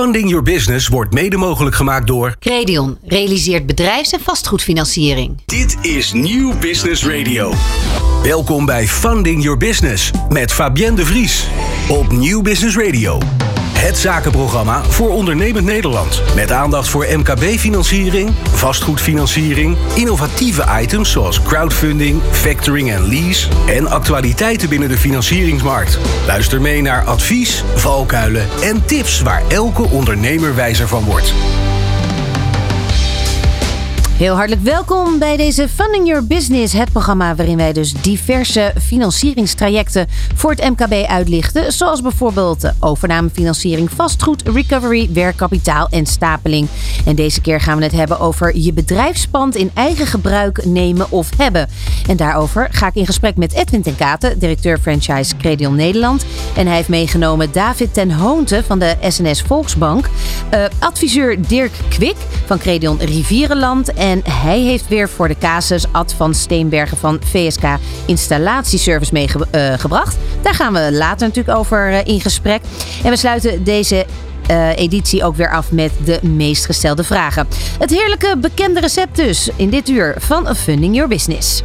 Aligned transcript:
Funding 0.00 0.28
Your 0.28 0.42
Business 0.42 0.88
wordt 0.88 1.14
mede 1.14 1.36
mogelijk 1.36 1.76
gemaakt 1.76 2.06
door... 2.06 2.36
Credion 2.38 2.98
realiseert 3.04 3.66
bedrijfs- 3.66 4.12
en 4.12 4.20
vastgoedfinanciering. 4.20 5.42
Dit 5.46 5.76
is 5.82 6.12
Nieuw 6.12 6.58
Business 6.58 7.06
Radio. 7.06 7.52
Welkom 8.22 8.66
bij 8.66 8.86
Funding 8.86 9.42
Your 9.42 9.58
Business 9.58 10.10
met 10.28 10.52
Fabienne 10.52 10.96
de 10.96 11.06
Vries 11.06 11.46
op 11.88 12.12
Nieuw 12.12 12.42
Business 12.42 12.76
Radio. 12.76 13.18
Het 13.80 13.98
zakenprogramma 13.98 14.84
voor 14.84 15.10
ondernemend 15.10 15.64
Nederland. 15.64 16.22
Met 16.34 16.52
aandacht 16.52 16.88
voor 16.88 17.06
MKB-financiering, 17.16 18.30
vastgoedfinanciering, 18.50 19.76
innovatieve 19.94 20.64
items 20.80 21.10
zoals 21.10 21.42
crowdfunding, 21.42 22.22
factoring 22.30 22.90
en 22.90 23.08
lease 23.08 23.48
en 23.66 23.86
actualiteiten 23.86 24.68
binnen 24.68 24.88
de 24.88 24.98
financieringsmarkt. 24.98 25.98
Luister 26.26 26.60
mee 26.60 26.82
naar 26.82 27.04
advies, 27.04 27.64
valkuilen 27.74 28.48
en 28.62 28.84
tips 28.84 29.20
waar 29.20 29.42
elke 29.48 29.82
ondernemer 29.82 30.54
wijzer 30.54 30.88
van 30.88 31.04
wordt. 31.04 31.34
Heel 34.20 34.34
hartelijk 34.34 34.62
welkom 34.62 35.18
bij 35.18 35.36
deze 35.36 35.68
Funding 35.68 36.06
Your 36.06 36.26
Business, 36.26 36.72
het 36.72 36.92
programma 36.92 37.34
waarin 37.34 37.56
wij 37.56 37.72
dus 37.72 37.92
diverse 37.92 38.72
financieringstrajecten 38.82 40.06
voor 40.34 40.50
het 40.50 40.70
MKB 40.70 41.06
uitlichten. 41.06 41.72
Zoals 41.72 42.02
bijvoorbeeld 42.02 42.72
overnamefinanciering, 42.80 43.90
vastgoed, 43.90 44.42
recovery, 44.48 45.08
werkkapitaal 45.12 45.88
en 45.90 46.06
stapeling. 46.06 46.68
En 47.04 47.14
deze 47.14 47.40
keer 47.40 47.60
gaan 47.60 47.76
we 47.78 47.82
het 47.82 47.92
hebben 47.92 48.20
over 48.20 48.56
je 48.56 48.72
bedrijfspand 48.72 49.54
in 49.54 49.70
eigen 49.74 50.06
gebruik 50.06 50.64
nemen 50.64 51.10
of 51.10 51.28
hebben. 51.36 51.68
En 52.08 52.16
daarover 52.16 52.68
ga 52.70 52.86
ik 52.86 52.94
in 52.94 53.06
gesprek 53.06 53.36
met 53.36 53.52
Edwin 53.52 53.82
ten 53.82 53.96
Katen, 53.96 54.38
directeur 54.38 54.78
franchise 54.78 55.36
Credion 55.36 55.76
Nederland. 55.76 56.24
En 56.56 56.66
hij 56.66 56.76
heeft 56.76 56.88
meegenomen 56.88 57.52
David 57.52 57.94
ten 57.94 58.10
Hoonte 58.10 58.62
van 58.66 58.78
de 58.78 58.96
SNS 59.08 59.42
Volksbank, 59.42 60.08
uh, 60.54 60.64
adviseur 60.78 61.46
Dirk 61.48 61.72
Kwik 61.88 62.16
van 62.46 62.58
Credion 62.58 62.98
Rivierenland 62.98 63.92
en 63.92 64.08
en 64.10 64.22
hij 64.32 64.60
heeft 64.60 64.88
weer 64.88 65.08
voor 65.08 65.28
de 65.28 65.38
casus 65.38 65.84
Ad 65.92 66.14
van 66.16 66.34
Steenbergen 66.34 66.96
van 66.96 67.20
VSK 67.24 67.62
Installatieservice 68.06 69.12
meegebracht. 69.12 70.16
Daar 70.42 70.54
gaan 70.54 70.72
we 70.72 70.92
later 70.92 71.26
natuurlijk 71.26 71.58
over 71.58 71.92
eh, 71.92 72.04
in 72.04 72.20
gesprek. 72.20 72.60
En 73.04 73.10
we 73.10 73.16
sluiten 73.16 73.64
deze 73.64 74.06
uh, 74.50 74.76
editie 74.76 75.24
ook 75.24 75.36
weer 75.36 75.50
af 75.50 75.72
met 75.72 75.92
de 76.04 76.18
meest 76.22 76.64
gestelde 76.64 77.04
vragen. 77.04 77.46
Het 77.78 77.90
heerlijke 77.90 78.36
bekende 78.40 78.80
recept 78.80 79.16
dus 79.16 79.50
in 79.56 79.70
dit 79.70 79.88
uur 79.88 80.14
van 80.18 80.56
Funding 80.56 80.94
Your 80.94 81.08
Business. 81.08 81.62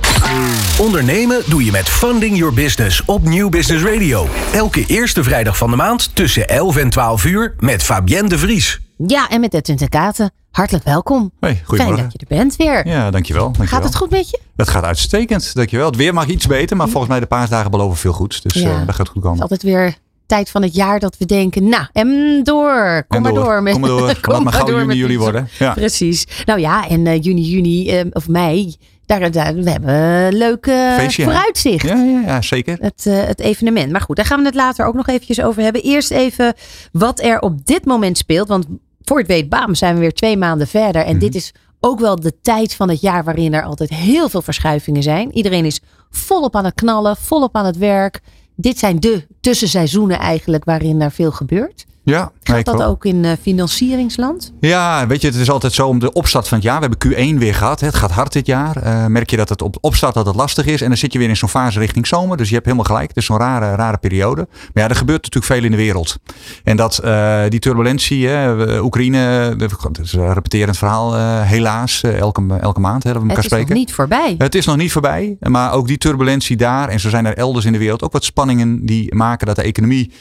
Ondernemen 0.79 1.41
doe 1.45 1.65
je 1.65 1.71
met 1.71 1.89
Funding 1.89 2.37
Your 2.37 2.53
Business 2.53 3.05
op 3.05 3.23
Nieuw 3.23 3.49
Business 3.49 3.83
Radio. 3.83 4.27
Elke 4.53 4.85
eerste 4.87 5.23
vrijdag 5.23 5.57
van 5.57 5.69
de 5.69 5.75
maand 5.75 6.15
tussen 6.15 6.47
11 6.47 6.77
en 6.77 6.89
12 6.89 7.25
uur 7.25 7.55
met 7.59 7.83
Fabienne 7.83 8.29
de 8.29 8.37
Vries. 8.37 8.79
Ja, 8.97 9.29
en 9.29 9.39
met 9.39 9.53
Edwin 9.53 9.89
Katen. 9.89 10.31
Hartelijk 10.55 10.85
welkom. 10.85 11.31
Hey, 11.39 11.61
Fijn 11.65 11.95
dat 11.95 12.11
je 12.11 12.17
er 12.17 12.37
bent 12.37 12.55
weer. 12.55 12.87
Ja, 12.87 13.11
dankjewel. 13.11 13.43
dankjewel. 13.43 13.67
Gaat 13.67 13.83
het 13.83 13.95
goed 13.95 14.09
met 14.09 14.29
je? 14.29 14.39
Het 14.55 14.69
gaat 14.69 14.83
uitstekend, 14.83 15.55
dankjewel. 15.55 15.85
Het 15.85 15.95
weer 15.95 16.13
mag 16.13 16.27
iets 16.27 16.47
beter, 16.47 16.77
maar 16.77 16.87
volgens 16.87 17.11
mij 17.11 17.19
de 17.19 17.25
paasdagen 17.25 17.71
beloven 17.71 17.97
veel 17.97 18.13
goeds. 18.13 18.41
Dus 18.41 18.53
ja. 18.53 18.79
uh, 18.79 18.85
dat 18.85 18.95
gaat 18.95 19.07
goed 19.07 19.21
komen. 19.21 19.41
Het 19.41 19.51
is 19.51 19.57
altijd 19.57 19.63
weer 19.63 19.97
tijd 20.25 20.49
van 20.49 20.61
het 20.61 20.75
jaar 20.75 20.99
dat 20.99 21.17
we 21.17 21.25
denken, 21.25 21.69
nou, 21.69 21.85
en 21.93 22.41
door. 22.43 23.05
Kom 23.07 23.17
en 23.17 23.21
maar 23.23 23.33
door. 23.43 23.63
Met, 23.63 23.73
kom 23.73 23.81
maar 23.81 23.89
door. 23.89 24.19
Kom 24.21 24.43
maar 24.43 24.53
gauw 24.53 24.79
juni, 24.79 24.95
juli 24.95 25.17
worden. 25.17 25.47
Ja. 25.59 25.73
Precies. 25.73 26.27
Nou 26.45 26.59
ja, 26.59 26.87
en 26.87 27.05
uh, 27.05 27.21
juni, 27.21 27.41
juni 27.41 27.99
uh, 27.99 28.05
of 28.11 28.27
mei, 28.27 28.75
daar, 29.05 29.31
daar, 29.31 29.55
we 29.55 29.69
hebben 29.69 29.93
een 29.93 30.37
leuk 30.37 30.65
Feestje, 30.97 31.23
vooruitzicht. 31.23 31.87
Ja, 31.87 31.95
ja, 31.95 32.21
ja 32.25 32.41
zeker. 32.41 32.77
Het, 32.79 33.05
uh, 33.07 33.23
het 33.23 33.39
evenement. 33.39 33.91
Maar 33.91 34.01
goed, 34.01 34.15
daar 34.15 34.25
gaan 34.25 34.39
we 34.39 34.45
het 34.45 34.55
later 34.55 34.85
ook 34.85 34.95
nog 34.95 35.07
eventjes 35.07 35.41
over 35.41 35.63
hebben. 35.63 35.81
Eerst 35.81 36.11
even 36.11 36.53
wat 36.91 37.21
er 37.21 37.39
op 37.39 37.65
dit 37.65 37.85
moment 37.85 38.17
speelt. 38.17 38.47
Want 38.47 38.65
voor 39.05 39.17
het 39.17 39.27
weet, 39.27 39.49
bam, 39.49 39.75
zijn 39.75 39.93
we 39.93 39.99
weer 39.99 40.13
twee 40.13 40.37
maanden 40.37 40.67
verder. 40.67 41.01
En 41.01 41.07
mm 41.07 41.11
-hmm. 41.11 41.19
dit 41.19 41.35
is 41.35 41.53
ook 41.79 41.99
wel 41.99 42.15
de 42.15 42.33
tijd 42.41 42.75
van 42.75 42.89
het 42.89 43.01
jaar 43.01 43.23
waarin 43.23 43.53
er 43.53 43.63
altijd 43.63 43.89
heel 43.89 44.29
veel 44.29 44.41
verschuivingen 44.41 45.03
zijn. 45.03 45.35
Iedereen 45.35 45.65
is 45.65 45.81
volop 46.09 46.55
aan 46.55 46.65
het 46.65 46.73
knallen, 46.73 47.17
volop 47.17 47.55
aan 47.55 47.65
het 47.65 47.77
werk. 47.77 48.21
Dit 48.55 48.79
zijn 48.79 48.99
de 48.99 49.27
tussenseizoenen 49.41 50.19
eigenlijk 50.19 50.63
waarin 50.63 51.01
er 51.01 51.11
veel 51.11 51.31
gebeurt. 51.31 51.85
Ja, 52.05 52.31
Gaat 52.43 52.65
dat 52.65 52.83
ook 52.83 53.05
in 53.05 53.23
uh, 53.23 53.31
financieringsland? 53.41 54.53
Ja, 54.59 55.07
weet 55.07 55.21
je, 55.21 55.27
het 55.27 55.35
is 55.35 55.49
altijd 55.49 55.73
zo 55.73 55.87
om 55.87 55.99
de 55.99 56.13
opstart 56.13 56.47
van 56.47 56.57
het 56.57 56.67
jaar. 56.67 56.79
We 56.79 56.87
hebben 56.89 57.35
Q1 57.35 57.39
weer 57.39 57.55
gehad. 57.55 57.79
Het 57.79 57.95
gaat 57.95 58.11
hard 58.11 58.33
dit 58.33 58.45
jaar. 58.45 58.83
Uh, 58.83 59.05
merk 59.05 59.29
je 59.29 59.37
dat 59.37 59.49
het 59.49 59.61
op 59.61 59.77
opstart 59.81 60.13
dat 60.13 60.25
het 60.25 60.35
lastig 60.35 60.65
is. 60.65 60.81
En 60.81 60.87
dan 60.87 60.97
zit 60.97 61.13
je 61.13 61.19
weer 61.19 61.29
in 61.29 61.37
zo'n 61.37 61.49
fase 61.49 61.79
richting 61.79 62.07
zomer. 62.07 62.37
Dus 62.37 62.47
je 62.47 62.53
hebt 62.53 62.65
helemaal 62.65 62.87
gelijk. 62.87 63.07
Het 63.07 63.17
is 63.17 63.25
zo'n 63.25 63.37
rare, 63.37 63.75
rare 63.75 63.97
periode. 63.97 64.47
Maar 64.73 64.83
ja, 64.83 64.89
er 64.89 64.95
gebeurt 64.95 65.23
natuurlijk 65.23 65.53
veel 65.53 65.63
in 65.63 65.71
de 65.71 65.77
wereld. 65.77 66.17
En 66.63 66.77
dat, 66.77 67.01
uh, 67.05 67.41
die 67.49 67.59
turbulentie, 67.59 68.27
hè, 68.27 68.79
Oekraïne, 68.81 69.17
het 69.57 69.99
is 70.01 70.13
een 70.13 70.33
repeterend 70.33 70.77
verhaal 70.77 71.15
helaas. 71.43 72.01
elke, 72.01 72.43
elke 72.59 72.79
maand 72.79 73.03
hè, 73.03 73.13
dat 73.13 73.21
we 73.21 73.27
elkaar 73.27 73.43
spreken. 73.43 73.67
Het 73.67 73.77
is 73.77 73.77
nog 73.77 73.85
niet 73.85 73.93
voorbij. 73.93 74.35
Het 74.37 74.55
is 74.55 74.65
nog 74.65 74.77
niet 74.77 74.91
voorbij. 74.91 75.37
Maar 75.39 75.73
ook 75.73 75.87
die 75.87 75.97
turbulentie 75.97 76.57
daar. 76.57 76.89
En 76.89 76.99
zo 76.99 77.09
zijn 77.09 77.25
er 77.25 77.37
elders 77.37 77.65
in 77.65 77.71
de 77.71 77.77
wereld 77.77 78.03
ook 78.03 78.11
wat 78.11 78.23
spanningen 78.23 78.85
die 78.85 79.15
maken 79.15 79.47
dat 79.47 79.55
de 79.55 79.61
economie 79.61 80.11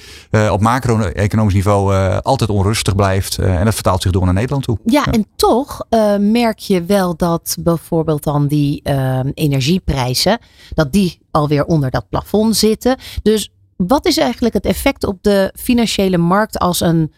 op 0.50 0.60
macro-economisch 0.60 1.54
niveau 1.54 1.73
uh, 1.82 2.18
altijd 2.18 2.50
onrustig 2.50 2.94
blijft. 2.94 3.38
Uh, 3.38 3.58
en 3.58 3.64
dat 3.64 3.74
vertaalt 3.74 4.02
zich 4.02 4.12
door 4.12 4.24
naar 4.24 4.34
Nederland 4.34 4.64
toe. 4.64 4.78
Ja, 4.84 5.02
ja. 5.06 5.12
en 5.12 5.26
toch 5.36 5.84
uh, 5.90 6.16
merk 6.16 6.58
je 6.58 6.84
wel 6.84 7.16
dat 7.16 7.56
bijvoorbeeld 7.60 8.22
dan 8.22 8.46
die 8.46 8.82
energieprijzen, 9.34 10.38
dat 10.74 10.92
die 10.92 11.18
alweer 11.30 11.64
onder 11.64 11.90
dat 11.90 12.08
plafond 12.08 12.56
zitten. 12.56 12.96
Dus 13.22 13.50
wat 13.76 14.06
is 14.06 14.18
eigenlijk 14.18 14.54
het 14.54 14.64
effect 14.64 15.04
op 15.04 15.18
de 15.20 15.52
financiële 15.56 16.18
markt 16.18 16.58
als 16.58 16.80
een 16.80 17.12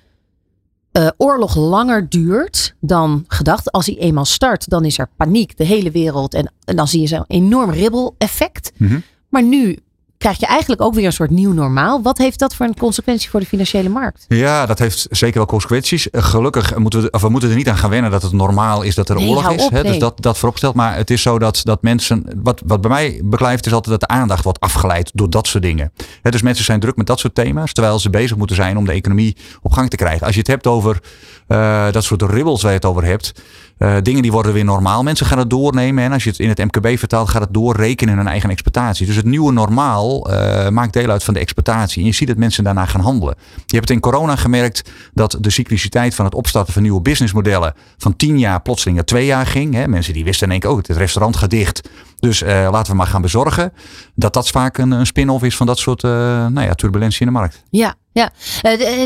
oorlog 1.17 1.57
langer 1.57 2.09
duurt 2.09 2.75
dan 2.81 3.25
gedacht? 3.29 3.73
Als 3.73 3.87
hij 3.87 3.99
eenmaal 3.99 4.25
start, 4.25 4.69
dan 4.69 4.85
is 4.85 4.99
er 4.99 5.09
paniek, 5.17 5.57
de 5.57 5.65
hele 5.65 5.91
wereld. 5.91 6.35
En, 6.35 6.53
en 6.65 6.77
dan 6.77 6.89
zie 6.89 7.01
je 7.01 7.07
zo'n 7.07 7.25
enorm 7.27 7.71
ribbel-effect. 7.71 8.73
Mhm. 8.77 8.85
Mm 8.85 8.91
-hmm. 8.91 9.03
Maar 9.29 9.43
nu 9.43 9.79
krijg 10.19 10.41
je 10.41 10.47
eigenlijk 10.47 10.81
ook 10.81 10.95
weer 10.95 11.07
een 11.07 11.13
soort 11.13 11.31
nieuw 11.31 11.53
normaal. 11.53 12.03
Wat 12.03 12.19
heeft 12.19 12.39
dat 12.39 12.55
voor 12.55 12.67
een 12.67 12.79
consequentie 12.79 13.31
voor 13.31 13.41
de 13.41 13.47
financiële 13.47 13.89
markt? 13.89 14.25
Ja, 14.29 14.67
dat 14.67 14.79
heeft 14.79 15.07
zeker 15.11 15.37
wel 15.37 15.47
consequenties. 15.47 16.09
Gelukkig 16.13 16.77
moeten 16.77 17.03
we, 17.03 17.11
of 17.11 17.21
we 17.21 17.29
moeten 17.29 17.51
er 17.51 17.57
niet 17.57 17.69
aan 17.69 17.77
gaan 17.77 17.91
wennen 17.91 18.11
dat 18.11 18.23
het 18.23 18.33
normaal 18.33 18.83
is 18.83 18.95
dat 18.95 19.09
er 19.09 19.17
nee, 19.17 19.29
oorlog 19.29 19.51
is. 19.51 19.65
Op, 19.65 19.71
hè? 19.71 19.83
nee. 19.83 19.91
Dus 19.91 20.01
dat, 20.01 20.23
dat 20.23 20.39
vooropstelt. 20.39 20.75
Maar 20.75 20.97
het 20.97 21.11
is 21.11 21.23
zo 21.23 21.39
dat, 21.39 21.61
dat 21.63 21.83
mensen, 21.83 22.41
wat, 22.43 22.63
wat 22.67 22.81
bij 22.81 22.91
mij 22.91 23.21
beklijft, 23.25 23.67
is 23.67 23.73
altijd 23.73 24.01
dat 24.01 24.09
de 24.09 24.17
aandacht 24.17 24.45
wordt 24.45 24.61
afgeleid 24.61 25.11
door 25.15 25.31
dat 25.31 25.47
soort 25.47 25.63
dingen. 25.63 25.93
Hè, 26.23 26.31
dus 26.31 26.43
mensen 26.43 26.65
zijn 26.65 26.81
druk 26.81 26.97
met 26.97 27.07
dat 27.07 27.19
soort 27.19 27.35
thema's, 27.35 27.73
terwijl 27.73 27.99
ze 27.99 28.11
bezig 28.11 28.37
moeten 28.37 28.57
zijn 28.57 28.77
om 28.77 28.85
de 28.85 28.93
economie 28.93 29.37
op 29.63 29.73
gang 29.73 29.91
te 29.91 29.97
krijgen. 29.97 30.27
Als 30.27 30.35
je 30.35 30.41
het 30.41 30.51
hebt 30.51 30.67
over 30.67 31.01
uh, 31.49 31.93
dat 31.93 32.05
soort 32.05 32.23
ribbels 32.23 32.63
waar 32.63 32.71
je 32.71 32.77
het 32.77 32.87
over 32.87 33.05
hebt. 33.05 33.33
Uh, 33.79 33.97
dingen 34.03 34.23
die 34.23 34.33
worden 34.33 34.53
weer 34.53 34.65
normaal. 34.65 35.03
Mensen 35.03 35.27
gaan 35.27 35.39
het 35.39 35.51
doornemen. 35.51 36.05
En 36.05 36.13
als 36.13 36.25
je 36.25 36.31
het 36.31 36.39
in 36.39 36.49
het 36.49 36.59
MKB 36.59 36.99
vertaalt, 36.99 37.29
gaat 37.29 37.43
het 37.43 37.55
doorrekenen 37.55 38.13
in 38.13 38.19
hun 38.19 38.29
eigen 38.29 38.51
exploitatie. 38.51 39.07
Dus 39.07 39.17
het 39.17 39.25
nieuwe 39.25 39.53
normaal 39.53 40.31
uh, 40.31 40.69
maakt 40.69 40.93
deel 40.93 41.11
uit 41.11 41.25
van 41.25 41.35
de 41.35 41.41
exploitatie. 41.41 42.01
En 42.01 42.07
je 42.07 42.15
ziet 42.15 42.29
dat 42.29 42.37
mensen 42.37 42.65
daarna 42.65 42.87
gaan 42.87 43.01
handelen. 43.01 43.35
Je 43.55 43.77
hebt 43.77 43.89
het 43.89 43.91
in 43.91 44.01
corona 44.01 44.37
gemerkt 44.37 44.91
dat 45.15 45.37
de 45.41 45.51
cycliciteit 45.51 46.15
van 46.15 46.25
het 46.25 46.35
opstarten 46.35 46.73
van 46.73 46.83
nieuwe 46.83 47.01
businessmodellen 47.01 47.75
van 47.97 48.17
tien 48.17 48.39
jaar 48.39 48.63
plotseling 48.63 48.97
naar 48.97 49.07
twee 49.07 49.27
jaar 49.27 49.47
ging. 49.47 49.75
Hè. 49.75 49.89
Mensen 49.89 50.13
die 50.13 50.25
wisten 50.25 50.47
in 50.47 50.53
één 50.53 50.61
keer, 50.61 50.71
oh, 50.71 50.77
het 50.77 50.89
restaurant 50.89 51.37
gaat 51.37 51.51
dicht. 51.51 51.89
Dus 52.19 52.43
uh, 52.43 52.49
laten 52.49 52.93
we 52.93 52.99
maar 52.99 53.07
gaan 53.07 53.23
bezorgen. 53.23 53.73
Dat 54.15 54.33
dat 54.33 54.49
vaak 54.49 54.79
een, 54.79 54.91
een 54.91 55.07
spin-off 55.07 55.45
is 55.45 55.57
van 55.57 55.67
dat 55.67 55.79
soort 55.79 56.03
nou 56.03 56.61
ja, 56.61 56.75
turbulentie 56.75 57.21
in 57.21 57.27
de 57.27 57.33
markt. 57.33 57.63
Ja, 57.71 57.95
ja. 58.13 58.31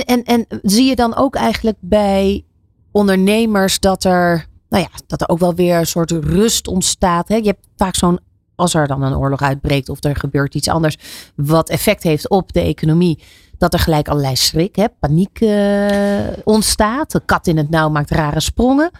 En, 0.05 0.25
en 0.25 0.47
zie 0.63 0.85
je 0.85 0.97
dan 0.97 1.17
ook 1.17 1.35
eigenlijk 1.35 1.77
bij 1.81 2.45
ondernemers 2.91 3.79
dat 3.79 4.05
er 4.05 4.49
nou 4.71 4.83
ja, 4.83 4.99
dat 5.07 5.21
er 5.21 5.29
ook 5.29 5.39
wel 5.39 5.55
weer 5.55 5.77
een 5.77 5.87
soort 5.87 6.11
rust 6.11 6.69
ontstaat. 6.69 7.29
Hè? 7.29 7.37
Je 7.37 7.47
hebt 7.47 7.67
vaak 7.77 7.95
zo'n, 7.95 8.19
als 8.55 8.75
er 8.75 8.87
dan 8.87 9.03
een 9.03 9.17
oorlog 9.17 9.43
uitbreekt 9.43 9.89
of 9.89 10.05
er 10.05 10.17
gebeurt 10.17 10.55
iets 10.55 10.69
anders, 10.69 10.97
wat 11.35 11.69
effect 11.69 12.03
heeft 12.03 12.29
op 12.29 12.53
de 12.53 12.61
economie, 12.61 13.23
dat 13.59 13.73
er 13.73 13.79
gelijk 13.79 14.09
allerlei 14.09 14.37
schrik, 14.37 14.77
hè? 14.77 14.85
paniek 15.01 15.41
uh, 15.41 16.27
ontstaat. 16.45 17.11
De 17.11 17.23
kat 17.25 17.47
in 17.47 17.57
het 17.57 17.71
nauw 17.71 17.89
maakt 17.89 18.11
rare 18.11 18.41
sprongen. 18.41 18.91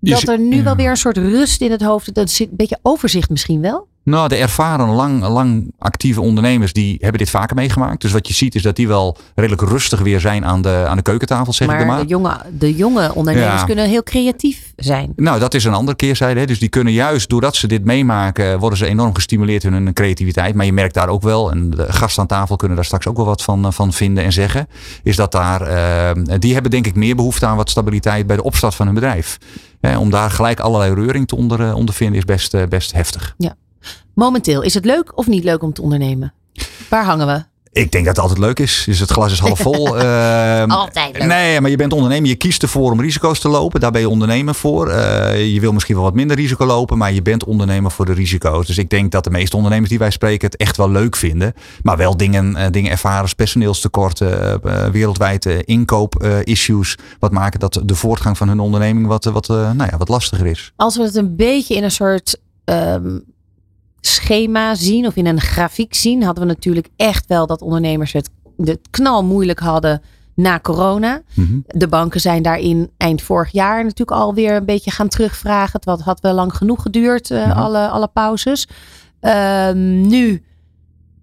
Dat 0.00 0.28
er 0.28 0.38
nu 0.38 0.62
wel 0.62 0.76
weer 0.76 0.90
een 0.90 0.96
soort 0.96 1.16
rust 1.16 1.60
in 1.60 1.70
het 1.70 1.82
hoofd, 1.82 2.14
dat 2.14 2.38
een 2.38 2.48
beetje 2.50 2.78
overzicht 2.82 3.30
misschien 3.30 3.60
wel. 3.60 3.88
Nou, 4.10 4.28
de 4.28 4.36
ervaren, 4.36 4.88
lang, 4.88 5.26
lang 5.26 5.72
actieve 5.78 6.20
ondernemers 6.20 6.72
die 6.72 6.96
hebben 7.00 7.18
dit 7.18 7.30
vaker 7.30 7.56
meegemaakt. 7.56 8.00
Dus 8.00 8.12
wat 8.12 8.28
je 8.28 8.34
ziet 8.34 8.54
is 8.54 8.62
dat 8.62 8.76
die 8.76 8.88
wel 8.88 9.16
redelijk 9.34 9.62
rustig 9.62 10.00
weer 10.00 10.20
zijn 10.20 10.44
aan 10.44 10.62
de, 10.62 10.84
aan 10.88 10.96
de 10.96 11.02
keukentafel, 11.02 11.52
zeg 11.52 11.68
maar 11.68 11.80
ik 11.80 11.86
maar. 11.86 12.00
De 12.00 12.06
jonge, 12.06 12.36
de 12.58 12.74
jonge 12.76 13.14
ondernemers 13.14 13.60
Ja. 13.60 13.64
kunnen 13.66 13.88
heel 13.88 14.02
creatief 14.02 14.72
zijn. 14.76 15.12
Nou, 15.16 15.38
dat 15.38 15.54
is 15.54 15.64
een 15.64 15.74
andere 15.74 15.96
keerzijde. 15.96 16.40
Hè. 16.40 16.46
Dus 16.46 16.58
die 16.58 16.68
kunnen 16.68 16.92
juist, 16.92 17.28
doordat 17.28 17.56
ze 17.56 17.66
dit 17.66 17.84
meemaken, 17.84 18.58
worden 18.58 18.78
ze 18.78 18.86
enorm 18.86 19.14
gestimuleerd 19.14 19.64
in 19.64 19.72
hun 19.72 19.92
creativiteit. 19.92 20.54
Maar 20.54 20.66
je 20.66 20.72
merkt 20.72 20.94
daar 20.94 21.08
ook 21.08 21.22
wel, 21.22 21.50
en 21.50 21.70
de 21.70 21.92
gasten 21.92 22.22
aan 22.22 22.28
tafel 22.28 22.56
kunnen 22.56 22.76
daar 22.76 22.86
straks 22.86 23.06
ook 23.06 23.16
wel 23.16 23.26
wat 23.26 23.42
van, 23.42 23.72
van 23.72 23.92
vinden 23.92 24.24
en 24.24 24.32
zeggen. 24.32 24.66
Is 25.02 25.16
dat 25.16 25.32
daar, 25.32 25.60
eh, 25.62 26.22
die 26.38 26.52
hebben 26.52 26.70
denk 26.70 26.86
ik 26.86 26.94
meer 26.94 27.16
behoefte 27.16 27.46
aan 27.46 27.56
wat 27.56 27.70
stabiliteit 27.70 28.26
bij 28.26 28.36
de 28.36 28.42
opstart 28.42 28.74
van 28.74 28.86
hun 28.86 28.94
bedrijf. 28.94 29.38
Hè, 29.80 29.98
om 29.98 30.10
daar 30.10 30.30
gelijk 30.30 30.60
allerlei 30.60 30.94
reuring 30.94 31.28
te 31.28 31.36
onder, 31.36 31.60
eh, 31.60 31.74
ondervinden 31.74 32.18
is 32.18 32.24
best, 32.24 32.54
eh, 32.54 32.62
best 32.68 32.92
heftig. 32.92 33.34
Momenteel, 34.14 34.62
is 34.62 34.74
het 34.74 34.84
leuk 34.84 35.18
of 35.18 35.26
niet 35.26 35.44
leuk 35.44 35.62
om 35.62 35.72
te 35.72 35.82
ondernemen? 35.82 36.32
Waar 36.88 37.04
hangen 37.04 37.26
we? 37.26 37.48
Ik 37.72 37.92
denk 37.92 38.04
dat 38.04 38.16
het 38.16 38.24
altijd 38.24 38.38
leuk 38.40 38.58
is. 38.58 38.82
Dus 38.86 38.98
het 38.98 39.10
glas 39.10 39.32
is 39.32 39.38
half 39.38 39.58
vol. 39.58 39.98
Ehm, 39.98 40.70
altijd 40.70 41.18
leuk. 41.18 41.26
Nee, 41.26 41.60
maar 41.60 41.70
je 41.70 41.76
bent 41.76 41.92
ondernemer. 41.92 42.28
Je 42.28 42.34
kiest 42.34 42.62
ervoor 42.62 42.92
om 42.92 43.00
risico's 43.00 43.38
te 43.38 43.48
lopen. 43.48 43.80
Daar 43.80 43.90
ben 43.90 44.00
je 44.00 44.08
ondernemer 44.08 44.54
voor. 44.54 44.88
Uh, 44.88 45.52
je 45.52 45.60
wil 45.60 45.72
misschien 45.72 45.94
wel 45.94 46.04
wat 46.04 46.14
minder 46.14 46.36
risico 46.36 46.66
lopen. 46.66 46.98
Maar 46.98 47.12
je 47.12 47.22
bent 47.22 47.44
ondernemer 47.44 47.90
voor 47.90 48.06
de 48.06 48.12
risico's. 48.12 48.66
Dus 48.66 48.78
ik 48.78 48.90
denk 48.90 49.12
dat 49.12 49.24
de 49.24 49.30
meeste 49.30 49.56
ondernemers 49.56 49.90
die 49.90 49.98
wij 49.98 50.10
spreken 50.10 50.46
het 50.46 50.56
echt 50.56 50.76
wel 50.76 50.90
leuk 50.90 51.16
vinden. 51.16 51.54
Maar 51.82 51.96
wel 51.96 52.16
dingen, 52.16 52.56
uh, 52.56 52.66
dingen 52.70 52.90
ervaren. 52.90 53.34
Personeelstekorten. 53.36 54.60
Uh, 54.64 54.84
wereldwijd 54.84 55.46
inkoop-issues. 55.46 56.98
wat 57.18 57.32
maken 57.32 57.60
dat 57.60 57.80
de 57.84 57.94
voortgang 57.94 58.36
van 58.36 58.48
hun 58.48 58.60
onderneming 58.60 59.06
wat, 59.06 59.24
wat, 59.24 59.48
nou 59.48 59.84
ja, 59.90 59.96
wat 59.96 60.08
lastiger 60.08 60.46
is. 60.46 60.72
Als 60.76 60.96
we 60.96 61.02
het 61.02 61.14
een 61.14 61.36
beetje 61.36 61.74
in 61.74 61.84
een 61.84 61.90
soort... 61.90 62.40
Um 62.64 63.24
schema 64.00 64.74
zien 64.74 65.06
of 65.06 65.16
in 65.16 65.26
een 65.26 65.40
grafiek 65.40 65.94
zien, 65.94 66.22
hadden 66.22 66.46
we 66.46 66.52
natuurlijk 66.52 66.88
echt 66.96 67.26
wel 67.26 67.46
dat 67.46 67.62
ondernemers 67.62 68.12
het, 68.12 68.30
het 68.56 68.80
knal 68.90 69.24
moeilijk 69.24 69.58
hadden 69.58 70.02
na 70.34 70.60
corona. 70.60 71.22
Mhm. 71.34 71.58
De 71.66 71.88
banken 71.88 72.20
zijn 72.20 72.42
daarin 72.42 72.90
eind 72.96 73.22
vorig 73.22 73.52
jaar 73.52 73.82
natuurlijk 73.82 74.18
alweer 74.20 74.56
een 74.56 74.64
beetje 74.64 74.90
gaan 74.90 75.08
terugvragen. 75.08 75.80
Het 75.84 76.00
had 76.00 76.20
wel 76.20 76.34
lang 76.34 76.56
genoeg 76.56 76.82
geduurd, 76.82 77.30
uh, 77.30 77.56
alle, 77.56 77.88
alle 77.88 78.08
pauzes. 78.08 78.68
Um, 79.20 80.06
nu 80.06 80.42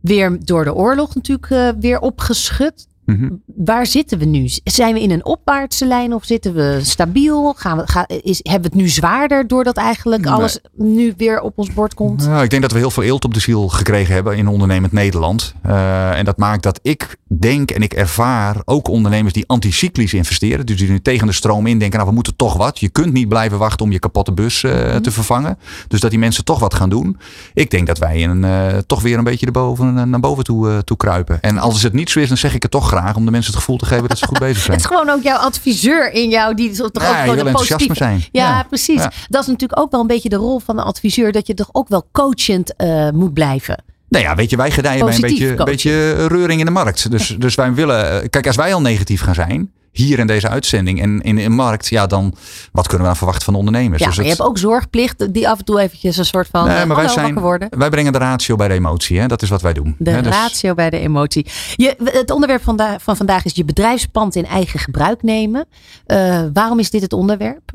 weer 0.01 0.37
door 0.45 0.63
de 0.63 0.73
oorlog 0.73 1.15
natuurlijk 1.15 1.49
uh, 1.49 1.69
weer 1.79 1.99
opgeschud. 1.99 2.86
Mhm. 3.07 3.29
Waar 3.45 3.85
zitten 3.85 4.19
we 4.19 4.25
nu? 4.25 4.49
Zijn 4.63 4.93
we 4.93 5.01
in 5.01 5.11
een 5.11 5.25
opwaartse 5.25 5.85
lijn 5.85 6.13
of 6.13 6.25
zitten 6.25 6.53
we 6.53 6.79
stabiel? 6.81 7.53
Gaan 7.53 7.77
we, 7.77 7.87
gaan, 7.87 8.05
is, 8.05 8.39
hebben 8.43 8.71
we 8.71 8.75
het 8.75 8.85
nu 8.85 8.87
zwaarder 8.87 9.47
doordat 9.47 9.77
eigenlijk 9.77 10.25
alles 10.25 10.59
nu 10.75 11.13
weer 11.17 11.41
op 11.41 11.57
ons 11.57 11.73
bord 11.73 11.93
komt? 11.93 12.27
Nou, 12.27 12.43
ik 12.43 12.49
denk 12.49 12.61
dat 12.61 12.71
we 12.71 12.77
heel 12.77 12.91
veel 12.91 13.03
eelt 13.03 13.25
op 13.25 13.33
de 13.33 13.39
ziel 13.39 13.67
gekregen 13.67 14.13
hebben 14.13 14.37
in 14.37 14.47
ondernemend 14.47 14.91
Nederland. 14.91 15.53
Uh, 15.65 16.17
en 16.17 16.25
dat 16.25 16.37
maakt 16.37 16.63
dat 16.63 16.79
ik 16.81 17.17
denk 17.39 17.71
en 17.71 17.81
ik 17.81 17.93
ervaar 17.93 18.55
ook 18.65 18.87
ondernemers 18.87 19.33
die 19.33 19.47
anticyclisch 19.47 20.13
investeren. 20.13 20.65
Dus 20.65 20.77
die 20.77 20.89
nu 20.89 21.01
tegen 21.01 21.27
de 21.27 21.33
stroom 21.33 21.67
in 21.67 21.79
denken, 21.79 21.97
nou 21.97 22.09
we 22.09 22.15
moeten 22.15 22.35
toch 22.35 22.57
wat. 22.57 22.79
Je 22.79 22.89
kunt 22.89 23.13
niet 23.13 23.29
blijven 23.29 23.57
wachten 23.57 23.85
om 23.85 23.91
je 23.91 23.99
kapotte 23.99 24.31
bus 24.31 24.63
uh, 24.63 24.93
mm. 24.93 25.01
te 25.01 25.11
vervangen. 25.11 25.57
Dus 25.87 25.99
dat 25.99 26.09
die 26.09 26.19
mensen 26.19 26.43
toch 26.43 26.59
wat 26.59 26.73
gaan 26.73 26.89
doen. 26.89 27.17
Ik 27.53 27.71
denk 27.71 27.87
dat 27.87 27.97
wij 27.97 28.19
in, 28.19 28.43
uh, 28.43 28.67
toch 28.85 29.01
weer 29.01 29.17
een 29.17 29.23
beetje 29.23 29.45
erboven, 29.45 30.09
naar 30.09 30.19
boven 30.19 30.43
toe, 30.43 30.83
toe 30.83 30.97
kruipen. 30.97 31.41
En 31.41 31.57
als 31.57 31.83
het 31.83 31.93
niet 31.93 32.09
zo 32.09 32.19
is, 32.19 32.27
dan 32.27 32.37
zeg 32.37 32.55
ik 32.55 32.61
het 32.61 32.71
toch 32.71 32.87
graag 32.87 32.96
om 33.15 33.25
de 33.25 33.31
mensen 33.31 33.51
het 33.51 33.59
gevoel 33.59 33.77
te 33.77 33.85
geven 33.85 34.07
dat 34.07 34.17
ze 34.17 34.27
goed 34.27 34.39
bezig 34.39 34.57
zijn. 34.63 34.77
het 34.77 34.79
is 34.79 34.95
gewoon 34.95 35.09
ook 35.09 35.23
jouw 35.23 35.37
adviseur 35.37 36.11
in 36.11 36.29
jou 36.29 36.53
die 36.53 36.71
toch 36.71 37.03
ja, 37.03 37.09
ook 37.09 37.29
gewoon 37.29 37.45
de 37.45 37.51
positieve 37.51 37.95
zijn. 37.95 38.23
Ja, 38.31 38.47
ja 38.47 38.63
precies. 38.63 39.01
Ja. 39.01 39.11
Dat 39.29 39.41
is 39.41 39.47
natuurlijk 39.47 39.79
ook 39.79 39.91
wel 39.91 40.01
een 40.01 40.07
beetje 40.07 40.29
de 40.29 40.35
rol 40.35 40.59
van 40.59 40.75
de 40.75 40.81
adviseur 40.81 41.31
dat 41.31 41.47
je 41.47 41.53
toch 41.53 41.69
ook 41.71 41.87
wel 41.87 42.07
coachend 42.11 42.73
uh, 42.77 43.09
moet 43.09 43.33
blijven. 43.33 43.83
Nou 44.09 44.23
ja, 44.23 44.35
weet 44.35 44.49
je, 44.49 44.57
wij 44.57 44.71
gedijen 44.71 45.05
bij 45.05 45.15
een 45.15 45.21
beetje, 45.21 45.57
een 45.57 45.65
beetje 45.65 46.27
reuring 46.27 46.59
in 46.59 46.65
de 46.65 46.71
markt. 46.71 47.11
Dus, 47.11 47.35
dus 47.39 47.55
wij 47.55 47.73
willen, 47.73 48.21
eh, 48.21 48.29
kijk, 48.29 48.47
als 48.47 48.55
wij 48.55 48.73
al 48.73 48.81
negatief 48.81 49.21
gaan 49.21 49.33
zijn, 49.33 49.71
hier 49.97 50.19
in 50.19 50.27
deze 50.27 50.49
uitzending 50.49 51.01
en 51.01 51.21
in 51.21 51.37
een 51.37 51.51
markt, 51.51 51.87
ja, 51.87 52.07
dan 52.07 52.35
wat 52.71 52.87
kunnen 52.87 53.01
we 53.01 53.07
dan 53.07 53.17
verwachten 53.17 53.43
van 53.43 53.53
de 53.53 53.59
ondernemers? 53.59 54.01
Ja, 54.01 54.07
dus 54.07 54.15
je 54.15 54.23
hebt 54.23 54.41
ook 54.41 54.57
zorgplicht 54.57 55.33
die 55.33 55.49
af 55.49 55.59
en 55.59 55.65
toe 55.65 55.79
eventjes 55.79 56.17
een 56.17 56.25
soort 56.25 56.47
van 56.51 56.67
nee, 56.67 56.85
maar 56.85 56.95
wij 56.95 57.07
zijn, 57.07 57.39
worden. 57.39 57.67
Wij 57.77 57.89
brengen 57.89 58.11
de 58.11 58.17
ratio 58.17 58.55
bij 58.55 58.67
de 58.67 58.73
emotie, 58.73 59.19
hè? 59.19 59.27
dat 59.27 59.41
is 59.41 59.49
wat 59.49 59.61
wij 59.61 59.73
doen. 59.73 59.95
De 59.99 60.09
hè? 60.09 60.21
Dus... 60.21 60.31
ratio 60.31 60.73
bij 60.73 60.89
de 60.89 60.99
emotie. 60.99 61.45
Je, 61.75 61.95
het 62.03 62.31
onderwerp 62.31 62.63
van, 62.63 62.81
van 63.01 63.17
vandaag 63.17 63.45
is 63.45 63.55
je 63.55 63.65
bedrijfspand 63.65 64.35
in 64.35 64.45
eigen 64.45 64.79
gebruik 64.79 65.23
nemen. 65.23 65.65
Uh, 66.07 66.43
waarom 66.53 66.79
is 66.79 66.89
dit 66.89 67.01
het 67.01 67.13
onderwerp? 67.13 67.71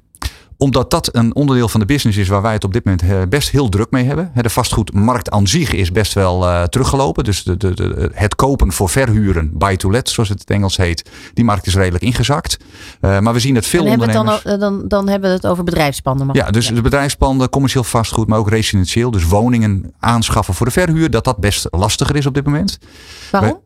Omdat 0.63 0.91
dat 0.91 1.09
een 1.13 1.35
onderdeel 1.35 1.69
van 1.69 1.81
de 1.81 1.87
business 1.87 2.19
is 2.19 2.29
waar 2.29 2.43
wij 2.43 2.53
het 2.53 2.65
op 2.65 2.73
dit 2.73 2.85
moment 2.85 3.31
best 3.31 3.51
heel 3.51 3.69
druk 3.69 3.91
mee 3.91 4.05
hebben. 4.05 4.33
De 4.35 4.51
vastgoedmarkt 4.51 5.31
aan 5.31 5.47
zich 5.47 5.73
is 5.73 5.93
best 5.93 6.13
wel 6.13 6.43
uh, 6.43 6.63
teruggelopen. 6.63 7.25
Dus 7.25 7.43
de, 7.43 7.57
de, 7.57 7.75
de, 7.75 8.11
het 8.15 8.35
kopen 8.35 8.73
voor 8.73 8.89
verhuren, 8.89 9.51
buy 9.59 9.77
to 9.77 9.91
let 9.91 10.09
zoals 10.09 10.29
het 10.29 10.39
in 10.39 10.45
het 10.47 10.57
Engels 10.57 10.77
heet. 10.77 11.11
Die 11.35 11.45
markt 11.45 11.67
is 11.67 11.75
redelijk 11.75 12.05
ingezakt. 12.05 12.57
Uh, 13.01 13.19
maar 13.19 13.33
we 13.33 13.41
zien 13.41 13.55
dat 13.55 13.67
veel 13.67 13.85
en 13.85 13.91
ondernemers... 13.91 14.43
Dan, 14.43 14.59
dan, 14.59 14.89
dan 14.89 15.09
hebben 15.09 15.31
we 15.31 15.37
het 15.37 15.47
over 15.47 15.65
bedrijfspanden. 15.65 16.29
Ja, 16.33 16.51
dus 16.51 16.69
ja. 16.69 16.75
de 16.75 16.83
bedrijfspanden, 16.83 17.49
commercieel 17.49 17.85
vastgoed, 17.85 18.29
maar 18.29 18.39
ook 18.39 18.49
residentieel. 18.49 19.11
Dus 19.11 19.25
woningen 19.25 19.95
aanschaffen 19.99 20.55
voor 20.55 20.67
de 20.67 20.73
verhuur. 20.73 21.11
Dat 21.11 21.25
dat 21.25 21.39
best 21.39 21.67
lastiger 21.71 22.17
is 22.17 22.27
op 22.27 22.35
dit 22.35 22.45
moment. 22.45 22.79
Waarom? 23.31 23.61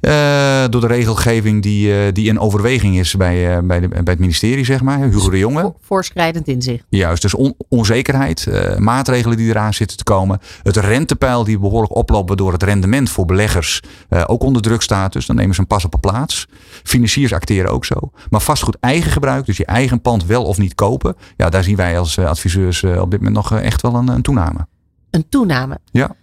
Uh, 0.00 0.64
door 0.70 0.80
de 0.80 0.86
regelgeving 0.86 1.62
die, 1.62 1.88
uh, 1.88 2.12
die 2.12 2.28
in 2.28 2.38
overweging 2.38 2.98
is 2.98 3.16
bij, 3.16 3.56
uh, 3.56 3.62
bij, 3.62 3.80
de, 3.80 3.88
bij 3.88 4.02
het 4.04 4.18
ministerie, 4.18 4.64
zeg 4.64 4.82
maar. 4.82 4.98
Hugo 4.98 5.30
de 5.30 5.38
Jonge. 5.38 5.74
Voorschrijdend 5.80 6.48
in 6.48 6.62
zich. 6.62 6.82
Juist, 6.88 7.22
dus 7.22 7.34
on, 7.34 7.54
onzekerheid, 7.68 8.46
maatregelen 8.78 9.36
die 9.36 9.48
eraan 9.48 9.74
zitten 9.74 9.96
te 9.96 10.04
komen. 10.04 10.40
Het 10.62 10.76
rentepeil 10.76 11.44
die 11.44 11.58
behoorlijk 11.58 11.94
oploopt, 11.94 12.28
waardoor 12.28 12.52
het 12.52 12.62
rendement 12.62 13.10
voor 13.10 13.24
beleggers 13.24 13.80
ook 14.26 14.42
onder 14.42 14.62
druk 14.62 14.82
staat. 14.82 15.12
Dus 15.12 15.26
dan 15.26 15.36
nemen 15.36 15.54
ze 15.54 15.60
een 15.60 15.66
pas 15.66 15.84
op 15.84 15.94
een 15.94 16.00
plaats. 16.00 16.46
Financiers 16.82 17.32
acteren 17.32 17.70
ook 17.70 17.84
zo. 17.84 18.10
Maar 18.30 18.40
vastgoed 18.40 18.76
eigen 18.80 19.10
gebruik, 19.10 19.46
dus 19.46 19.56
je 19.56 19.66
eigen 19.66 20.00
pand 20.00 20.26
wel 20.26 20.44
of 20.44 20.58
niet 20.58 20.74
kopen. 20.74 21.16
Ja, 21.36 21.50
daar 21.50 21.64
zien 21.64 21.76
wij 21.76 21.98
als 21.98 22.18
adviseurs 22.18 22.84
op 22.84 23.10
dit 23.10 23.20
moment 23.20 23.36
nog 23.36 23.60
echt 23.60 23.82
wel 23.82 23.94
een, 23.94 24.08
een 24.08 24.22
toename. 24.22 24.66
Een 25.10 25.28
toename? 25.28 25.78
Ja. 25.90 26.14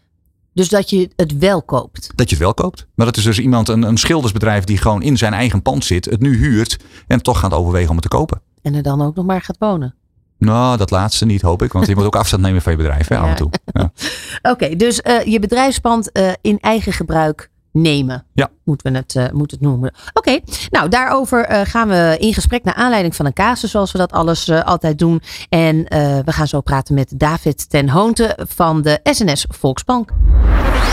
Dus 0.60 0.70
dat 0.70 0.90
je 0.90 1.10
het 1.16 1.38
wel 1.38 1.62
koopt. 1.64 2.12
Dat 2.16 2.30
je 2.30 2.36
het 2.36 2.44
wel 2.44 2.54
koopt. 2.54 2.88
Maar 2.96 3.06
dat 3.06 3.18
is 3.18 3.24
dus 3.24 3.40
iemand, 3.40 3.68
een, 3.68 3.84
een 3.84 3.98
schildersbedrijf 3.98 4.64
die 4.64 4.78
gewoon 4.78 5.02
in 5.02 5.18
zijn 5.18 5.34
eigen 5.34 5.62
pand 5.62 5.86
zit, 5.86 6.06
het 6.06 6.22
nu 6.22 6.38
huurt 6.38 6.78
en 7.08 7.22
toch 7.22 7.40
gaat 7.40 7.54
overwegen 7.54 7.90
om 7.90 7.96
het 7.96 8.10
te 8.10 8.18
kopen. 8.18 8.42
En 8.62 8.76
er 8.76 8.82
dan 8.82 9.02
ook 9.02 9.16
nog 9.16 9.26
maar 9.26 9.42
gaat 9.42 9.58
wonen. 9.60 9.96
Nou, 10.38 10.78
dat 10.78 10.92
laatste 10.92 11.26
niet, 11.26 11.42
hoop 11.42 11.62
ik. 11.62 11.72
Want 11.72 11.88
je 11.88 11.96
moet 11.96 12.06
ook 12.06 12.16
afstand 12.24 12.42
nemen 12.42 12.62
van 12.62 12.72
je 12.72 12.78
bedrijf, 12.78 13.08
hè, 13.08 13.16
ja. 13.16 13.22
af 13.22 13.30
en 13.30 13.36
toe. 13.36 13.52
Ja. 13.66 13.82
Oké, 14.52 14.52
okay, 14.52 14.76
dus 14.76 15.02
uh, 15.08 15.24
je 15.24 15.40
bedrijfspand 15.40 16.10
uh, 16.14 16.32
in 16.42 16.60
eigen 16.60 16.94
gebruik 16.94 17.50
nemen. 17.72 18.26
Ja. 18.34 18.50
Moeten 18.64 18.92
we 18.92 18.98
het, 18.98 19.16
uh, 19.16 19.26
moet 19.32 19.52
het 19.52 19.62
noemen. 19.62 19.94
Oké, 20.14 20.30
okay. 20.30 20.44
nou 20.70 20.90
daarover 20.90 21.52
uh, 21.52 21.62
gaan 21.64 21.88
we 21.88 22.16
in 22.20 22.34
gesprek 22.34 22.64
naar 22.64 22.74
aanleiding 22.74 23.16
van 23.16 23.26
een 23.26 23.34
casus 23.34 23.72
zoals 23.72 23.92
we 23.92 23.98
dat 23.98 24.12
alles 24.12 24.48
uh, 24.48 24.64
altijd 24.64 25.00
doen. 25.00 25.22
En 25.50 25.78
we 26.26 26.32
gaan 26.32 26.48
zo 26.48 26.62
praten 26.62 26.96
met 26.96 27.14
David 27.16 27.70
ten 27.70 27.90
Hoonte 27.90 28.38
van 28.48 28.82
de 28.82 29.00
SNS 29.04 29.46
Volksbank. 29.50 30.12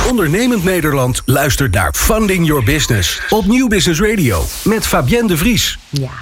Ondernemend 0.08 0.64
Nederland 0.64 1.22
luistert 1.24 1.74
naar 1.74 1.92
Funding 1.94 2.46
Your 2.46 2.64
Business 2.64 3.22
op 3.28 3.46
Nieuw 3.46 3.68
Business 3.68 4.00
Radio 4.00 4.42
met 4.64 4.86
Fabienne 4.86 5.28
de 5.28 5.36
Vries. 5.36 5.78
Ja, 5.90 6.12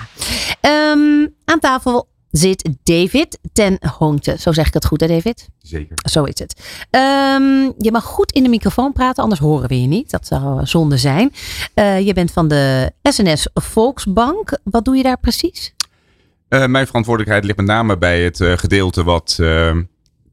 um, 0.93 1.35
aan 1.45 1.59
tafel 1.61 2.09
zit 2.37 2.69
David 2.83 3.39
ten 3.53 3.79
Hoonte. 3.99 4.37
Zo 4.39 4.53
zeg 4.53 4.67
ik 4.67 4.75
het 4.75 4.85
goed, 4.85 5.01
hè 5.01 5.07
David? 5.07 5.49
Zeker. 5.59 5.97
Zo 6.11 6.25
is 6.25 6.39
het. 6.39 6.61
Um, 6.91 7.75
je 7.79 7.93
mag 7.93 8.05
goed 8.05 8.33
in 8.33 8.43
de 8.43 8.49
microfoon 8.49 8.93
praten, 8.93 9.23
anders 9.23 9.41
horen 9.41 9.69
we 9.69 9.81
je 9.81 9.87
niet. 9.87 10.11
Dat 10.11 10.27
zou 10.27 10.67
zonde 10.67 10.97
zijn. 10.97 11.33
Uh, 11.75 12.01
je 12.01 12.13
bent 12.13 12.33
van 12.33 12.49
de 12.49 12.93
SNS 13.03 13.49
Volksbank. 13.55 14.59
Wat 14.65 14.85
doe 14.85 14.97
je 14.97 15.03
daar 15.03 15.19
precies? 15.19 15.75
Uh, 16.49 16.67
mijn 16.67 16.87
verantwoordelijkheid 16.87 17.45
ligt 17.45 17.57
met 17.57 17.67
name 17.67 17.99
bij 17.99 18.25
het 18.25 18.41
uh, 18.41 18.57
gedeelte 18.57 19.05
wat 19.05 19.39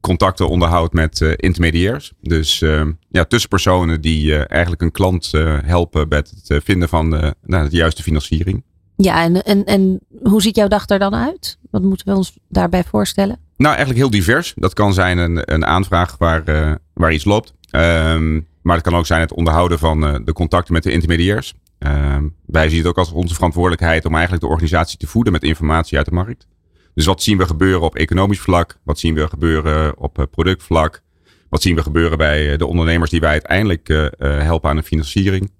contacten 0.00 0.48
onderhoudt 0.48 0.92
met 0.92 1.20
intermediairs. 1.20 2.12
Dus 2.20 2.58
ja, 3.08 3.24
tussenpersonen 3.24 4.00
die 4.00 4.36
eigenlijk 4.36 4.82
een 4.82 4.92
klant 4.92 5.30
helpen 5.64 6.08
bij 6.08 6.18
het 6.18 6.62
vinden 6.64 6.88
van 6.88 7.08
nou, 7.42 7.68
de 7.68 7.76
juiste 7.76 8.02
financiering. 8.02 8.62
Ja, 8.96 9.22
en, 9.22 9.42
en, 9.42 9.64
en 9.64 10.00
hoe 10.22 10.42
ziet 10.42 10.56
jouw 10.56 10.68
dag 10.68 10.88
er 10.88 10.98
dan 10.98 11.14
uit? 11.14 11.58
Wat 11.70 11.82
moeten 11.82 12.06
we 12.06 12.14
ons 12.14 12.38
daarbij 12.48 12.84
voorstellen? 12.84 13.38
Nou, 13.56 13.74
eigenlijk 13.74 13.98
heel 13.98 14.10
divers. 14.10 14.52
Dat 14.56 14.72
kan 14.72 14.94
zijn 14.94 15.18
een, 15.18 15.52
een 15.54 15.66
aanvraag 15.66 16.16
waar, 16.18 16.48
uh, 16.48 16.72
waar 16.94 17.12
iets 17.12 17.24
loopt. 17.24 17.54
Um, 17.70 18.46
maar 18.62 18.76
het 18.76 18.84
kan 18.84 18.94
ook 18.94 19.06
zijn 19.06 19.20
het 19.20 19.32
onderhouden 19.32 19.78
van 19.78 20.04
uh, 20.04 20.16
de 20.24 20.32
contacten 20.32 20.72
met 20.72 20.82
de 20.82 20.92
intermediairs. 20.92 21.54
Um, 21.78 22.34
wij 22.46 22.68
zien 22.68 22.78
het 22.78 22.86
ook 22.86 22.98
als 22.98 23.12
onze 23.12 23.34
verantwoordelijkheid 23.34 24.04
om 24.04 24.12
eigenlijk 24.12 24.42
de 24.42 24.50
organisatie 24.50 24.98
te 24.98 25.06
voeden 25.06 25.32
met 25.32 25.42
informatie 25.42 25.96
uit 25.96 26.06
de 26.06 26.14
markt. 26.14 26.46
Dus 26.94 27.06
wat 27.06 27.22
zien 27.22 27.38
we 27.38 27.46
gebeuren 27.46 27.80
op 27.80 27.96
economisch 27.96 28.40
vlak? 28.40 28.78
Wat 28.82 28.98
zien 28.98 29.14
we 29.14 29.28
gebeuren 29.28 29.98
op 29.98 30.26
productvlak? 30.30 31.02
Wat 31.48 31.62
zien 31.62 31.74
we 31.74 31.82
gebeuren 31.82 32.18
bij 32.18 32.56
de 32.56 32.66
ondernemers 32.66 33.10
die 33.10 33.20
wij 33.20 33.30
uiteindelijk 33.30 34.10
helpen 34.18 34.70
aan 34.70 34.76
een 34.76 34.82
financiering? 34.82 35.50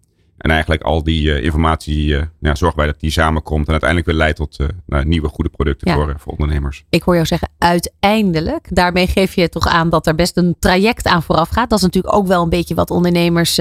En 0.42 0.50
eigenlijk 0.50 0.82
al 0.82 1.02
die 1.02 1.26
uh, 1.26 1.44
informatie 1.44 2.06
uh, 2.06 2.22
ja, 2.40 2.54
zorgen 2.54 2.78
wij 2.78 2.86
dat 2.86 3.00
die 3.00 3.10
samenkomt 3.10 3.66
en 3.66 3.70
uiteindelijk 3.70 4.10
weer 4.10 4.18
leidt 4.18 4.36
tot 4.36 4.60
uh, 4.60 4.66
nou, 4.86 5.04
nieuwe 5.04 5.28
goede 5.28 5.50
producten 5.50 5.90
ja. 5.90 5.94
voor, 5.94 6.14
voor 6.18 6.32
ondernemers. 6.32 6.84
Ik 6.88 7.02
hoor 7.02 7.14
jou 7.14 7.26
zeggen 7.26 7.48
uiteindelijk. 7.58 8.66
Daarmee 8.70 9.06
geef 9.06 9.34
je 9.34 9.48
toch 9.48 9.66
aan 9.66 9.90
dat 9.90 10.06
er 10.06 10.14
best 10.14 10.36
een 10.36 10.56
traject 10.58 11.06
aan 11.06 11.22
vooraf 11.22 11.48
gaat. 11.48 11.70
Dat 11.70 11.78
is 11.78 11.84
natuurlijk 11.84 12.14
ook 12.14 12.26
wel 12.26 12.42
een 12.42 12.48
beetje 12.48 12.74
wat 12.74 12.90
ondernemers 12.90 13.60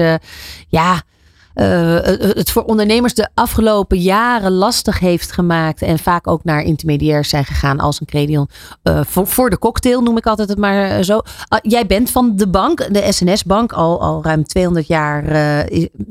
ja, 0.68 1.02
uh, 1.54 1.94
het 2.34 2.50
voor 2.50 2.64
ondernemers 2.64 3.14
de 3.14 3.28
afgelopen 3.34 3.98
jaren 3.98 4.52
lastig 4.52 4.98
heeft 4.98 5.32
gemaakt. 5.32 5.82
En 5.82 5.98
vaak 5.98 6.26
ook 6.26 6.44
naar 6.44 6.62
intermediairs 6.62 7.28
zijn 7.28 7.44
gegaan 7.44 7.80
als 7.80 8.00
een 8.00 8.06
credion. 8.06 8.48
Uh, 8.82 9.00
voor, 9.04 9.26
voor 9.26 9.50
de 9.50 9.58
cocktail 9.58 10.02
noem 10.02 10.16
ik 10.16 10.26
altijd 10.26 10.48
het 10.48 10.58
maar 10.58 11.02
zo. 11.02 11.16
Uh, 11.16 11.58
jij 11.62 11.86
bent 11.86 12.10
van 12.10 12.36
de 12.36 12.48
bank, 12.48 12.94
de 12.94 13.12
SNS-bank. 13.12 13.72
Al, 13.72 14.00
al 14.00 14.24
ruim 14.24 14.44
200 14.44 14.86
jaar 14.86 15.24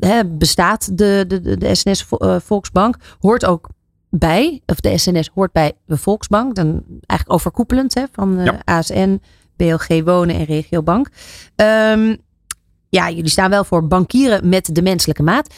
he, 0.00 0.24
bestaat 0.26 0.98
de, 0.98 1.24
de, 1.28 1.58
de 1.58 1.74
SNS 1.74 2.06
Volksbank. 2.38 2.96
Hoort 3.20 3.44
ook 3.44 3.68
bij, 4.10 4.60
of 4.66 4.80
de 4.80 4.98
SNS 4.98 5.30
hoort 5.34 5.52
bij 5.52 5.72
de 5.86 5.96
Volksbank. 5.96 6.54
Dan 6.54 6.82
eigenlijk 7.06 7.40
overkoepelend 7.40 7.94
hè, 7.94 8.04
van 8.12 8.40
ja. 8.44 8.60
ASN, 8.64 9.20
BLG 9.56 10.04
Wonen 10.04 10.36
en 10.36 10.44
Regiobank. 10.44 11.08
Um, 11.56 12.16
ja, 12.96 13.10
jullie 13.10 13.30
staan 13.30 13.50
wel 13.50 13.64
voor 13.64 13.86
bankieren 13.86 14.48
met 14.48 14.74
de 14.74 14.82
menselijke 14.82 15.22
maat. 15.22 15.54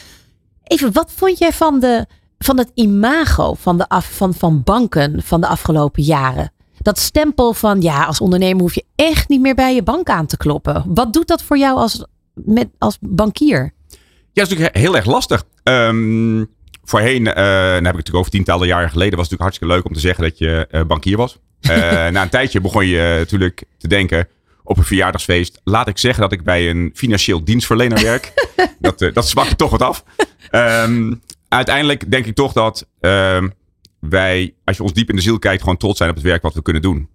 Even, 0.64 0.92
wat 0.92 1.12
vond 1.16 1.38
jij 1.38 1.52
van, 1.52 1.80
de, 1.80 2.06
van 2.38 2.58
het 2.58 2.70
imago 2.74 3.54
van, 3.54 3.78
de 3.78 3.88
af, 3.88 4.16
van, 4.16 4.34
van 4.34 4.62
banken 4.62 5.22
van 5.22 5.40
de 5.40 5.46
afgelopen 5.46 6.02
jaren? 6.02 6.52
Dat 6.78 6.98
stempel 6.98 7.52
van, 7.52 7.80
ja, 7.80 8.04
als 8.04 8.20
ondernemer 8.20 8.60
hoef 8.60 8.74
je 8.74 8.84
echt 8.94 9.28
niet 9.28 9.40
meer 9.40 9.54
bij 9.54 9.74
je 9.74 9.82
bank 9.82 10.08
aan 10.08 10.26
te 10.26 10.36
kloppen. 10.36 10.84
Wat 10.86 11.12
doet 11.12 11.26
dat 11.26 11.42
voor 11.42 11.58
jou 11.58 11.76
als, 11.76 12.04
met, 12.34 12.68
als 12.78 12.98
bankier? 13.00 13.72
Ja, 13.88 13.98
dat 14.32 14.44
is 14.46 14.48
natuurlijk 14.48 14.76
heel 14.76 14.96
erg 14.96 15.06
lastig. 15.06 15.44
Um, 15.62 16.50
voorheen, 16.84 17.26
uh, 17.26 17.34
dan 17.34 17.44
heb 17.44 17.78
ik 17.78 17.82
het 17.82 17.82
natuurlijk 17.82 18.16
over 18.16 18.30
tientallen 18.30 18.66
jaren 18.66 18.90
geleden, 18.90 19.18
was 19.18 19.28
het 19.28 19.38
natuurlijk 19.38 19.40
hartstikke 19.40 19.74
leuk 19.74 19.84
om 19.84 19.92
te 19.92 20.00
zeggen 20.00 20.24
dat 20.24 20.38
je 20.38 20.68
uh, 20.70 20.82
bankier 20.82 21.16
was. 21.16 21.38
Uh, 21.60 21.70
na 22.14 22.22
een 22.22 22.28
tijdje 22.28 22.60
begon 22.60 22.86
je 22.86 23.14
natuurlijk 23.18 23.64
te 23.78 23.88
denken 23.88 24.28
op 24.64 24.76
een 24.76 24.84
verjaardagsfeest. 24.84 25.60
Laat 25.64 25.88
ik 25.88 25.98
zeggen 25.98 26.22
dat 26.22 26.32
ik 26.32 26.42
bij 26.42 26.70
een 26.70 26.90
financieel 26.94 27.44
dienstverlener 27.44 28.02
werk. 28.02 28.32
dat, 28.78 29.10
dat 29.12 29.28
zwakt 29.28 29.58
toch 29.58 29.70
wat 29.70 29.82
af. 29.82 30.04
Um, 30.50 31.22
uiteindelijk 31.48 32.10
denk 32.10 32.26
ik 32.26 32.34
toch 32.34 32.52
dat 32.52 32.88
um, 33.00 33.52
wij, 34.00 34.54
als 34.64 34.76
je 34.76 34.82
ons 34.82 34.92
diep 34.92 35.08
in 35.08 35.16
de 35.16 35.22
ziel 35.22 35.38
kijkt, 35.38 35.62
gewoon 35.62 35.76
trots 35.76 35.98
zijn 35.98 36.10
op 36.10 36.16
het 36.16 36.24
werk 36.24 36.42
wat 36.42 36.54
we 36.54 36.62
kunnen 36.62 36.82
doen. 36.82 37.08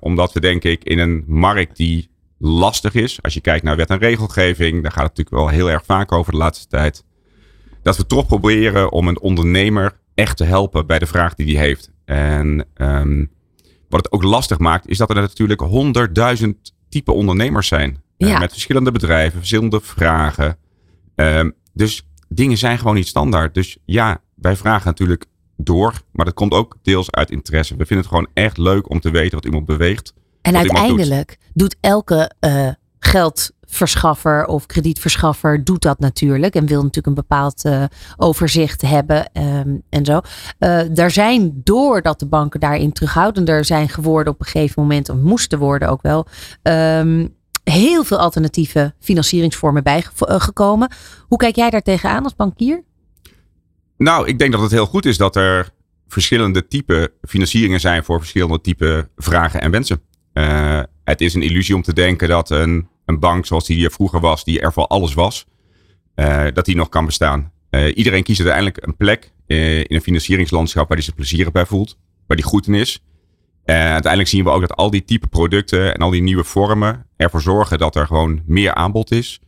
omdat 0.00 0.32
we 0.32 0.40
denk 0.40 0.64
ik 0.64 0.84
in 0.84 0.98
een 0.98 1.24
markt 1.26 1.76
die 1.76 2.10
lastig 2.38 2.94
is. 2.94 3.22
Als 3.22 3.34
je 3.34 3.40
kijkt 3.40 3.64
naar 3.64 3.76
wet 3.76 3.90
en 3.90 3.98
regelgeving, 3.98 4.82
daar 4.82 4.92
gaat 4.92 5.08
het 5.08 5.16
natuurlijk 5.16 5.36
wel 5.36 5.48
heel 5.48 5.70
erg 5.70 5.84
vaak 5.84 6.12
over 6.12 6.32
de 6.32 6.38
laatste 6.38 6.66
tijd 6.66 7.04
dat 7.82 7.96
we 7.96 8.06
toch 8.06 8.26
proberen 8.26 8.92
om 8.92 9.08
een 9.08 9.20
ondernemer 9.20 9.98
echt 10.14 10.36
te 10.36 10.44
helpen 10.44 10.86
bij 10.86 10.98
de 10.98 11.06
vraag 11.06 11.34
die 11.34 11.56
hij 11.56 11.66
heeft. 11.66 11.90
En 12.04 12.66
um, 12.76 13.30
wat 13.88 14.04
het 14.04 14.12
ook 14.12 14.22
lastig 14.22 14.58
maakt, 14.58 14.88
is 14.88 14.98
dat 14.98 15.10
er 15.10 15.14
natuurlijk 15.14 15.60
honderdduizend 15.60 16.74
type 16.90 17.12
ondernemers 17.12 17.68
zijn. 17.68 18.02
Eh, 18.16 18.28
ja. 18.28 18.38
Met 18.38 18.52
verschillende 18.52 18.92
bedrijven, 18.92 19.38
verschillende 19.38 19.80
vragen. 19.80 20.56
Um, 21.14 21.54
dus 21.72 22.06
dingen 22.28 22.58
zijn 22.58 22.78
gewoon 22.78 22.94
niet 22.94 23.06
standaard. 23.06 23.54
Dus 23.54 23.78
ja, 23.84 24.20
wij 24.34 24.56
vragen 24.56 24.86
natuurlijk 24.86 25.24
door. 25.56 26.02
Maar 26.12 26.24
dat 26.24 26.34
komt 26.34 26.52
ook 26.52 26.76
deels 26.82 27.10
uit 27.10 27.30
interesse. 27.30 27.76
We 27.76 27.86
vinden 27.86 28.06
het 28.06 28.14
gewoon 28.14 28.30
echt 28.34 28.58
leuk 28.58 28.90
om 28.90 29.00
te 29.00 29.10
weten 29.10 29.34
wat 29.34 29.44
iemand 29.44 29.66
beweegt. 29.66 30.14
En 30.42 30.56
uiteindelijk 30.56 31.28
doet. 31.28 31.38
doet. 31.54 31.76
elke 31.80 32.30
uh, 32.40 32.68
geld 32.98 33.50
verschaffer 33.70 34.46
of 34.46 34.66
kredietverschaffer 34.66 35.64
doet 35.64 35.82
dat 35.82 35.98
natuurlijk. 35.98 36.54
En 36.54 36.66
wil 36.66 36.78
natuurlijk 36.82 37.06
een 37.06 37.14
bepaald 37.14 37.64
uh, 37.64 37.84
overzicht 38.16 38.82
hebben 38.82 39.30
um, 39.32 39.82
en 39.88 40.04
zo. 40.04 40.20
Uh, 40.58 40.80
daar 40.92 41.10
zijn, 41.10 41.60
doordat 41.64 42.18
de 42.18 42.26
banken 42.26 42.60
daarin 42.60 42.92
terughoudender 42.92 43.64
zijn 43.64 43.88
geworden 43.88 44.32
op 44.32 44.40
een 44.40 44.46
gegeven 44.46 44.82
moment, 44.82 45.08
of 45.08 45.16
moesten 45.16 45.58
worden 45.58 45.88
ook 45.88 46.02
wel, 46.02 46.26
um, 46.62 47.34
heel 47.64 48.04
veel 48.04 48.18
alternatieve 48.18 48.94
financieringsvormen 49.00 49.82
bijgekomen. 49.82 50.92
Hoe 51.28 51.38
kijk 51.38 51.56
jij 51.56 51.70
daar 51.70 51.82
tegenaan 51.82 52.24
als 52.24 52.36
bankier? 52.36 52.82
Nou, 53.96 54.26
ik 54.26 54.38
denk 54.38 54.52
dat 54.52 54.60
het 54.60 54.70
heel 54.70 54.86
goed 54.86 55.06
is 55.06 55.16
dat 55.16 55.36
er 55.36 55.70
verschillende 56.08 56.66
type 56.66 57.12
financieringen 57.22 57.80
zijn 57.80 58.04
voor 58.04 58.18
verschillende 58.18 58.60
type 58.60 59.08
vragen 59.16 59.60
en 59.60 59.70
wensen. 59.70 60.00
Het 61.04 61.20
is 61.20 61.34
een 61.34 61.42
illusie 61.42 61.74
om 61.74 61.82
te 61.82 61.92
denken 61.92 62.28
dat 62.28 62.50
een 62.50 62.88
een 63.10 63.18
bank 63.18 63.46
zoals 63.46 63.66
die 63.66 63.84
er 63.84 63.90
vroeger 63.90 64.20
was, 64.20 64.44
die 64.44 64.60
er 64.60 64.72
voor 64.72 64.86
alles 64.86 65.14
was, 65.14 65.46
uh, 66.16 66.46
dat 66.54 66.64
die 66.64 66.76
nog 66.76 66.88
kan 66.88 67.06
bestaan. 67.06 67.52
Uh, 67.70 67.96
iedereen 67.96 68.22
kiest 68.22 68.40
uiteindelijk 68.40 68.86
een 68.86 68.96
plek 68.96 69.32
uh, 69.46 69.78
in 69.78 69.94
een 69.94 70.00
financieringslandschap 70.00 70.88
waar 70.88 70.96
hij 70.96 71.06
zich 71.06 71.14
plezierig 71.14 71.52
bij 71.52 71.66
voelt, 71.66 71.98
waar 72.26 72.36
die 72.36 72.46
goed 72.46 72.66
in 72.66 72.74
is. 72.74 73.02
En 73.64 73.76
uiteindelijk 73.76 74.30
zien 74.30 74.44
we 74.44 74.50
ook 74.50 74.60
dat 74.60 74.76
al 74.76 74.90
die 74.90 75.04
type 75.04 75.26
producten 75.26 75.94
en 75.94 76.00
al 76.00 76.10
die 76.10 76.22
nieuwe 76.22 76.44
vormen 76.44 77.06
ervoor 77.16 77.42
zorgen 77.42 77.78
dat 77.78 77.96
er 77.96 78.06
gewoon 78.06 78.42
meer 78.46 78.74
aanbod 78.74 79.10
is. 79.10 79.40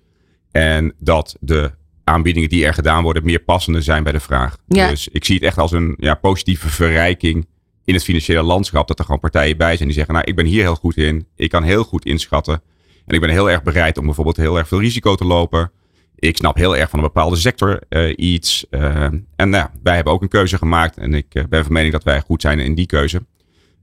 En 0.50 0.94
dat 0.98 1.36
de 1.40 1.70
aanbiedingen 2.04 2.48
die 2.48 2.66
er 2.66 2.74
gedaan 2.74 3.02
worden 3.02 3.24
meer 3.24 3.40
passende 3.40 3.80
zijn 3.80 4.02
bij 4.02 4.12
de 4.12 4.20
vraag. 4.20 4.56
Ja. 4.66 4.88
Dus 4.88 5.08
ik 5.08 5.24
zie 5.24 5.34
het 5.34 5.44
echt 5.44 5.58
als 5.58 5.72
een 5.72 5.94
ja, 5.98 6.14
positieve 6.14 6.68
verrijking 6.68 7.46
in 7.84 7.94
het 7.94 8.04
financiële 8.04 8.42
landschap. 8.42 8.88
Dat 8.88 8.98
er 8.98 9.04
gewoon 9.04 9.20
partijen 9.20 9.56
bij 9.56 9.76
zijn 9.76 9.88
die 9.88 9.96
zeggen, 9.96 10.14
nou 10.14 10.26
ik 10.26 10.36
ben 10.36 10.46
hier 10.46 10.62
heel 10.62 10.74
goed 10.74 10.96
in. 10.96 11.26
Ik 11.36 11.50
kan 11.50 11.62
heel 11.62 11.84
goed 11.84 12.04
inschatten 12.04 12.62
en 13.06 13.14
ik 13.14 13.20
ben 13.20 13.30
heel 13.30 13.50
erg 13.50 13.62
bereid 13.62 13.98
om 13.98 14.04
bijvoorbeeld 14.04 14.36
heel 14.36 14.58
erg 14.58 14.68
veel 14.68 14.80
risico 14.80 15.14
te 15.14 15.24
lopen. 15.24 15.70
Ik 16.14 16.36
snap 16.36 16.56
heel 16.56 16.76
erg 16.76 16.90
van 16.90 16.98
een 16.98 17.04
bepaalde 17.04 17.36
sector 17.36 17.80
uh, 17.88 18.12
iets. 18.16 18.66
Uh, 18.70 19.04
en 19.36 19.50
nou, 19.50 19.68
wij 19.82 19.94
hebben 19.94 20.12
ook 20.12 20.22
een 20.22 20.28
keuze 20.28 20.58
gemaakt. 20.58 20.96
En 20.96 21.14
ik 21.14 21.26
uh, 21.32 21.44
ben 21.48 21.62
van 21.64 21.72
mening 21.72 21.92
dat 21.92 22.04
wij 22.04 22.20
goed 22.20 22.40
zijn 22.40 22.58
in 22.58 22.74
die 22.74 22.86
keuze. 22.86 23.22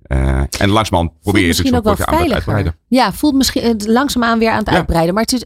en 0.08 0.70
langzamerhand 0.70 1.22
probeer 1.22 1.42
je 1.42 1.48
misschien 1.48 1.76
ook 1.76 1.84
wel 1.84 1.96
veiliger. 1.96 2.76
Ja, 2.88 3.14
voelt 3.14 3.36
misschien 3.36 3.64
het 3.64 3.88
langzaamaan 3.88 4.40
weer 4.40 4.52
aan 4.52 4.58
het 4.60 4.70
ja. 4.70 4.76
uitbreiden. 4.76 5.14
Maar 5.14 5.24
het, 5.24 5.34
is, 5.34 5.44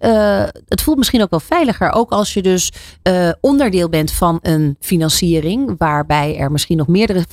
het 0.68 0.82
voelt 0.82 0.98
misschien 0.98 1.22
ook 1.22 1.30
wel 1.30 1.40
veiliger. 1.40 1.92
Ook 1.92 2.12
als 2.12 2.34
je 2.34 2.42
dus 2.42 2.72
onderdeel 3.42 3.90
bent 3.90 4.12
van 4.12 4.40
een 4.42 4.78
financiering. 4.80 5.76
Waarbij 5.78 6.38
er 6.38 6.52
misschien 6.52 6.78
nog 6.78 6.88
meerdere 6.88 7.26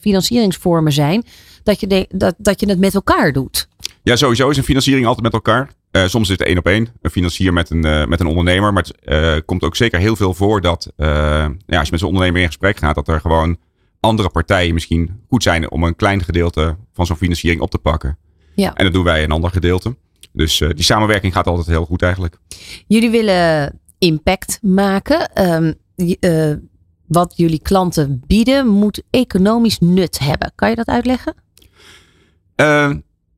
financieringsvormen 0.00 0.92
zijn. 0.92 1.24
Dat 1.62 1.80
je, 1.80 1.86
de, 1.86 2.06
dat, 2.08 2.34
dat 2.38 2.60
je 2.60 2.68
het 2.68 2.78
met 2.78 2.94
elkaar 2.94 3.32
doet. 3.32 3.68
Ja, 4.04 4.16
sowieso 4.16 4.50
is 4.50 4.56
een 4.56 4.64
financiering 4.64 5.06
altijd 5.06 5.24
met 5.24 5.32
elkaar. 5.32 5.70
Uh, 5.92 6.06
soms 6.06 6.30
is 6.30 6.38
het 6.38 6.46
één 6.46 6.58
op 6.58 6.66
één, 6.66 6.88
een 7.02 7.10
financier 7.10 7.52
met 7.52 7.70
een, 7.70 7.86
uh, 7.86 8.06
met 8.06 8.20
een 8.20 8.26
ondernemer. 8.26 8.72
Maar 8.72 8.82
het 8.82 8.94
uh, 9.04 9.36
komt 9.44 9.62
ook 9.62 9.76
zeker 9.76 9.98
heel 9.98 10.16
veel 10.16 10.34
voor 10.34 10.60
dat 10.60 10.92
ja, 10.96 11.46
als 11.66 11.84
je 11.84 11.90
met 11.90 12.00
zo'n 12.00 12.08
ondernemer 12.08 12.40
in 12.40 12.46
gesprek 12.46 12.76
gaat, 12.76 12.94
dat 12.94 13.08
er 13.08 13.20
gewoon 13.20 13.56
andere 14.00 14.28
partijen 14.28 14.74
misschien 14.74 15.20
goed 15.28 15.42
zijn 15.42 15.70
om 15.70 15.84
een 15.84 15.96
klein 15.96 16.22
gedeelte 16.22 16.76
van 16.92 17.06
zo'n 17.06 17.16
financiering 17.16 17.60
op 17.60 17.70
te 17.70 17.78
pakken. 17.78 18.18
Ja. 18.54 18.74
En 18.74 18.84
dat 18.84 18.92
doen 18.92 19.04
wij 19.04 19.24
een 19.24 19.30
ander 19.30 19.50
gedeelte. 19.50 19.96
Dus 20.32 20.58
die 20.58 20.82
samenwerking 20.82 21.32
gaat 21.32 21.46
altijd 21.46 21.66
heel 21.66 21.84
goed 21.84 22.02
eigenlijk. 22.02 22.38
Jullie 22.86 23.10
willen 23.10 23.80
impact 23.98 24.58
maken. 24.62 25.46
Um, 25.48 25.74
wat 27.06 27.32
jullie 27.36 27.62
klanten 27.62 28.22
bieden 28.26 28.66
moet 28.66 29.02
economisch 29.10 29.78
nut 29.78 30.18
hebben. 30.18 30.52
Kan 30.54 30.68
je 30.70 30.76
dat 30.76 30.88
uitleggen? 30.88 31.34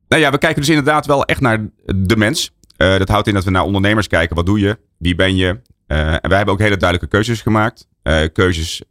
Nou 0.07 0.21
ja, 0.21 0.31
we 0.31 0.37
kijken 0.37 0.59
dus 0.59 0.69
inderdaad 0.69 1.05
wel 1.05 1.25
echt 1.25 1.41
naar 1.41 1.69
de 1.85 2.17
mens. 2.17 2.51
Uh, 2.77 2.97
dat 2.97 3.09
houdt 3.09 3.27
in 3.27 3.33
dat 3.33 3.43
we 3.43 3.51
naar 3.51 3.63
ondernemers 3.63 4.07
kijken. 4.07 4.35
Wat 4.35 4.45
doe 4.45 4.59
je? 4.59 4.77
Wie 4.97 5.15
ben 5.15 5.35
je? 5.35 5.45
Uh, 5.87 6.13
en 6.13 6.29
wij 6.29 6.37
hebben 6.37 6.53
ook 6.53 6.59
hele 6.59 6.77
duidelijke 6.77 7.15
keuzes 7.15 7.41
gemaakt. 7.41 7.87
Uh, 8.03 8.19
keuzes 8.33 8.83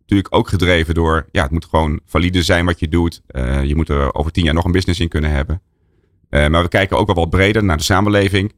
natuurlijk 0.00 0.34
ook 0.34 0.48
gedreven 0.48 0.94
door... 0.94 1.26
Ja, 1.32 1.42
het 1.42 1.50
moet 1.50 1.64
gewoon 1.64 2.00
valide 2.06 2.42
zijn 2.42 2.64
wat 2.64 2.80
je 2.80 2.88
doet. 2.88 3.22
je 3.62 3.72
moet 3.76 3.88
er 3.88 4.14
over 4.14 4.32
tien 4.32 4.44
jaar 4.44 4.54
nog 4.54 4.64
een 4.64 4.72
business 4.72 5.00
in 5.00 5.08
kunnen 5.08 5.30
hebben. 5.30 5.62
maar 6.30 6.62
we 6.62 6.68
kijken 6.68 6.96
ook 6.98 7.06
wel 7.06 7.16
wat 7.16 7.30
breder 7.30 7.64
naar 7.64 7.76
de 7.76 7.82
samenleving. 7.82 8.52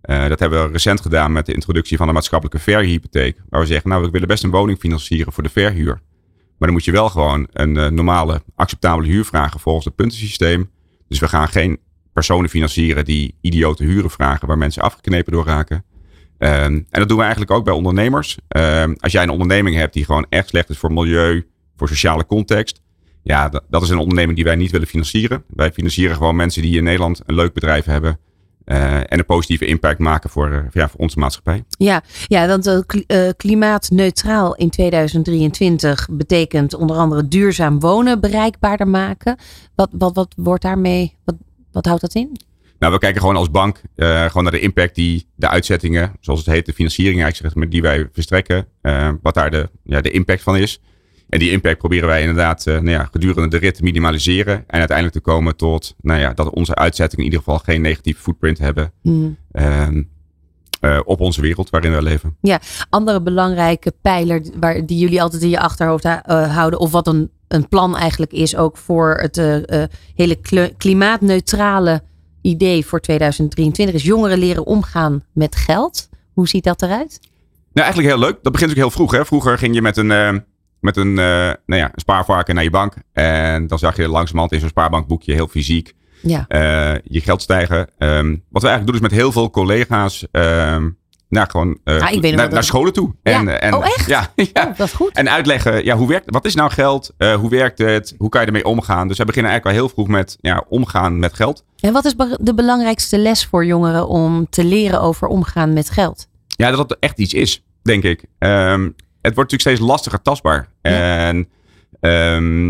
dat 0.00 0.40
hebben 0.40 0.66
we 0.66 0.72
recent 0.72 1.00
gedaan 1.00 1.32
met 1.32 1.46
de 1.46 1.54
introductie 1.54 1.96
van 1.96 2.06
de 2.06 2.12
maatschappelijke 2.12 2.58
verhuurhypotheek. 2.58 3.42
Waar 3.48 3.60
we 3.60 3.66
zeggen, 3.66 3.90
nou, 3.90 4.02
we 4.02 4.10
willen 4.10 4.28
best 4.28 4.44
een 4.44 4.50
woning 4.50 4.78
financieren 4.78 5.32
voor 5.32 5.42
de 5.42 5.48
verhuur. 5.48 6.00
Maar 6.58 6.68
dan 6.68 6.72
moet 6.72 6.84
je 6.84 6.92
wel 6.92 7.08
gewoon 7.08 7.48
een 7.52 7.94
normale, 7.94 8.42
acceptabele 8.54 9.08
huur 9.08 9.24
vragen 9.24 9.60
volgens 9.60 9.84
het 9.84 9.94
puntensysteem. 9.94 10.70
Dus 11.08 11.18
we 11.18 11.28
gaan 11.28 11.48
geen 11.48 11.78
personen 12.12 12.50
financieren 12.50 13.04
die 13.04 13.34
idiote 13.40 13.84
huren 13.84 14.10
vragen 14.10 14.48
waar 14.48 14.58
mensen 14.58 14.82
afgeknepen 14.82 15.32
door 15.32 15.44
raken. 15.44 15.84
Um, 16.38 16.50
en 16.50 16.86
dat 16.90 17.08
doen 17.08 17.16
we 17.16 17.22
eigenlijk 17.22 17.52
ook 17.52 17.64
bij 17.64 17.74
ondernemers. 17.74 18.38
Um, 18.48 18.96
als 19.00 19.12
jij 19.12 19.22
een 19.22 19.30
onderneming 19.30 19.76
hebt 19.76 19.94
die 19.94 20.04
gewoon 20.04 20.26
echt 20.28 20.48
slecht 20.48 20.70
is 20.70 20.78
voor 20.78 20.92
milieu, 20.92 21.46
voor 21.76 21.88
sociale 21.88 22.26
context. 22.26 22.82
Ja, 23.22 23.48
dat, 23.48 23.64
dat 23.68 23.82
is 23.82 23.88
een 23.88 23.98
onderneming 23.98 24.36
die 24.36 24.44
wij 24.44 24.56
niet 24.56 24.70
willen 24.70 24.86
financieren. 24.86 25.44
Wij 25.48 25.72
financieren 25.72 26.16
gewoon 26.16 26.36
mensen 26.36 26.62
die 26.62 26.76
in 26.76 26.84
Nederland 26.84 27.22
een 27.26 27.34
leuk 27.34 27.52
bedrijf 27.52 27.84
hebben. 27.84 28.18
Uh, 28.66 28.94
en 28.94 29.18
een 29.18 29.24
positieve 29.24 29.66
impact 29.66 29.98
maken 29.98 30.30
voor, 30.30 30.50
uh, 30.50 30.58
ja, 30.72 30.88
voor 30.88 31.00
onze 31.00 31.18
maatschappij. 31.18 31.64
Ja, 31.68 32.02
ja 32.26 32.46
want 32.46 32.66
uh, 32.66 33.28
klimaatneutraal 33.36 34.54
in 34.54 34.70
2023 34.70 36.08
betekent 36.10 36.74
onder 36.74 36.96
andere 36.96 37.28
duurzaam 37.28 37.80
wonen 37.80 38.20
bereikbaarder 38.20 38.88
maken. 38.88 39.36
Wat, 39.74 39.88
wat, 39.92 40.14
wat 40.14 40.34
wordt 40.36 40.62
daarmee, 40.62 41.16
wat, 41.24 41.34
wat 41.72 41.86
houdt 41.86 42.00
dat 42.00 42.14
in? 42.14 42.40
Nou, 42.78 42.92
we 42.92 42.98
kijken 42.98 43.20
gewoon 43.20 43.36
als 43.36 43.50
bank 43.50 43.80
gewoon 43.96 44.42
naar 44.42 44.52
de 44.52 44.60
impact 44.60 44.94
die 44.94 45.28
de 45.34 45.48
uitzettingen, 45.48 46.12
zoals 46.20 46.40
het 46.40 46.48
heet, 46.48 46.66
de 46.66 46.72
financiering 46.72 47.22
eigenlijk, 47.22 47.70
die 47.70 47.82
wij 47.82 48.08
verstrekken, 48.12 48.68
wat 49.22 49.34
daar 49.34 49.50
de, 49.50 49.68
ja, 49.84 50.00
de 50.00 50.10
impact 50.10 50.42
van 50.42 50.56
is. 50.56 50.80
En 51.28 51.38
die 51.38 51.50
impact 51.50 51.78
proberen 51.78 52.08
wij 52.08 52.20
inderdaad 52.20 52.66
uh, 52.66 52.74
nou 52.74 52.90
ja, 52.90 53.08
gedurende 53.12 53.48
de 53.48 53.56
rit 53.56 53.74
te 53.74 53.82
minimaliseren. 53.82 54.54
En 54.66 54.78
uiteindelijk 54.78 55.16
te 55.16 55.22
komen 55.22 55.56
tot 55.56 55.94
nou 56.00 56.20
ja, 56.20 56.32
dat 56.32 56.50
onze 56.50 56.74
uitzettingen 56.74 57.24
in 57.24 57.30
ieder 57.30 57.44
geval 57.44 57.64
geen 57.64 57.80
negatieve 57.80 58.22
footprint 58.22 58.58
hebben. 58.58 58.92
Mm. 59.02 59.36
Uh, 59.52 59.88
uh, 60.80 61.00
op 61.04 61.20
onze 61.20 61.40
wereld 61.40 61.70
waarin 61.70 61.94
we 61.94 62.02
leven. 62.02 62.36
Ja, 62.40 62.60
andere 62.90 63.22
belangrijke 63.22 63.92
pijler 64.02 64.42
waar, 64.60 64.86
die 64.86 64.98
jullie 64.98 65.22
altijd 65.22 65.42
in 65.42 65.48
je 65.48 65.60
achterhoofd 65.60 66.04
uh, 66.04 66.20
houden. 66.54 66.80
Of 66.80 66.90
wat 66.90 67.06
een, 67.06 67.30
een 67.48 67.68
plan 67.68 67.96
eigenlijk 67.96 68.32
is 68.32 68.56
ook 68.56 68.76
voor 68.76 69.14
het 69.20 69.36
uh, 69.36 69.84
hele 70.14 70.38
klimaatneutrale 70.76 72.02
idee 72.42 72.86
voor 72.86 73.00
2023. 73.00 73.94
Is 73.94 74.02
jongeren 74.02 74.38
leren 74.38 74.66
omgaan 74.66 75.24
met 75.32 75.56
geld. 75.56 76.08
Hoe 76.32 76.48
ziet 76.48 76.64
dat 76.64 76.82
eruit? 76.82 77.20
Nou, 77.72 77.86
eigenlijk 77.86 78.08
heel 78.08 78.26
leuk. 78.26 78.38
Dat 78.42 78.52
begint 78.52 78.70
ook 78.70 78.76
heel 78.76 78.90
vroeg. 78.90 79.12
Hè? 79.12 79.24
Vroeger 79.24 79.58
ging 79.58 79.74
je 79.74 79.82
met 79.82 79.96
een 79.96 80.44
met 80.80 80.96
een, 80.96 81.08
uh, 81.08 81.16
nou 81.16 81.56
ja, 81.66 81.84
een 81.84 81.90
spaarvarken 82.00 82.54
naar 82.54 82.64
je 82.64 82.70
bank. 82.70 82.94
En 83.12 83.66
dan 83.66 83.78
zag 83.78 83.96
je 83.96 84.08
langzamerhand 84.08 84.52
in 84.52 84.60
zo'n 84.60 84.68
spaarbankboekje 84.68 85.32
heel 85.32 85.48
fysiek 85.48 85.94
Ja. 86.22 86.44
eh, 86.48 87.00
je 87.04 87.20
geld 87.20 87.42
stijgen. 87.42 87.88
Ehm, 87.98 88.36
wat 88.50 88.62
we 88.62 88.68
eigenlijk 88.68 88.86
doen 88.86 88.94
is 88.94 89.00
met 89.00 89.10
heel 89.20 89.32
veel 89.32 89.50
collega's 89.50 90.26
ehm, 90.32 90.88
nou, 91.28 91.50
gewoon, 91.50 91.78
eh, 91.84 91.94
Ah, 92.02 92.34
naar, 92.34 92.50
dat- 92.50 92.64
scholen 92.64 92.92
toe. 92.92 93.14
Ja. 93.22 93.32
En, 93.32 93.60
en, 93.60 93.74
Oh, 93.74 93.84
echt? 93.84 94.06
Ja, 94.06 94.32
ja. 94.36 94.46
Oh, 94.54 94.76
dat 94.76 94.86
is 94.86 94.92
goed. 94.92 95.10
En 95.16 95.30
uitleggen, 95.30 95.84
ja, 95.84 95.96
hoe 95.96 96.08
werkt, 96.08 96.30
wat 96.30 96.44
is 96.44 96.54
nou 96.54 96.70
geld? 96.70 97.14
Hoe 97.18 97.50
werkt 97.50 97.78
het? 97.78 98.14
Hoe 98.18 98.28
kan 98.28 98.40
je 98.40 98.46
ermee 98.46 98.64
omgaan? 98.64 99.08
Dus 99.08 99.18
we 99.18 99.24
beginnen 99.24 99.50
eigenlijk 99.50 99.78
al 99.80 99.84
heel 99.86 99.94
vroeg 99.94 100.08
met 100.08 100.36
ja, 100.40 100.64
omgaan 100.68 101.18
met 101.18 101.34
geld. 101.34 101.64
En 101.80 101.92
wat 101.92 102.04
is 102.04 102.14
de 102.40 102.54
belangrijkste 102.54 103.18
les 103.18 103.44
voor 103.46 103.64
jongeren 103.64 104.08
om 104.08 104.46
te 104.50 104.64
leren 104.64 105.00
over 105.00 105.28
omgaan 105.28 105.72
met 105.72 105.90
geld? 105.90 106.28
Ja, 106.46 106.70
dat 106.70 106.88
dat 106.88 106.96
echt 107.00 107.18
iets 107.18 107.34
is, 107.34 107.64
denk 107.82 108.02
ik. 108.02 108.24
Ehm, 108.38 108.88
het 109.26 109.34
wordt 109.34 109.50
natuurlijk 109.50 109.62
steeds 109.78 109.80
lastiger 109.90 110.22
tastbaar. 110.22 110.68
En 110.82 111.48
ehm, 112.00 112.68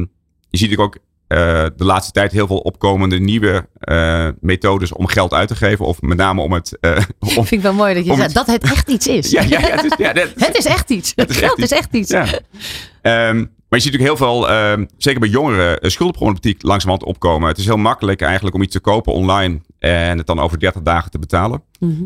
je 0.51 0.59
ziet 0.59 0.77
ook 0.77 0.99
eh, 1.27 1.39
de 1.77 1.85
laatste 1.85 2.13
tijd 2.13 2.33
heel 2.33 2.47
veel 2.47 2.59
opkomende 2.59 3.19
nieuwe 3.19 3.69
eh, 3.79 4.29
methodes 4.41 4.93
om 4.93 5.07
geld 5.07 5.33
uit 5.33 5.49
te 5.49 5.57
geven. 5.57 5.87
Of 5.87 6.01
met 6.03 6.17
name 6.17 6.41
om 6.43 6.53
het... 6.53 6.79
om, 7.19 7.29
Vind 7.29 7.51
ik 7.51 7.61
wel 7.61 7.73
mooi 7.73 7.95
dat 7.95 8.07
je 8.07 8.15
zegt 8.15 8.35
dat 8.35 8.47
het 8.47 8.63
echt 8.63 8.89
iets 8.89 9.07
is. 9.07 9.31
ja, 9.37 9.43
ja, 9.43 9.61
ja, 9.61 9.69
het 9.77 9.85
is, 9.85 9.93
ja, 9.99 10.13
dat- 10.13 10.33
Het 10.47 10.59
is 10.59 10.65
echt 10.65 10.91
iets. 10.91 11.13
Het 11.17 11.31
is 11.31 11.37
echt 11.37 11.45
Geld 11.45 11.59
is 11.59 11.71
echt 11.71 11.95
iets. 11.95 12.11
Ja. 12.11 12.25
Ehm, 13.03 13.37
maar 13.69 13.79
je 13.79 13.85
ziet 13.85 13.93
natuurlijk 13.93 14.03
heel 14.03 14.17
veel, 14.17 14.49
ehm, 14.51 14.85
zeker 14.97 15.21
bij 15.21 15.29
jongeren, 15.29 15.91
schuldenproblematiek 15.91 16.63
langzamerhand 16.63 17.09
opkomen. 17.11 17.49
Het 17.49 17.59
is 17.59 17.65
heel 17.65 17.77
makkelijk 17.77 18.21
eigenlijk 18.21 18.55
om 18.55 18.63
iets 18.63 18.73
te 18.73 18.81
kopen 18.81 19.13
online 19.13 19.61
en 19.79 20.19
het 20.19 20.27
dan 20.27 20.39
over 20.39 20.59
30 20.59 20.83
dagen 20.83 21.11
te 21.11 21.19
betalen. 21.19 21.63
Mhm. 21.79 22.03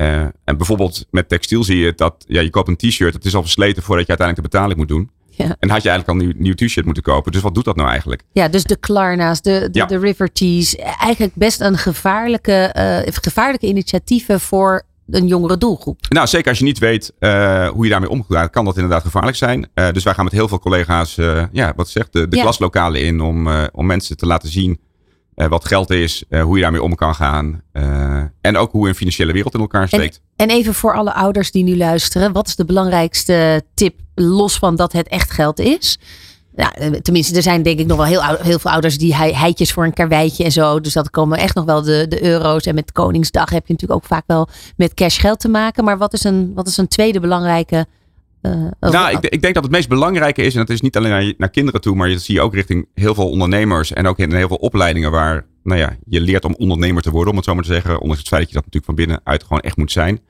Eh, 0.00 0.20
en 0.44 0.56
bijvoorbeeld 0.56 1.06
met 1.10 1.28
textiel 1.28 1.64
zie 1.64 1.78
je 1.78 1.92
dat 1.96 2.24
ja, 2.28 2.40
je 2.40 2.50
koopt 2.50 2.68
een 2.68 2.76
t-shirt, 2.76 3.14
het 3.14 3.24
is 3.24 3.34
al 3.34 3.42
versleten 3.42 3.82
voordat 3.82 4.06
je 4.06 4.16
uiteindelijk 4.16 4.52
de 4.52 4.56
betaling 4.56 4.78
moet 4.78 4.88
doen. 4.88 5.10
Ja. 5.30 5.56
En 5.58 5.70
had 5.70 5.82
je 5.82 5.88
eigenlijk 5.88 6.08
al 6.08 6.14
een 6.14 6.34
nieuw, 6.36 6.42
nieuw 6.54 6.66
t-shirt 6.68 6.84
moeten 6.84 7.02
kopen. 7.02 7.32
Dus 7.32 7.40
wat 7.42 7.54
doet 7.54 7.64
dat 7.64 7.76
nou 7.76 7.88
eigenlijk? 7.88 8.22
Ja, 8.32 8.48
dus 8.48 8.64
de 8.64 8.76
Klarna's, 8.76 9.42
de, 9.42 9.68
de, 9.72 9.78
Ja. 9.78 9.86
de 9.86 9.98
River 9.98 10.32
Teas. 10.32 10.76
Eigenlijk 10.76 11.34
best 11.34 11.60
een 11.60 11.78
gevaarlijke, 11.78 12.52
eh, 12.52 13.12
gevaarlijke 13.22 13.66
initiatieven 13.66 14.40
voor 14.40 14.82
een 15.10 15.26
jongere 15.26 15.58
doelgroep. 15.58 15.98
Nou, 16.08 16.26
zeker 16.26 16.48
als 16.48 16.58
je 16.58 16.64
niet 16.64 16.78
weet 16.78 17.12
eh, 17.18 17.68
hoe 17.68 17.84
je 17.84 17.90
daarmee 17.90 18.10
omgaat, 18.10 18.50
kan 18.50 18.64
dat 18.64 18.74
inderdaad 18.74 19.02
gevaarlijk 19.02 19.36
zijn. 19.36 19.68
Dus 19.74 20.04
wij 20.04 20.14
gaan 20.14 20.24
met 20.24 20.32
heel 20.32 20.48
veel 20.48 20.58
collega's, 20.58 21.14
ja, 21.52 21.72
wat 21.76 21.88
zegt 21.88 22.12
de, 22.12 22.28
de 22.28 22.36
Ja. 22.36 22.42
klaslokalen 22.42 23.00
in 23.04 23.20
om, 23.20 23.48
om 23.72 23.86
mensen 23.86 24.16
te 24.16 24.26
laten 24.26 24.48
zien 24.48 24.80
wat 25.34 25.64
geld 25.66 25.90
is, 25.90 26.24
hoe 26.42 26.56
je 26.56 26.62
daarmee 26.62 26.82
om 26.82 26.94
kan 26.94 27.14
gaan. 27.14 27.62
En 28.40 28.56
ook 28.56 28.72
hoe 28.72 28.88
een 28.88 28.94
financiële 28.94 29.32
wereld 29.32 29.54
in 29.54 29.60
elkaar 29.60 29.88
steekt. 29.88 30.20
En 30.36 30.50
even 30.50 30.74
voor 30.74 30.94
alle 30.94 31.12
ouders 31.12 31.50
die 31.50 31.64
nu 31.64 31.76
luisteren. 31.76 32.32
Wat 32.32 32.46
is 32.46 32.56
de 32.56 32.64
belangrijkste 32.64 33.62
tip, 33.74 33.94
los 34.14 34.58
van 34.58 34.76
dat 34.76 34.92
het 34.92 35.08
echt 35.08 35.30
geld 35.30 35.58
is? 35.58 35.98
Ja, 36.56 36.72
eh, 36.72 36.90
tenminste, 36.90 37.36
er 37.36 37.42
zijn 37.42 37.62
denk 37.62 37.78
ik 37.78 37.86
nog 37.86 37.96
wel 37.96 38.06
heel, 38.06 38.22
heel 38.22 38.58
veel 38.58 38.70
ouders 38.70 38.98
die 38.98 39.14
hei- 39.14 39.34
heitjes 39.34 39.72
voor 39.72 39.84
een 39.84 39.94
karweitje 39.94 40.44
en 40.44 40.52
zo. 40.52 40.80
Dus 40.80 40.92
dat 40.92 41.10
komen 41.10 41.38
echt 41.38 41.54
nog 41.54 41.64
wel 41.64 41.82
de, 41.82 42.06
de 42.08 42.22
euro's. 42.24 42.66
En 42.66 42.74
met 42.74 42.92
Koningsdag 42.92 43.50
heb 43.50 43.66
je 43.66 43.72
natuurlijk 43.72 44.00
ook 44.00 44.08
vaak 44.08 44.24
wel 44.26 44.48
met 44.76 44.94
cash 44.94 45.20
geld 45.20 45.40
te 45.40 45.48
maken. 45.48 45.84
Maar 45.84 45.98
wat 45.98 46.12
is 46.12 46.24
een, 46.24 46.52
wat 46.54 46.66
is 46.66 46.76
een 46.76 46.88
tweede 46.88 47.20
belangrijke... 47.20 47.86
eh, 48.40 48.90
Nou, 48.90 49.16
ik, 49.16 49.26
ik 49.26 49.42
denk 49.42 49.54
dat 49.54 49.62
het 49.62 49.72
meest 49.72 49.88
belangrijke 49.88 50.42
is, 50.42 50.52
en 50.52 50.60
dat 50.60 50.70
is 50.70 50.80
niet 50.80 50.96
alleen 50.96 51.10
naar, 51.10 51.34
naar 51.36 51.50
kinderen 51.50 51.80
toe, 51.80 51.96
maar 51.96 52.08
dat 52.08 52.20
zie 52.20 52.34
je 52.34 52.40
ook 52.40 52.54
richting 52.54 52.88
heel 52.94 53.14
veel 53.14 53.30
ondernemers 53.30 53.92
en 53.92 54.06
ook 54.06 54.18
in 54.18 54.34
heel 54.34 54.48
veel 54.48 54.56
opleidingen 54.56 55.10
waar 55.10 55.46
nou 55.62 55.80
ja, 55.80 55.96
je 56.04 56.20
leert 56.20 56.44
om 56.44 56.54
ondernemer 56.54 57.02
te 57.02 57.10
worden, 57.10 57.30
om 57.30 57.36
het 57.36 57.44
zo 57.44 57.54
maar 57.54 57.64
te 57.64 57.72
zeggen, 57.72 58.00
ondanks 58.00 58.18
het 58.18 58.28
feit 58.28 58.40
dat 58.40 58.50
je 58.50 58.56
dat 58.56 58.64
natuurlijk 58.64 58.84
van 58.84 59.06
binnenuit 59.06 59.42
gewoon 59.42 59.60
echt 59.60 59.76
moet 59.76 59.92
zijn, 59.92 60.20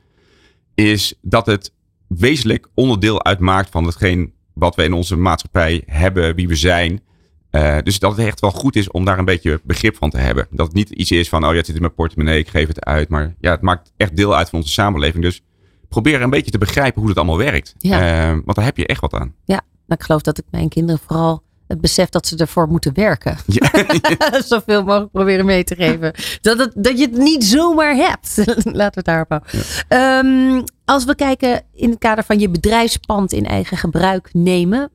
is 0.74 1.14
dat 1.22 1.46
het 1.46 1.72
wezenlijk 2.08 2.68
onderdeel 2.74 3.24
uitmaakt 3.24 3.70
van 3.70 3.84
hetgeen 3.84 4.32
wat 4.54 4.74
we 4.74 4.84
in 4.84 4.92
onze 4.92 5.16
maatschappij 5.16 5.82
hebben, 5.86 6.34
wie 6.34 6.48
we 6.48 6.54
zijn. 6.54 7.00
Eh, 7.50 7.76
dus 7.82 7.98
dat 7.98 8.16
het 8.16 8.26
echt 8.26 8.40
wel 8.40 8.50
goed 8.50 8.76
is 8.76 8.90
om 8.90 9.04
daar 9.04 9.18
een 9.18 9.24
beetje 9.24 9.60
begrip 9.64 9.96
van 9.96 10.10
te 10.10 10.18
hebben. 10.18 10.46
Dat 10.50 10.66
het 10.66 10.74
niet 10.74 10.90
iets 10.90 11.10
is 11.10 11.28
van, 11.28 11.44
oh 11.44 11.50
ja, 11.50 11.56
het 11.56 11.66
zit 11.66 11.74
in 11.74 11.80
mijn 11.80 11.94
portemonnee, 11.94 12.38
ik 12.38 12.48
geef 12.48 12.66
het 12.66 12.84
uit. 12.84 13.08
Maar 13.08 13.34
ja, 13.40 13.50
het 13.50 13.60
maakt 13.60 13.92
echt 13.96 14.16
deel 14.16 14.36
uit 14.36 14.48
van 14.48 14.58
onze 14.58 14.72
samenleving. 14.72 15.22
Dus 15.22 15.42
probeer 15.90 16.22
een 16.22 16.30
beetje 16.30 16.50
te 16.50 16.58
begrijpen 16.58 17.00
hoe 17.00 17.08
het 17.08 17.18
allemaal 17.18 17.38
werkt. 17.38 17.74
Ja. 17.78 18.00
Eh, 18.00 18.30
want 18.44 18.54
daar 18.54 18.64
heb 18.64 18.76
je 18.76 18.86
echt 18.86 19.00
wat 19.00 19.14
aan. 19.14 19.34
Ja, 19.44 19.60
nou, 19.86 20.00
ik 20.00 20.02
geloof 20.02 20.22
dat 20.22 20.38
ik 20.38 20.44
mijn 20.50 20.68
kinderen 20.68 21.00
vooral 21.06 21.42
het 21.66 21.80
besef 21.80 22.08
dat 22.08 22.26
ze 22.26 22.36
ervoor 22.36 22.68
moeten 22.68 22.94
werken. 22.94 23.36
Ja. 23.46 23.70
Zoveel 24.46 24.84
mogelijk 24.84 25.10
proberen 25.10 25.44
mee 25.44 25.64
te 25.64 25.74
geven. 25.74 26.14
Dat, 26.40 26.58
het, 26.58 26.72
dat 26.74 26.98
je 26.98 27.04
het 27.04 27.16
niet 27.16 27.44
zomaar 27.44 27.94
hebt. 27.94 28.36
Laten 28.64 28.64
we 28.74 28.90
het 28.92 29.04
daarop 29.04 29.28
houden. 29.28 29.50
Ehm, 29.88 30.62
als 30.84 31.04
we 31.04 31.14
kijken 31.14 31.62
in 31.72 31.90
het 31.90 31.98
kader 31.98 32.24
van 32.24 32.38
je 32.38 32.48
bedrijfspand 32.48 33.32
in 33.32 33.46
eigen 33.46 33.76
gebruik 33.76 34.28
nemen. 34.32 34.90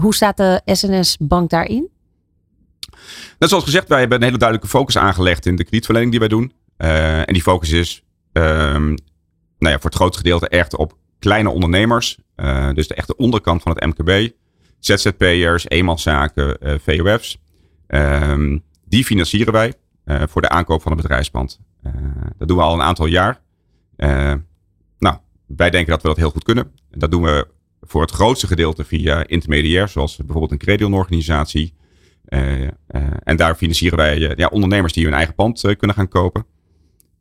Hoe 0.00 0.14
staat 0.14 0.36
de 0.36 0.60
SNS-bank 0.64 1.50
daarin? 1.50 1.88
Net 3.38 3.48
zoals 3.48 3.64
gezegd, 3.64 3.88
wij 3.88 3.98
hebben 3.98 4.18
een 4.18 4.24
hele 4.24 4.38
duidelijke 4.38 4.70
focus 4.70 4.98
aangelegd 4.98 5.46
in 5.46 5.56
de 5.56 5.62
kredietverlening 5.62 6.10
die 6.10 6.20
wij 6.20 6.28
doen. 6.28 6.52
Eh, 6.76 7.18
en 7.18 7.32
die 7.32 7.42
focus 7.42 7.70
is 7.70 8.02
ehm, 8.32 8.96
nou 9.66 9.78
ja, 9.78 9.82
voor 9.82 9.90
het 9.90 9.98
grootste 9.98 10.22
gedeelte 10.22 10.48
echt 10.48 10.76
op 10.76 10.96
kleine 11.18 11.50
ondernemers. 11.50 12.18
Eh, 12.34 12.72
dus 12.72 12.88
de 12.88 12.94
echte 12.94 13.16
onderkant 13.16 13.62
van 13.62 13.72
het 13.72 13.86
MKB. 13.86 14.30
ZZP'ers, 14.78 15.68
eenmanszaken, 15.68 16.60
eh 16.60 16.74
VOF's. 16.78 17.38
Ehm, 17.86 18.58
die 18.84 19.04
financieren 19.04 19.52
wij 19.52 19.74
eh, 20.04 20.22
voor 20.28 20.42
de 20.42 20.48
aankoop 20.48 20.82
van 20.82 20.90
een 20.92 20.96
bedrijfspand. 20.96 21.60
Dat 22.38 22.48
doen 22.48 22.56
we 22.56 22.62
al 22.62 22.74
een 22.74 22.82
aantal 22.82 23.06
jaar. 23.06 23.40
Nou, 24.98 25.16
wij 25.46 25.70
denken 25.70 25.90
dat 25.90 26.02
we 26.02 26.08
dat 26.08 26.16
heel 26.16 26.30
goed 26.30 26.44
kunnen. 26.44 26.72
Dat 26.90 27.10
doen 27.10 27.22
we 27.22 27.46
voor 27.80 28.00
het 28.00 28.10
grootste 28.10 28.46
gedeelte 28.46 28.84
via 28.84 29.26
intermediairs, 29.26 29.92
zoals 29.92 30.16
bijvoorbeeld 30.16 30.50
een 30.50 30.58
credionorganisatie. 30.58 31.74
En 33.22 33.36
daar 33.36 33.54
financieren 33.54 33.98
wij 33.98 34.34
ja, 34.36 34.46
ondernemers 34.46 34.92
die 34.92 35.04
hun 35.04 35.14
eigen 35.14 35.34
pand 35.34 35.60
kunnen 35.60 35.96
gaan 35.96 36.08
kopen. 36.08 36.46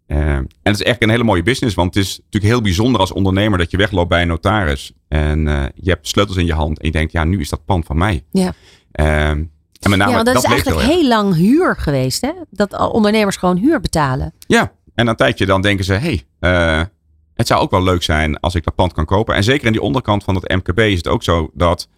Eh, 0.08 0.18
en 0.18 0.48
het 0.62 0.80
is 0.80 0.84
echt 0.84 1.04
een 1.04 1.10
hele 1.10 1.24
mooie 1.24 1.44
business, 1.44 1.76
want 1.76 1.96
het 1.96 2.04
is 2.04 2.18
natuurlijk 2.18 2.54
heel 2.54 2.62
bijzonder 2.62 3.02
als 3.02 3.12
ondernemer 3.12 3.58
dat 3.58 3.72
je 3.72 3.78
wegloopt 3.78 4.10
bij 4.10 4.22
een 4.22 4.28
notaris. 4.28 4.94
En 5.08 5.48
eh, 5.48 5.64
je 5.76 5.90
hebt 5.90 6.08
sleutels 6.08 6.38
in 6.38 6.46
je 6.46 6.54
hand 6.54 6.80
en 6.80 6.86
je 6.86 6.92
denkt, 6.92 7.12
ja, 7.12 7.24
nu 7.24 7.40
is 7.40 7.50
dat 7.50 7.66
pand 7.66 7.86
van 7.86 7.98
mij. 7.98 8.24
Ja. 8.32 8.54
Eh, 8.92 9.30
en 9.30 9.90
met 9.90 9.98
name, 9.98 10.12
ja, 10.12 10.24
dat, 10.24 10.36
is 10.36 10.44
eigenlijk 10.44 10.82
heel 10.82 11.08
lang 11.08 11.36
huur 11.36 11.76
geweest. 11.78 12.22
Hè? 12.22 12.32
Dat 12.50 12.92
ondernemers 12.92 13.36
gewoon 13.36 13.58
huur 13.58 13.80
betalen. 13.80 14.34
Ja, 14.48 14.72
en 14.96 15.08
een 15.08 15.16
tijdje 15.16 15.46
dan 15.46 15.62
denken 15.62 15.86
ze, 15.86 15.94
hé, 15.94 16.22
hey, 16.40 16.90
het 17.34 17.48
zou 17.48 17.62
ook 17.62 17.72
wel 17.72 17.84
leuk 17.84 18.04
zijn 18.04 18.40
als 18.40 18.56
ik 18.56 18.64
dat 18.64 18.76
pand 18.76 18.94
kan 18.94 19.06
kopen. 19.06 19.36
En 19.36 19.44
zeker 19.44 19.66
in 19.66 19.72
die 19.72 19.82
onderkant 19.82 20.24
van 20.24 20.36
het 20.36 20.48
MKB 20.48 20.80
is 20.80 20.98
het 20.98 21.08
ook 21.08 21.24
zo 21.24 21.50
dat 21.54 21.90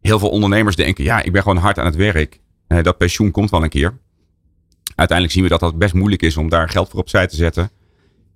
heel 0.00 0.18
veel 0.18 0.30
ondernemers 0.30 0.76
denken, 0.76 1.04
ja, 1.04 1.22
ik 1.22 1.32
ben 1.32 1.42
gewoon 1.42 1.58
hard 1.58 1.78
aan 1.78 1.86
het 1.86 1.96
werk. 1.96 2.40
Dat 2.66 2.98
pensioen 2.98 3.30
komt 3.30 3.50
wel 3.50 3.62
een 3.62 3.68
keer. 3.68 3.98
Uiteindelijk 5.00 5.38
zien 5.38 5.42
we 5.42 5.58
dat 5.58 5.60
dat 5.60 5.78
best 5.78 5.94
moeilijk 5.94 6.22
is 6.22 6.36
om 6.36 6.48
daar 6.48 6.68
geld 6.68 6.88
voor 6.88 7.00
opzij 7.00 7.26
te 7.26 7.36
zetten. 7.36 7.70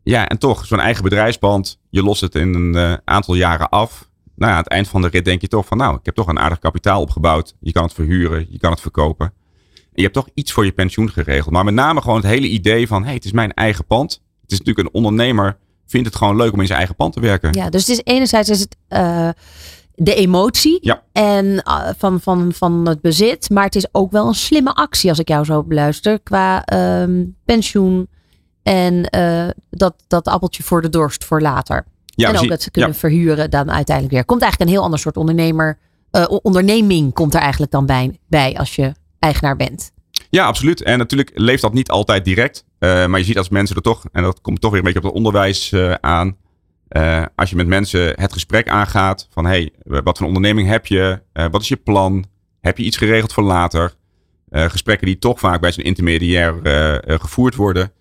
Ja, 0.02 0.28
en 0.28 0.38
toch, 0.38 0.66
zo'n 0.66 0.80
eigen 0.80 1.02
bedrijfspand, 1.02 1.80
je 1.90 2.02
lost 2.02 2.20
het 2.20 2.34
in 2.34 2.54
een 2.54 2.74
eh, 2.74 2.94
aantal 3.04 3.34
jaren 3.34 3.68
af. 3.68 4.08
Nou 4.36 4.52
aan 4.52 4.58
het 4.58 4.68
eind 4.68 4.88
van 4.88 5.02
de 5.02 5.08
rit 5.08 5.24
denk 5.24 5.40
je 5.40 5.48
toch 5.48 5.66
van, 5.66 5.78
nou, 5.78 5.94
ik 5.94 6.04
heb 6.04 6.14
toch 6.14 6.26
een 6.26 6.38
aardig 6.38 6.58
kapitaal 6.58 7.00
opgebouwd. 7.00 7.54
Je 7.60 7.72
kan 7.72 7.82
het 7.82 7.92
verhuren, 7.92 8.46
je 8.50 8.58
kan 8.58 8.70
het 8.70 8.80
verkopen. 8.80 9.26
En 9.74 9.90
je 9.92 10.02
hebt 10.02 10.14
toch 10.14 10.28
iets 10.34 10.52
voor 10.52 10.64
je 10.64 10.72
pensioen 10.72 11.10
geregeld. 11.10 11.50
Maar 11.50 11.64
met 11.64 11.74
name 11.74 12.00
gewoon 12.00 12.16
het 12.16 12.26
hele 12.26 12.48
idee 12.48 12.86
van, 12.86 13.00
hé, 13.00 13.06
hey, 13.06 13.14
het 13.14 13.24
is 13.24 13.32
mijn 13.32 13.52
eigen 13.52 13.86
pand. 13.86 14.22
Het 14.42 14.52
is 14.52 14.58
natuurlijk 14.58 14.88
een 14.88 14.94
ondernemer, 14.94 15.58
vindt 15.86 16.06
het 16.06 16.16
gewoon 16.16 16.36
leuk 16.36 16.52
om 16.52 16.60
in 16.60 16.66
zijn 16.66 16.78
eigen 16.78 16.96
pand 16.96 17.12
te 17.12 17.20
werken. 17.20 17.52
Ja, 17.52 17.70
dus 17.70 17.86
het 17.86 17.90
is 17.90 18.12
enerzijds 18.12 18.50
is 18.50 18.60
het 18.60 18.76
eh, 18.88 19.28
de 19.94 20.14
emotie 20.14 20.78
Ja. 20.80 21.02
en, 21.12 21.62
eh, 21.62 21.88
van, 21.98 22.20
van, 22.20 22.52
van 22.52 22.88
het 22.88 23.00
bezit. 23.00 23.50
Maar 23.50 23.64
het 23.64 23.74
is 23.74 23.86
ook 23.92 24.12
wel 24.12 24.26
een 24.26 24.34
slimme 24.34 24.74
actie 24.74 25.10
als 25.10 25.18
ik 25.18 25.28
jou 25.28 25.44
zo 25.44 25.62
beluister. 25.64 26.20
Qua 26.20 26.64
ehm, 26.64 27.24
pensioen 27.44 28.08
en 28.62 29.04
eh, 29.08 29.48
dat, 29.70 29.94
dat 30.08 30.26
appeltje 30.28 30.62
voor 30.62 30.82
de 30.82 30.88
dorst 30.88 31.24
voor 31.24 31.40
later. 31.40 31.86
Ja, 32.04 32.28
en 32.28 32.38
ook 32.38 32.48
dat 32.48 32.62
ze 32.62 32.70
kunnen 32.70 32.90
ja. 32.90 32.96
verhuren 32.96 33.50
dan 33.50 33.70
uiteindelijk 33.70 34.14
weer. 34.14 34.24
Komt 34.24 34.42
eigenlijk 34.42 34.70
een 34.70 34.76
heel 34.76 34.84
ander 34.86 35.00
soort 35.00 35.16
ondernemer. 35.16 35.78
eh, 36.10 36.24
onderneming 36.42 37.12
komt 37.12 37.34
er 37.34 37.40
eigenlijk 37.40 37.72
dan 37.72 37.86
bij, 37.86 38.18
bij 38.28 38.56
als 38.56 38.74
je 38.76 38.92
eigenaar 39.18 39.56
bent. 39.56 39.92
Ja, 40.30 40.46
absoluut. 40.46 40.82
En 40.82 40.98
natuurlijk 40.98 41.30
leeft 41.34 41.62
dat 41.62 41.72
niet 41.72 41.90
altijd 41.90 42.24
direct. 42.24 42.64
Maar 42.78 43.18
je 43.18 43.24
ziet 43.24 43.38
als 43.38 43.48
mensen 43.48 43.76
er 43.76 43.82
toch, 43.82 44.04
en 44.12 44.22
dat 44.22 44.40
komt 44.40 44.60
toch 44.60 44.70
weer 44.70 44.78
een 44.78 44.84
beetje 44.84 45.00
op 45.00 45.06
het 45.06 45.14
onderwijs 45.16 45.74
aan. 46.00 46.36
Eh, 46.94 47.24
als 47.34 47.50
je 47.50 47.56
met 47.56 47.66
mensen 47.66 48.20
het 48.20 48.32
gesprek 48.32 48.68
aangaat 48.68 49.28
van 49.30 49.46
hey, 49.46 49.70
wat 49.82 50.18
voor 50.18 50.26
onderneming 50.26 50.68
heb 50.68 50.86
je? 50.86 51.22
Eh, 51.32 51.46
wat 51.50 51.60
is 51.60 51.68
je 51.68 51.76
plan? 51.76 52.24
Heb 52.60 52.78
je 52.78 52.84
iets 52.84 52.96
geregeld 52.96 53.32
voor 53.32 53.42
later? 53.44 53.92
Eh, 54.48 54.64
gesprekken 54.64 55.06
die 55.06 55.18
toch 55.18 55.38
vaak 55.38 55.60
bij 55.60 55.72
zo'n 55.72 55.84
intermediair 55.84 56.62
eh, 56.62 56.94
eh, 56.94 57.20
gevoerd 57.20 57.54
worden. 57.54 57.92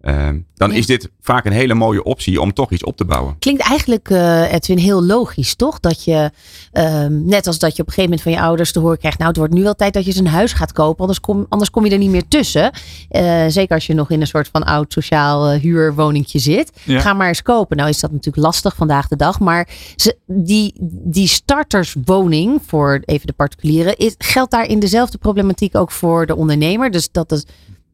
Eh, 0.00 0.28
dan 0.54 0.70
Ja. 0.70 0.76
is 0.76 0.86
dit 0.86 1.10
vaak 1.20 1.44
een 1.44 1.52
hele 1.52 1.74
mooie 1.74 2.02
optie 2.02 2.40
om 2.40 2.52
toch 2.52 2.70
iets 2.70 2.84
op 2.84 2.96
te 2.96 3.04
bouwen. 3.04 3.38
Klinkt 3.38 3.62
eigenlijk, 3.62 4.10
eh, 4.10 4.52
Edwin, 4.52 4.78
heel 4.78 5.02
logisch, 5.04 5.54
toch? 5.54 5.80
Dat 5.80 6.04
je, 6.04 6.30
ehm, 6.72 7.24
net 7.24 7.46
als 7.46 7.58
dat 7.58 7.76
je 7.76 7.82
op 7.82 7.88
een 7.88 7.94
gegeven 7.94 8.02
moment 8.02 8.22
van 8.22 8.32
je 8.32 8.40
ouders 8.40 8.72
te 8.72 8.78
horen 8.78 8.98
krijgt... 8.98 9.18
nou, 9.18 9.30
het 9.30 9.38
wordt 9.38 9.54
nu 9.54 9.62
wel 9.62 9.74
tijd 9.74 9.92
dat 9.92 10.02
je 10.04 10.10
eens 10.10 10.18
een 10.18 10.26
huis 10.26 10.52
gaat 10.52 10.72
kopen... 10.72 11.00
anders 11.00 11.20
kom, 11.20 11.46
anders 11.48 11.70
kom 11.70 11.84
je 11.84 11.90
er 11.90 11.98
niet 11.98 12.10
meer 12.10 12.28
tussen. 12.28 12.70
Eh, 13.08 13.44
zeker 13.48 13.74
als 13.74 13.86
je 13.86 13.94
nog 13.94 14.10
in 14.10 14.20
een 14.20 14.26
soort 14.26 14.48
van 14.52 14.64
oud 14.64 14.92
sociaal 14.92 15.52
uh, 15.52 15.60
huurwoningje 15.60 16.38
zit. 16.38 16.72
Ja. 16.84 17.00
Ga 17.00 17.12
maar 17.12 17.28
eens 17.28 17.42
kopen. 17.42 17.76
Nou 17.76 17.88
is 17.88 18.00
dat 18.00 18.10
natuurlijk 18.10 18.44
lastig 18.44 18.74
vandaag 18.76 19.08
de 19.08 19.16
dag. 19.16 19.40
Maar 19.40 19.68
ze, 19.96 20.16
die, 20.26 20.74
die 21.04 21.28
starterswoning, 21.28 22.60
voor 22.66 23.02
even 23.04 23.26
de 23.26 23.32
particulieren... 23.32 23.96
Is, 23.96 24.14
geldt 24.18 24.50
daar 24.50 24.66
in 24.66 24.78
dezelfde 24.80 25.18
problematiek 25.18 25.76
ook 25.76 25.90
voor 25.90 26.26
de 26.26 26.36
ondernemer? 26.36 26.90
Dus 26.90 27.08
dat 27.12 27.32
is 27.32 27.44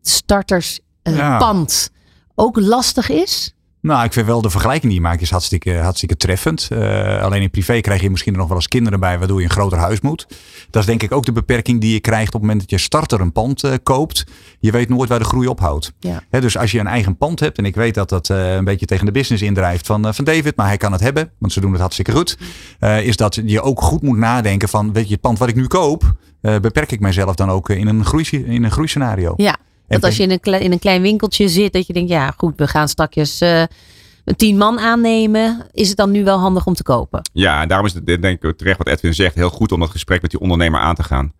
starterspand 0.02 1.90
ook 2.36 2.60
lastig 2.60 3.08
is? 3.10 3.50
Nou, 3.80 4.04
ik 4.04 4.12
vind 4.12 4.26
wel 4.26 4.42
de 4.42 4.50
vergelijking 4.50 4.92
die 4.92 5.00
je 5.00 5.06
maakt 5.06 5.20
is 5.20 5.30
hartstikke, 5.30 5.76
hartstikke 5.76 6.16
treffend. 6.16 6.68
Uh, 6.72 7.22
alleen 7.22 7.42
in 7.42 7.50
privé 7.50 7.80
krijg 7.80 8.02
je 8.02 8.10
misschien 8.10 8.32
er 8.32 8.38
nog 8.38 8.48
wel 8.48 8.56
eens 8.56 8.68
kinderen 8.68 9.00
bij, 9.00 9.18
waardoor 9.18 9.38
je 9.38 9.44
een 9.44 9.50
groter 9.50 9.78
huis 9.78 10.00
moet. 10.00 10.26
Dat 10.70 10.82
is 10.82 10.88
denk 10.88 11.02
ik 11.02 11.12
ook 11.12 11.24
de 11.24 11.32
beperking 11.32 11.80
die 11.80 11.92
je 11.92 12.00
krijgt 12.00 12.26
op 12.26 12.32
het 12.32 12.40
moment 12.40 12.60
dat 12.60 12.70
je 12.70 12.78
starter 12.78 13.20
een 13.20 13.32
pand 13.32 13.64
uh, 13.64 13.72
koopt. 13.82 14.24
Je 14.60 14.70
weet 14.70 14.88
nooit 14.88 15.08
waar 15.08 15.18
de 15.18 15.24
groei 15.24 15.46
ophoudt. 15.46 15.92
Ja. 16.00 16.22
He, 16.30 16.40
dus 16.40 16.58
als 16.58 16.72
je 16.72 16.78
een 16.78 16.86
eigen 16.86 17.16
pand 17.16 17.40
hebt, 17.40 17.58
en 17.58 17.64
ik 17.64 17.74
weet 17.74 17.94
dat 17.94 18.08
dat 18.08 18.28
uh, 18.28 18.54
een 18.54 18.64
beetje 18.64 18.86
tegen 18.86 19.06
de 19.06 19.12
business 19.12 19.42
indrijft 19.42 19.86
van, 19.86 20.14
van 20.14 20.24
David, 20.24 20.56
maar 20.56 20.66
hij 20.66 20.76
kan 20.76 20.92
het 20.92 21.00
hebben, 21.00 21.30
want 21.38 21.52
ze 21.52 21.60
doen 21.60 21.72
het 21.72 21.80
hartstikke 21.80 22.12
goed. 22.12 22.38
is 23.02 23.16
dat 23.16 23.40
je 23.44 23.62
ook 23.62 23.80
goed 23.80 24.02
moet 24.02 24.18
nadenken 24.18 24.68
van, 24.68 24.92
weet 24.92 25.06
je, 25.06 25.12
het 25.12 25.20
pand 25.20 25.38
wat 25.38 25.48
ik 25.48 25.54
nu 25.54 25.66
koop, 25.66 26.14
beperk 26.40 26.92
ik 26.92 27.00
mijzelf 27.00 27.34
dan 27.34 27.50
ook 27.50 27.70
in 27.70 27.86
een, 27.86 28.04
groei, 28.04 28.24
in 28.30 28.64
een 28.64 28.70
groeiscenario. 28.70 29.32
Ja. 29.36 29.56
Dat 29.88 30.04
als 30.04 30.16
je 30.16 30.22
in 30.22 30.30
een, 30.30 30.60
in 30.60 30.72
een 30.72 30.78
klein 30.78 31.02
winkeltje 31.02 31.48
zit, 31.48 31.72
dat 31.72 31.86
je 31.86 31.92
denkt, 31.92 32.10
ja 32.10 32.34
goed, 32.36 32.52
we 32.56 32.66
gaan 32.66 32.88
straks 32.88 33.42
uh, 33.42 33.62
een 34.24 34.36
tien 34.36 34.56
man 34.56 34.78
aannemen. 34.78 35.66
Is 35.72 35.88
het 35.88 35.96
dan 35.96 36.10
nu 36.10 36.24
wel 36.24 36.38
handig 36.38 36.66
om 36.66 36.74
te 36.74 36.82
kopen? 36.82 37.30
Ja, 37.32 37.62
en 37.62 37.68
daarom 37.68 37.86
is 37.86 37.94
het 37.94 38.06
denk 38.06 38.42
ik 38.42 38.56
terecht 38.56 38.78
wat 38.78 38.86
Edwin 38.86 39.14
zegt, 39.14 39.34
heel 39.34 39.50
goed 39.50 39.72
om 39.72 39.80
dat 39.80 39.90
gesprek 39.90 40.22
met 40.22 40.30
die 40.30 40.40
ondernemer 40.40 40.80
aan 40.80 40.94
te 40.94 41.02
gaan. 41.02 41.32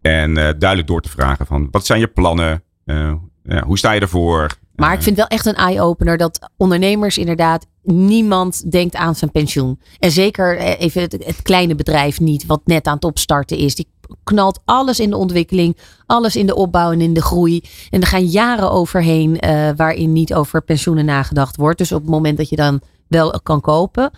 En 0.00 0.30
uh, 0.30 0.34
duidelijk 0.36 0.86
door 0.86 1.00
te 1.00 1.08
vragen 1.08 1.46
van, 1.46 1.68
wat 1.70 1.86
zijn 1.86 2.00
je 2.00 2.06
plannen? 2.06 2.62
Uh, 2.84 3.12
ja, 3.42 3.64
hoe 3.64 3.78
sta 3.78 3.92
je 3.92 4.00
ervoor? 4.00 4.50
Maar 4.74 4.92
ik 4.92 5.02
vind 5.02 5.16
wel 5.16 5.26
echt 5.26 5.46
een 5.46 5.54
eye-opener 5.54 6.16
dat 6.16 6.50
ondernemers 6.56 7.18
inderdaad 7.18 7.66
niemand 7.82 8.70
denkt 8.70 8.94
aan 8.94 9.14
zijn 9.14 9.30
pensioen. 9.30 9.80
En 9.98 10.10
zeker 10.10 10.58
even 10.58 11.02
het, 11.02 11.12
het, 11.24 11.42
kleine 11.42 11.74
bedrijf 11.74 12.20
niet, 12.20 12.46
wat 12.46 12.60
net 12.64 12.86
aan 12.86 12.94
het 12.94 13.04
opstarten 13.04 13.56
is. 13.56 13.74
Die 13.74 13.88
knalt 14.24 14.60
alles 14.64 15.00
in 15.00 15.10
de 15.10 15.16
ontwikkeling, 15.16 15.76
alles 16.06 16.36
in 16.36 16.46
de 16.46 16.54
opbouw 16.54 16.92
en 16.92 17.00
in 17.00 17.14
de 17.14 17.22
groei. 17.22 17.62
En 17.90 18.00
er 18.00 18.06
gaan 18.06 18.26
jaren 18.26 18.70
overheen 18.70 19.38
uh, 19.46 19.70
waarin 19.76 20.12
niet 20.12 20.34
over 20.34 20.62
pensioenen 20.62 21.04
nagedacht 21.04 21.56
wordt. 21.56 21.78
Dus 21.78 21.92
op 21.92 22.00
het 22.00 22.10
moment 22.10 22.36
dat 22.36 22.48
je 22.48 22.56
dan 22.56 22.80
wel 23.08 23.40
kan 23.42 23.60
kopen, 23.60 24.10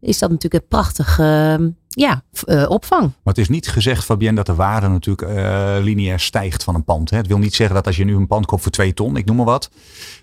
is 0.00 0.18
dat 0.18 0.30
natuurlijk 0.30 0.62
een 0.62 0.68
prachtige 0.68 1.56
uh, 1.60 1.66
ja, 1.94 2.22
uh, 2.46 2.70
opvang. 2.70 3.02
Maar 3.02 3.34
het 3.34 3.38
is 3.38 3.48
niet 3.48 3.68
gezegd, 3.68 4.04
Fabienne, 4.04 4.36
dat 4.36 4.46
de 4.46 4.54
waarde 4.54 4.88
natuurlijk 4.88 5.28
uh, 5.28 5.74
lineair 5.80 6.20
stijgt 6.20 6.64
van 6.64 6.74
een 6.74 6.84
pand. 6.84 7.10
Hè. 7.10 7.16
Het 7.16 7.26
wil 7.26 7.38
niet 7.38 7.54
zeggen 7.54 7.74
dat 7.74 7.86
als 7.86 7.96
je 7.96 8.04
nu 8.04 8.16
een 8.16 8.26
pand 8.26 8.46
koopt 8.46 8.62
voor 8.62 8.72
twee 8.72 8.94
ton, 8.94 9.16
ik 9.16 9.24
noem 9.24 9.36
maar 9.36 9.44
wat, 9.44 9.70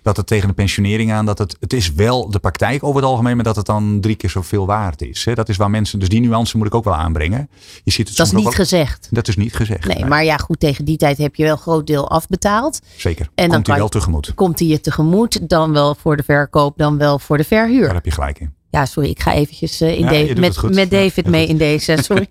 dat 0.02 0.16
het 0.16 0.26
tegen 0.26 0.48
de 0.48 0.54
pensionering 0.54 1.12
aan, 1.12 1.26
dat 1.26 1.38
het, 1.38 1.56
het 1.60 1.72
is 1.72 1.92
wel 1.92 2.30
de 2.30 2.38
praktijk 2.38 2.82
over 2.82 3.00
het 3.00 3.10
algemeen, 3.10 3.34
maar 3.34 3.44
dat 3.44 3.56
het 3.56 3.66
dan 3.66 4.00
drie 4.00 4.16
keer 4.16 4.30
zoveel 4.30 4.66
waard 4.66 5.02
is. 5.02 5.24
Hè. 5.24 5.34
Dat 5.34 5.48
is 5.48 5.56
waar 5.56 5.70
mensen, 5.70 5.98
dus 5.98 6.08
die 6.08 6.20
nuance 6.20 6.56
moet 6.56 6.66
ik 6.66 6.74
ook 6.74 6.84
wel 6.84 6.94
aanbrengen. 6.94 7.48
Je 7.84 7.90
ziet 7.90 8.08
het 8.08 8.16
dat 8.16 8.26
is 8.26 8.32
niet 8.32 8.42
wel, 8.42 8.52
gezegd. 8.52 9.08
Dat 9.10 9.28
is 9.28 9.36
niet 9.36 9.54
gezegd. 9.54 9.86
Nee, 9.86 9.96
nee, 9.96 10.06
maar 10.06 10.24
ja, 10.24 10.36
goed, 10.36 10.60
tegen 10.60 10.84
die 10.84 10.96
tijd 10.96 11.18
heb 11.18 11.34
je 11.34 11.42
wel 11.42 11.52
een 11.52 11.58
groot 11.58 11.86
deel 11.86 12.10
afbetaald. 12.10 12.80
Zeker. 12.96 13.28
En 13.34 13.48
komt 13.48 13.66
hij 13.66 13.76
wel 13.76 13.88
tegemoet. 13.88 14.34
Komt 14.34 14.58
hij 14.58 14.68
je 14.68 14.80
tegemoet, 14.80 15.48
dan 15.48 15.72
wel 15.72 15.94
voor 15.94 16.16
de 16.16 16.22
verkoop, 16.22 16.78
dan 16.78 16.98
wel 16.98 17.18
voor 17.18 17.36
de 17.36 17.44
verhuur. 17.44 17.84
Daar 17.84 17.94
heb 17.94 18.04
je 18.04 18.10
gelijk 18.10 18.40
in. 18.40 18.60
Ja, 18.72 18.86
sorry, 18.86 19.08
ik 19.08 19.20
ga 19.20 19.32
eventjes 19.32 19.82
uh, 19.82 19.98
in 19.98 20.26
ja, 20.26 20.40
met, 20.40 20.62
met 20.74 20.90
David 20.90 21.24
ja, 21.24 21.30
mee 21.30 21.46
in 21.46 21.56
deze. 21.56 21.96
Sorry. 22.02 22.28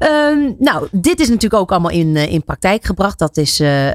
um, 0.00 0.56
nou, 0.68 0.88
dit 0.90 1.20
is 1.20 1.28
natuurlijk 1.28 1.62
ook 1.62 1.70
allemaal 1.70 1.90
in, 1.90 2.06
uh, 2.16 2.32
in 2.32 2.44
praktijk 2.44 2.84
gebracht. 2.84 3.18
Dat 3.18 3.36
is 3.36 3.60
uh, 3.60 3.88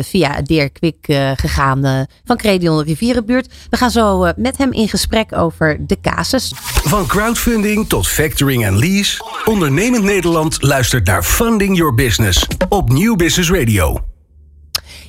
via 0.00 0.42
Dirk 0.42 0.72
Kwik 0.72 0.96
gegaan 1.36 2.06
van 2.24 2.36
Credion 2.36 2.82
Rivierenbuurt. 2.82 3.54
We 3.70 3.76
gaan 3.76 3.90
zo 3.90 4.32
met 4.36 4.56
hem 4.56 4.72
in 4.72 4.88
gesprek 4.88 5.36
over 5.36 5.86
de 5.86 6.00
casus. 6.00 6.52
Van 6.84 7.06
crowdfunding 7.06 7.88
tot 7.88 8.08
factoring 8.08 8.64
en 8.64 8.78
lease. 8.78 9.24
Ondernemend 9.44 10.04
Nederland 10.04 10.62
luistert 10.62 11.06
naar 11.06 11.22
Funding 11.22 11.76
Your 11.76 11.94
Business 11.94 12.46
op 12.68 12.92
Nieuw 12.92 13.16
Business 13.16 13.50
Radio. 13.50 14.00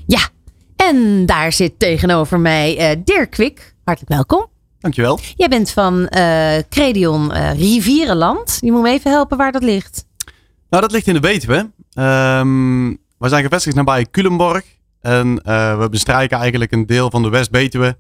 Ja, 0.06 0.30
en 0.76 1.26
daar 1.26 1.54
zit 1.54 1.80
tegenover 1.80 2.40
mij 2.40 3.02
Dirk 3.04 3.30
Kwik. 3.30 3.76
Hartelijk 3.84 4.12
welkom. 4.12 4.52
Dankjewel. 4.84 5.20
Jij 5.36 5.48
bent 5.48 5.72
van 5.72 6.10
uh, 6.16 6.58
Credion 6.70 7.32
uh, 7.32 7.54
Rivierenland. 7.54 8.58
Je 8.62 8.72
moet 8.72 8.82
me 8.82 8.90
even 8.90 9.12
helpen 9.12 9.38
waar 9.38 9.52
dat 9.52 9.64
ligt. 9.64 10.06
Nou, 10.70 10.82
dat 10.82 10.92
ligt 10.92 11.08
in 11.08 11.14
de 11.14 11.20
Betuwe. 11.20 11.72
Um, 11.94 12.90
we 13.18 13.30
zijn 13.30 13.44
gevestigd 13.44 13.76
nabij 13.76 14.06
Culemborg. 14.12 14.64
En 15.02 15.42
uh, 15.46 15.80
we 15.80 15.90
bestrijken 15.90 16.38
eigenlijk 16.38 16.72
een 16.72 16.86
deel 16.86 17.10
van 17.10 17.24
de 17.24 17.30
West-Betuwe. 17.30 17.98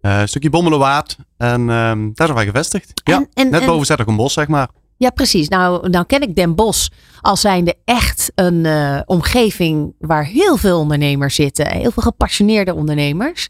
een 0.00 0.28
stukje 0.28 0.50
Bommelenwaard. 0.50 1.16
En 1.36 1.60
um, 1.60 2.12
daar 2.14 2.26
zijn 2.26 2.34
wij 2.34 2.46
gevestigd. 2.46 3.00
En, 3.04 3.12
ja, 3.12 3.26
en, 3.32 3.50
net 3.50 3.66
boven 3.66 3.86
Zettergenbos, 3.86 4.32
zeg 4.32 4.48
maar. 4.48 4.68
Ja, 4.96 5.10
precies. 5.10 5.48
Nou, 5.48 5.88
nou 5.88 6.04
ken 6.06 6.22
ik 6.22 6.34
Den 6.34 6.54
Bosch 6.54 6.88
als 7.20 7.40
zijnde 7.40 7.74
echt 7.84 8.32
een 8.34 8.66
omgeving 9.06 9.94
waar 9.98 10.24
heel 10.24 10.56
veel 10.56 10.78
ondernemers 10.78 11.34
zitten. 11.34 11.68
Heel 11.68 11.90
veel 11.90 12.02
gepassioneerde 12.02 12.74
ondernemers. 12.74 13.48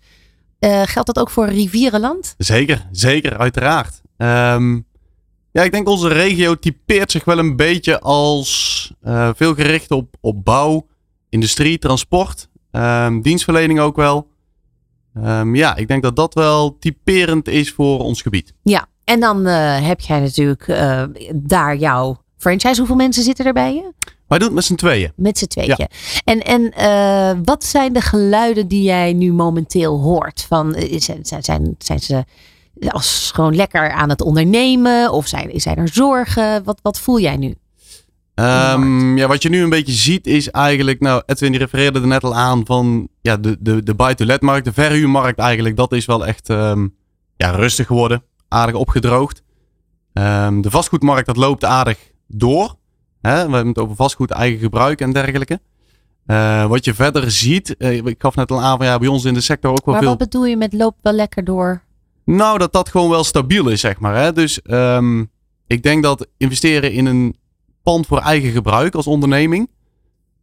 Uh, 0.64 0.82
geldt 0.84 1.06
dat 1.14 1.18
ook 1.18 1.30
voor 1.30 1.46
Rivierenland? 1.46 2.34
Zeker, 2.38 2.88
zeker, 2.90 3.38
uiteraard. 3.38 4.00
Um, 4.16 4.86
ja, 5.52 5.62
ik 5.62 5.72
denk 5.72 5.88
onze 5.88 6.08
regio 6.08 6.54
typeert 6.54 7.10
zich 7.10 7.24
wel 7.24 7.38
een 7.38 7.56
beetje 7.56 8.00
als 8.00 8.92
uh, 9.04 9.30
veel 9.34 9.54
gericht 9.54 9.90
op, 9.90 10.16
op 10.20 10.44
bouw, 10.44 10.86
industrie, 11.28 11.78
transport, 11.78 12.48
um, 12.70 13.22
dienstverlening 13.22 13.80
ook 13.80 13.96
wel. 13.96 14.28
Um, 15.16 15.54
ja, 15.54 15.76
ik 15.76 15.88
denk 15.88 16.02
dat 16.02 16.16
dat 16.16 16.34
wel 16.34 16.78
typerend 16.78 17.48
is 17.48 17.72
voor 17.72 17.98
ons 17.98 18.22
gebied. 18.22 18.54
Ja, 18.62 18.86
en 19.04 19.20
dan 19.20 19.46
uh, 19.46 19.86
heb 19.86 20.00
jij 20.00 20.20
natuurlijk 20.20 20.66
daar 21.34 21.76
jouw 21.76 22.22
franchise. 22.36 22.78
Hoeveel 22.78 22.96
mensen 22.96 23.22
zitten 23.22 23.46
er 23.46 23.52
bij 23.52 23.74
je? 23.74 23.92
Doen 24.28 24.42
het 24.42 24.52
met 24.52 24.64
z'n 24.64 24.74
tweeën. 24.74 25.12
Met 25.16 25.38
z'n 25.38 25.46
tweeën. 25.46 25.74
Ja. 25.76 25.88
En, 26.24 26.40
en 26.40 26.72
uh, 26.78 27.40
wat 27.44 27.64
zijn 27.64 27.92
de 27.92 28.00
geluiden 28.00 28.68
die 28.68 28.82
jij 28.82 29.12
nu 29.12 29.32
momenteel 29.32 30.00
hoort? 30.00 30.44
Van, 30.48 30.74
eh, 30.74 31.00
zijn, 31.00 31.24
zijn, 31.42 31.74
zijn 31.78 31.98
ze 31.98 32.24
als 32.88 33.30
gewoon 33.34 33.56
lekker 33.56 33.90
aan 33.90 34.08
het 34.08 34.20
ondernemen? 34.20 35.12
Of 35.12 35.26
zijn, 35.26 35.60
zijn 35.60 35.76
er 35.76 35.88
zorgen? 35.88 36.64
Wat, 36.64 36.78
wat 36.82 37.00
voel 37.00 37.20
jij 37.20 37.36
nu? 37.36 37.54
Um, 38.34 39.16
ja, 39.16 39.26
wat 39.26 39.42
je 39.42 39.48
nu 39.48 39.62
een 39.62 39.68
beetje 39.68 39.92
ziet 39.92 40.26
is 40.26 40.50
eigenlijk, 40.50 41.00
nou 41.00 41.22
Edwin 41.26 41.50
die 41.50 41.60
refereerde 41.60 42.00
er 42.00 42.06
net 42.06 42.24
al 42.24 42.34
aan 42.34 42.66
van 42.66 43.08
ja, 43.20 43.36
de, 43.36 43.56
de, 43.60 43.82
de 43.82 43.94
buy-to-let 43.94 44.40
markt, 44.40 44.64
de 44.64 44.72
verhuurmarkt 44.72 45.38
eigenlijk, 45.38 45.76
dat 45.76 45.92
is 45.92 46.04
wel 46.04 46.26
echt 46.26 46.48
um, 46.48 46.94
ja, 47.36 47.50
rustig 47.50 47.86
geworden, 47.86 48.22
aardig 48.48 48.74
opgedroogd. 48.74 49.42
Um, 50.12 50.62
de 50.62 50.70
vastgoedmarkt 50.70 51.26
dat 51.26 51.36
loopt 51.36 51.64
aardig 51.64 51.98
door. 52.26 52.74
Hè? 53.26 53.46
We 53.46 53.54
hebben 53.54 53.68
het 53.68 53.78
over 53.78 53.96
vastgoed, 53.96 54.30
eigen 54.30 54.58
gebruik 54.58 55.00
en 55.00 55.12
dergelijke. 55.12 55.60
Uh, 56.26 56.66
wat 56.66 56.84
je 56.84 56.94
verder 56.94 57.30
ziet, 57.30 57.74
uh, 57.78 57.92
ik 57.92 58.14
gaf 58.18 58.34
net 58.34 58.50
al 58.50 58.62
aan 58.62 58.76
van 58.76 58.86
ja, 58.86 58.98
bij 58.98 59.08
ons 59.08 59.24
in 59.24 59.34
de 59.34 59.40
sector 59.40 59.70
ook 59.70 59.84
wel 59.84 59.94
maar 59.94 60.02
veel. 60.02 60.10
Maar 60.10 60.18
wat 60.18 60.30
bedoel 60.30 60.46
je 60.46 60.56
met 60.56 60.72
loopt 60.72 60.98
wel 61.02 61.12
lekker 61.12 61.44
door? 61.44 61.82
Nou, 62.24 62.58
dat 62.58 62.72
dat 62.72 62.88
gewoon 62.88 63.10
wel 63.10 63.24
stabiel 63.24 63.68
is, 63.68 63.80
zeg 63.80 63.98
maar. 63.98 64.16
Hè? 64.16 64.32
Dus 64.32 64.60
um, 64.64 65.30
ik 65.66 65.82
denk 65.82 66.02
dat 66.02 66.26
investeren 66.36 66.92
in 66.92 67.06
een 67.06 67.36
pand 67.82 68.06
voor 68.06 68.18
eigen 68.18 68.50
gebruik 68.50 68.94
als 68.94 69.06
onderneming, 69.06 69.70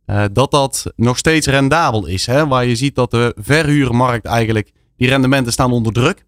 uh, 0.06 0.24
dat 0.32 0.52
dat 0.52 0.94
nog 0.96 1.18
steeds 1.18 1.48
rendabel 1.48 2.06
is. 2.06 2.26
Hè? 2.26 2.48
Waar 2.48 2.66
je 2.66 2.76
ziet 2.76 2.96
dat 2.96 3.12
de 3.12 3.36
verhuurmarkt 3.40 4.26
eigenlijk, 4.26 4.72
die 4.98 5.08
rendementen 5.10 5.52
staan 5.52 5.72
onder 5.72 5.94
druk. 5.94 6.26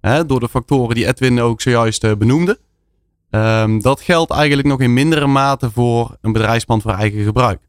Hè? 0.00 0.26
Door 0.26 0.40
de 0.40 0.48
factoren 0.48 0.94
die 0.94 1.06
Edwin 1.06 1.40
ook 1.40 1.60
zojuist 1.60 2.18
benoemde. 2.18 2.58
Um, 3.36 3.82
dat 3.82 4.00
geldt 4.00 4.30
eigenlijk 4.30 4.68
nog 4.68 4.80
in 4.80 4.92
mindere 4.92 5.26
mate 5.26 5.70
voor 5.70 6.16
een 6.20 6.32
bedrijfspand 6.32 6.82
voor 6.82 6.92
eigen 6.92 7.24
gebruik. 7.24 7.60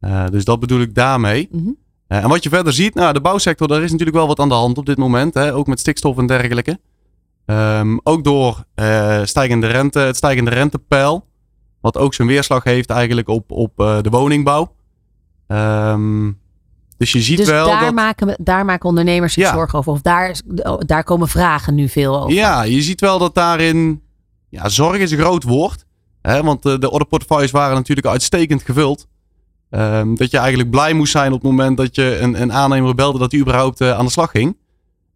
Uh, 0.00 0.26
dus 0.30 0.44
dat 0.44 0.60
bedoel 0.60 0.80
ik 0.80 0.94
daarmee. 0.94 1.48
Mm 1.50 1.60
-hmm. 1.60 1.76
uh, 2.08 2.22
en 2.22 2.28
wat 2.28 2.42
je 2.42 2.48
verder 2.48 2.72
ziet, 2.72 2.94
nou, 2.94 3.12
de 3.12 3.20
bouwsector, 3.20 3.68
daar 3.68 3.82
is 3.82 3.90
natuurlijk 3.90 4.16
wel 4.16 4.26
wat 4.26 4.38
aan 4.38 4.48
de 4.48 4.54
hand 4.54 4.78
op 4.78 4.86
dit 4.86 4.96
moment. 4.96 5.34
Hè, 5.34 5.54
ook 5.54 5.66
met 5.66 5.80
stikstof 5.80 6.18
en 6.18 6.26
dergelijke. 6.26 6.78
Um, 7.46 8.00
ook 8.02 8.24
door 8.24 8.64
uh, 8.74 9.20
stijgende 9.24 9.66
rente, 9.66 9.98
het 9.98 10.16
stijgende 10.16 10.50
rentepeil. 10.50 11.26
Wat 11.80 11.98
ook 11.98 12.14
zijn 12.14 12.28
weerslag 12.28 12.64
heeft 12.64 12.90
eigenlijk 12.90 13.28
op, 13.28 13.50
op 13.50 13.72
de 13.76 14.08
woningbouw. 14.10 14.74
Um, 15.46 16.38
dus 16.96 17.12
je 17.12 17.20
ziet 17.20 17.36
dus 17.36 17.48
wel. 17.48 17.66
Daar, 17.66 17.80
dat... 17.80 17.94
maken, 17.94 18.36
daar 18.38 18.64
maken 18.64 18.88
ondernemers 18.88 19.32
zich 19.32 19.42
ja. 19.42 19.52
zorgen 19.52 19.78
over. 19.78 19.92
Of 19.92 20.00
daar, 20.00 20.40
daar 20.78 21.04
komen 21.04 21.28
vragen 21.28 21.74
nu 21.74 21.88
veel 21.88 22.20
over. 22.20 22.32
Ja, 22.32 22.62
je 22.62 22.82
ziet 22.82 23.00
wel 23.00 23.18
dat 23.18 23.34
daarin 23.34 24.02
ja, 24.48 24.68
zorg 24.68 24.98
is 24.98 25.10
een 25.10 25.18
groot 25.18 25.42
woord. 25.42 25.84
Hè, 26.22 26.42
want 26.42 26.62
de, 26.62 26.78
de 26.78 26.90
orderportefeuilles 26.90 27.50
waren 27.50 27.74
natuurlijk 27.74 28.06
uitstekend 28.06 28.62
gevuld. 28.62 29.06
Um, 29.70 30.16
dat 30.16 30.30
je 30.30 30.38
eigenlijk 30.38 30.70
blij 30.70 30.92
moest 30.92 31.12
zijn 31.12 31.32
op 31.32 31.42
het 31.42 31.50
moment 31.50 31.76
dat 31.76 31.94
je 31.94 32.18
een, 32.18 32.42
een 32.42 32.52
aannemer 32.52 32.94
belde 32.94 33.18
dat 33.18 33.32
hij 33.32 33.40
überhaupt 33.40 33.80
uh, 33.80 33.92
aan 33.92 34.04
de 34.04 34.10
slag 34.10 34.30
ging. 34.30 34.56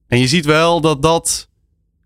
En 0.06 0.18
je 0.18 0.26
ziet 0.26 0.44
wel 0.44 0.80
dat, 0.80 1.02
dat, 1.02 1.48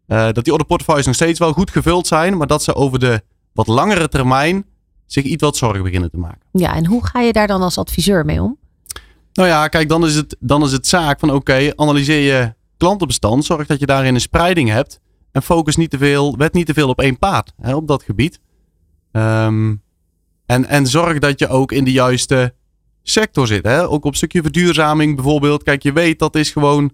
uh, 0.08 0.28
dat 0.32 0.44
die 0.44 0.52
orderportefeuilles 0.52 1.06
nog 1.06 1.14
steeds 1.14 1.38
wel 1.38 1.52
goed 1.52 1.70
gevuld 1.70 2.06
zijn. 2.06 2.36
Maar 2.36 2.46
dat 2.46 2.62
ze 2.62 2.74
over 2.74 2.98
de 2.98 3.22
wat 3.52 3.66
langere 3.66 4.08
termijn 4.08 4.64
zich 5.06 5.24
iets 5.24 5.42
wat 5.42 5.56
zorgen 5.56 5.82
beginnen 5.82 6.10
te 6.10 6.16
maken. 6.16 6.40
Ja, 6.52 6.74
en 6.74 6.86
hoe 6.86 7.06
ga 7.06 7.20
je 7.20 7.32
daar 7.32 7.46
dan 7.46 7.62
als 7.62 7.78
adviseur 7.78 8.24
mee 8.24 8.42
om? 8.42 8.58
Nou 9.32 9.48
ja, 9.48 9.68
kijk, 9.68 9.88
dan 9.88 10.06
is 10.06 10.14
het, 10.14 10.36
dan 10.40 10.62
is 10.62 10.72
het 10.72 10.86
zaak 10.86 11.18
van 11.18 11.28
oké, 11.28 11.38
okay, 11.38 11.72
analyseer 11.76 12.34
je 12.34 12.54
klantenbestand. 12.76 13.44
Zorg 13.44 13.66
dat 13.66 13.80
je 13.80 13.86
daarin 13.86 14.14
een 14.14 14.20
spreiding 14.20 14.68
hebt. 14.68 15.00
En 15.34 15.42
focus 15.42 15.76
niet 15.76 15.90
te 15.90 15.98
veel, 15.98 16.36
wet 16.36 16.52
niet 16.52 16.66
te 16.66 16.74
veel 16.74 16.88
op 16.88 17.00
één 17.00 17.18
paard 17.18 17.52
hè, 17.60 17.74
op 17.74 17.88
dat 17.88 18.02
gebied. 18.02 18.40
Um, 19.12 19.82
en, 20.46 20.66
en 20.66 20.86
zorg 20.86 21.18
dat 21.18 21.38
je 21.38 21.48
ook 21.48 21.72
in 21.72 21.84
de 21.84 21.92
juiste 21.92 22.54
sector 23.02 23.46
zit. 23.46 23.64
Hè? 23.64 23.88
Ook 23.88 24.04
op 24.04 24.16
stukje 24.16 24.42
verduurzaming 24.42 25.14
bijvoorbeeld. 25.14 25.62
Kijk, 25.62 25.82
je 25.82 25.92
weet 25.92 26.18
dat 26.18 26.36
is 26.36 26.50
gewoon, 26.50 26.92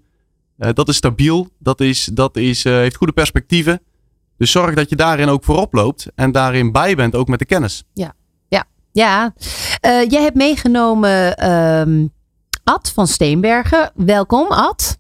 eh, 0.59 0.71
dat 0.73 0.89
is 0.89 0.97
stabiel. 0.97 1.49
Dat, 1.59 1.81
is, 1.81 2.05
dat 2.05 2.37
is, 2.37 2.65
eh, 2.65 2.73
heeft 2.73 2.97
goede 2.97 3.13
perspectieven. 3.13 3.81
Dus 4.37 4.51
zorg 4.51 4.75
dat 4.75 4.89
je 4.89 4.97
daarin 4.97 5.29
ook 5.29 5.45
voorop 5.45 5.73
loopt. 5.73 6.07
En 6.15 6.33
daarin 6.33 6.73
bij 6.73 6.95
bent, 6.95 7.15
ook 7.15 7.29
met 7.29 7.39
de 7.39 7.45
kennis. 7.45 7.85
Ja, 7.93 8.15
ja, 8.49 8.65
ja. 8.93 9.35
Eh, 9.81 10.11
jij 10.11 10.23
hebt 10.23 10.37
meegenomen 10.37 11.37
ehm, 11.37 12.07
Ad 12.65 12.93
van 12.95 13.07
Steenbergen. 13.07 13.93
Welkom, 13.95 14.47
Ad. 14.49 15.00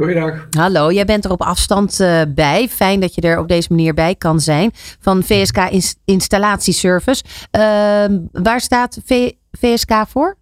Goeiedag. 0.00 0.46
Hallo, 0.50 0.92
jij 0.92 1.04
bent 1.04 1.24
er 1.24 1.30
op 1.30 1.40
afstand 1.42 2.00
eh, 2.00 2.22
bij. 2.28 2.68
Fijn 2.68 3.00
dat 3.00 3.14
je 3.14 3.20
er 3.20 3.38
op 3.38 3.48
deze 3.48 3.68
manier 3.70 3.94
bij 3.94 4.14
kan 4.14 4.40
zijn. 4.40 4.70
Van 5.00 5.22
VSK 5.22 5.56
Ins- 5.56 5.96
Installatieservice. 6.04 7.24
Ehm, 7.50 8.18
waar 8.32 8.60
staat 8.60 9.00
V- 9.04 9.30
VSK 9.52 9.92
voor? 10.08 10.36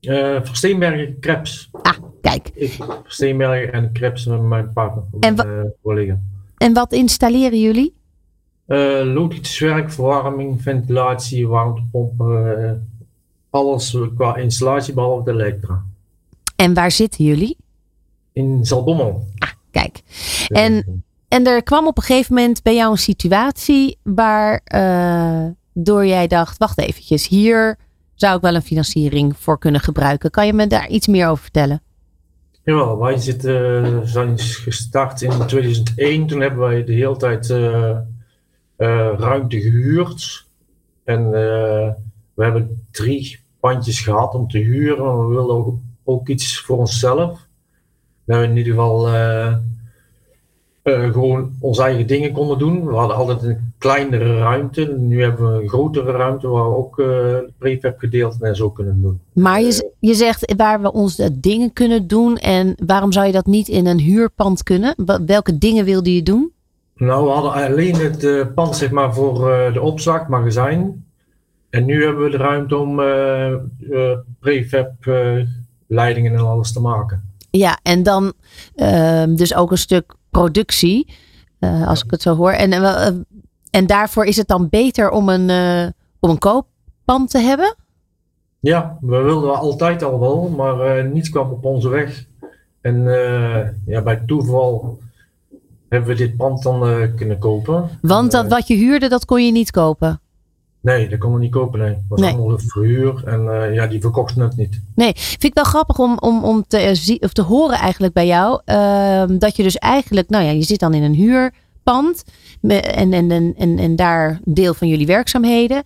Eh 0.00 0.36
Versteenbergen 0.42 1.18
Krebs. 1.20 1.68
Ah, 1.82 1.94
kijk. 2.20 2.50
Ik, 2.54 2.76
Versteenbergen 3.02 3.72
en 3.72 3.92
Krebs 3.92 4.24
met 4.26 4.42
mijn 4.42 4.72
partner. 4.72 5.04
En 5.20 5.36
collega. 5.82 6.18
En 6.56 6.72
wat 6.72 6.92
installeren 6.92 7.60
jullie? 7.60 7.94
Eh 8.66 9.00
logisch 9.04 9.58
werk, 9.58 9.92
verwarming, 9.92 10.62
ventilatie, 10.62 11.48
warmtepompen. 11.48 12.88
alles 13.50 13.96
qua 14.16 14.36
installatie 14.36 14.94
behalve 14.94 15.24
de 15.24 15.30
elektra. 15.30 15.82
En 16.56 16.74
waar 16.74 16.90
zitten 16.90 17.24
jullie? 17.24 17.56
In 18.32 18.64
Zalbommel. 18.64 19.26
Kijk. 19.70 20.02
En, 20.48 21.04
en 21.28 21.46
er 21.46 21.62
kwam 21.62 21.86
op 21.86 21.96
een 21.96 22.02
gegeven 22.02 22.34
moment 22.34 22.62
bij 22.62 22.74
jou 22.74 22.90
een 22.90 22.98
situatie 22.98 23.98
waar 24.02 24.60
eh, 24.64 25.44
door 25.72 26.06
jij 26.06 26.26
dacht, 26.26 26.58
wacht 26.58 26.78
eventjes, 26.78 27.28
hier 27.28 27.76
zou 28.14 28.36
ik 28.36 28.42
wel 28.42 28.54
een 28.54 28.62
financiering 28.62 29.36
voor 29.36 29.58
kunnen 29.58 29.80
gebruiken. 29.80 30.30
Kan 30.30 30.46
je 30.46 30.52
me 30.52 30.66
daar 30.66 30.88
iets 30.88 31.06
meer 31.06 31.28
over 31.28 31.42
vertellen? 31.42 31.82
Jawel, 32.62 32.98
wij 32.98 33.16
zitten, 33.16 33.84
eh, 33.84 34.00
zijn 34.02 34.38
gestart 34.38 35.22
in 35.22 35.46
2001. 35.46 36.26
Toen 36.26 36.40
hebben 36.40 36.60
wij 36.60 36.84
de 36.84 36.92
hele 36.92 37.16
tijd 37.16 37.50
eh, 37.50 37.98
ruimte 39.16 39.60
gehuurd. 39.60 40.46
En 41.04 41.30
we 41.30 42.44
hebben 42.44 42.86
drie 42.90 43.38
pandjes 43.60 44.00
gehad 44.00 44.34
om 44.34 44.48
te 44.48 44.58
huren. 44.58 45.04
Maar 45.04 45.28
we 45.28 45.34
wilden 45.34 45.56
ook, 45.56 45.78
ook 46.04 46.28
iets 46.28 46.60
voor 46.60 46.78
onszelf. 46.78 47.48
Dat 48.30 48.38
we 48.38 48.44
in 48.44 48.56
ieder 48.56 48.72
geval 48.72 49.08
eh, 49.08 49.46
eh, 50.82 51.12
gewoon 51.12 51.50
onze 51.60 51.82
eigen 51.82 52.06
dingen 52.06 52.32
konden 52.32 52.58
doen. 52.58 52.86
We 52.86 52.94
hadden 52.94 53.16
altijd 53.16 53.42
een 53.42 53.72
kleinere 53.78 54.38
ruimte. 54.38 54.96
Nu 54.98 55.22
hebben 55.22 55.52
we 55.52 55.62
een 55.62 55.68
grotere 55.68 56.12
ruimte 56.12 56.48
waar 56.48 56.70
we 56.70 56.76
ook 56.76 56.98
eh 56.98 57.36
prefab 57.58 57.98
gedeelte 57.98 58.46
en 58.46 58.56
zo 58.56 58.70
kunnen 58.70 59.02
doen. 59.02 59.20
Maar 59.32 59.60
je, 59.60 59.92
je 59.98 60.14
zegt 60.14 60.54
waar 60.56 60.82
we 60.82 60.92
onze 60.92 61.40
dingen 61.40 61.72
kunnen 61.72 62.06
doen. 62.06 62.36
En 62.36 62.74
waarom 62.86 63.12
zou 63.12 63.26
je 63.26 63.32
dat 63.32 63.46
niet 63.46 63.68
in 63.68 63.86
een 63.86 63.98
huurpand 63.98 64.62
kunnen? 64.62 64.94
Welke 65.26 65.58
dingen 65.58 65.84
wilde 65.84 66.14
je 66.14 66.22
doen? 66.22 66.52
Nou, 66.94 67.24
we 67.24 67.30
hadden 67.30 67.52
alleen 67.52 67.94
het 67.94 68.54
pand 68.54 68.76
zeg 68.76 68.90
maar, 68.90 69.14
voor 69.14 69.34
de 69.72 69.80
opslag, 69.80 70.28
magazijn. 70.28 71.04
En 71.70 71.84
nu 71.84 72.04
hebben 72.04 72.24
we 72.24 72.30
de 72.30 72.36
ruimte 72.36 72.76
om 72.76 73.00
eh, 73.00 73.54
prefab 74.40 74.92
leidingen 75.86 76.32
en 76.32 76.46
alles 76.46 76.72
te 76.72 76.80
maken. 76.80 77.29
Ja, 77.50 77.78
en 77.82 78.02
dan 78.02 78.32
ehm, 78.74 79.34
dus 79.34 79.54
ook 79.54 79.70
een 79.70 79.78
stuk 79.78 80.14
productie, 80.30 81.14
eh, 81.58 81.88
als 81.88 82.04
ik 82.04 82.10
het 82.10 82.22
zo 82.22 82.36
hoor. 82.36 82.52
En, 82.52 82.72
eh, 82.72 83.06
en 83.70 83.86
daarvoor 83.86 84.24
is 84.24 84.36
het 84.36 84.48
dan 84.48 84.68
beter 84.68 85.10
om 85.10 85.28
een, 85.28 85.50
eh, 85.50 85.86
om 86.20 86.30
een 86.30 86.38
kooppand 86.38 87.30
te 87.30 87.38
hebben? 87.38 87.74
Ja, 88.60 88.98
we 89.00 89.16
wilden 89.16 89.58
altijd 89.58 90.02
al 90.02 90.20
wel, 90.20 90.48
maar 90.48 91.04
niets 91.04 91.30
kwam 91.30 91.50
op 91.50 91.64
onze 91.64 91.88
weg. 91.88 92.26
En 92.80 93.02
ja, 93.86 94.02
bij 94.02 94.22
toeval 94.26 94.98
hebben 95.88 96.08
we 96.08 96.14
dit 96.14 96.36
pand 96.36 96.62
dan 96.62 97.10
kunnen 97.16 97.38
kopen. 97.38 97.88
Want 98.00 98.30
dat 98.30 98.48
wat 98.48 98.66
je 98.66 98.74
huurde, 98.74 99.08
dat 99.08 99.24
kon 99.24 99.44
je 99.46 99.52
niet 99.52 99.70
kopen. 99.70 100.20
Nee, 100.82 101.08
dat 101.08 101.18
konden 101.18 101.38
we 101.38 101.44
niet 101.44 101.54
kopen, 101.54 101.78
nee. 101.78 101.92
Dat 101.92 102.02
was 102.08 102.20
Nee. 102.20 102.32
allemaal 102.34 102.58
verhuur 102.58 103.22
en 103.24 103.48
eh, 103.62 103.74
ja, 103.74 103.86
die 103.86 104.00
verkochten 104.00 104.42
het 104.42 104.56
niet. 104.56 104.80
Nee, 104.94 105.12
vind 105.16 105.44
ik 105.44 105.54
wel 105.54 105.64
grappig 105.64 105.98
om, 105.98 106.18
om, 106.18 106.44
om 106.44 106.64
te, 106.68 106.76
eh, 106.78 106.94
zie- 106.94 107.20
of 107.22 107.32
te 107.32 107.42
horen 107.42 107.78
eigenlijk 107.78 108.12
bij 108.12 108.26
jou. 108.26 108.60
ehm, 108.64 109.38
dat 109.38 109.56
je 109.56 109.62
dus 109.62 109.76
eigenlijk, 109.76 110.28
nou 110.28 110.44
ja, 110.44 110.50
je 110.50 110.62
zit 110.62 110.80
dan 110.80 110.94
in 110.94 111.02
een 111.02 111.14
huurpand. 111.14 112.24
En, 112.62 113.12
en, 113.12 113.30
en, 113.30 113.54
en, 113.56 113.78
en 113.78 113.96
daar 113.96 114.40
deel 114.44 114.74
van 114.74 114.88
jullie 114.88 115.06
werkzaamheden. 115.06 115.76
En 115.76 115.84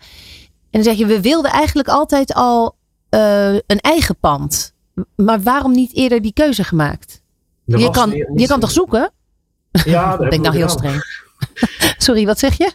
dan 0.71 0.83
zeg 0.83 0.97
je, 0.97 1.07
we 1.07 1.21
wilden 1.21 1.51
eigenlijk 1.51 1.89
altijd 1.89 2.35
al 2.35 2.77
eh, 3.09 3.53
een 3.55 3.81
eigen 3.81 4.17
pand. 4.21 4.73
Maar 5.17 5.43
waarom 5.43 5.73
niet 5.73 5.95
eerder 5.95 6.23
die 6.23 6.33
keuze 6.33 6.65
gemaakt? 6.65 7.23
Je 7.65 7.91
kan, 7.91 8.11
niet- 8.11 8.29
je 8.35 8.47
kan 8.47 8.61
toch 8.61 8.71
zoeken? 8.71 9.11
Ja, 9.85 10.11
dat 10.17 10.19
Ben 10.19 10.31
ik 10.31 10.41
nou 10.41 10.57
heel 10.57 10.69
streng. 10.69 11.03
Sorry, 11.99 12.27
wat 12.27 12.39
zeg 12.39 12.59
je? 12.59 12.73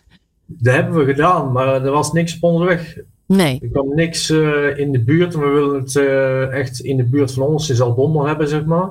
Dat 0.52 0.74
hebben 0.74 0.96
we 1.06 1.06
gedaan, 1.06 1.52
maar 1.52 1.68
er 1.86 1.92
was 1.92 2.12
niks 2.12 2.36
op 2.36 2.44
onze 2.44 2.66
weg. 2.66 2.98
Nee. 3.26 3.60
Er 3.62 3.70
kwam 3.70 3.96
niks 3.96 4.30
eh, 4.30 4.78
in 4.78 4.92
de 4.92 5.04
buurt. 5.04 5.34
We 5.34 5.46
willen 5.48 5.80
het 5.80 5.96
eh, 5.96 6.60
echt 6.60 6.80
in 6.80 6.98
de 6.98 7.04
buurt 7.04 7.32
van 7.34 7.44
ons 7.48 7.70
in 7.70 7.76
Zalbommel 7.76 8.26
hebben, 8.26 8.48
zeg 8.48 8.66
maar. 8.66 8.90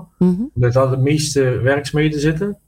Omdat 0.55 0.73
daar 0.73 0.91
de 0.91 0.97
meeste 0.97 1.43
werkzaamheden 1.43 2.21
zitten. 2.21 2.59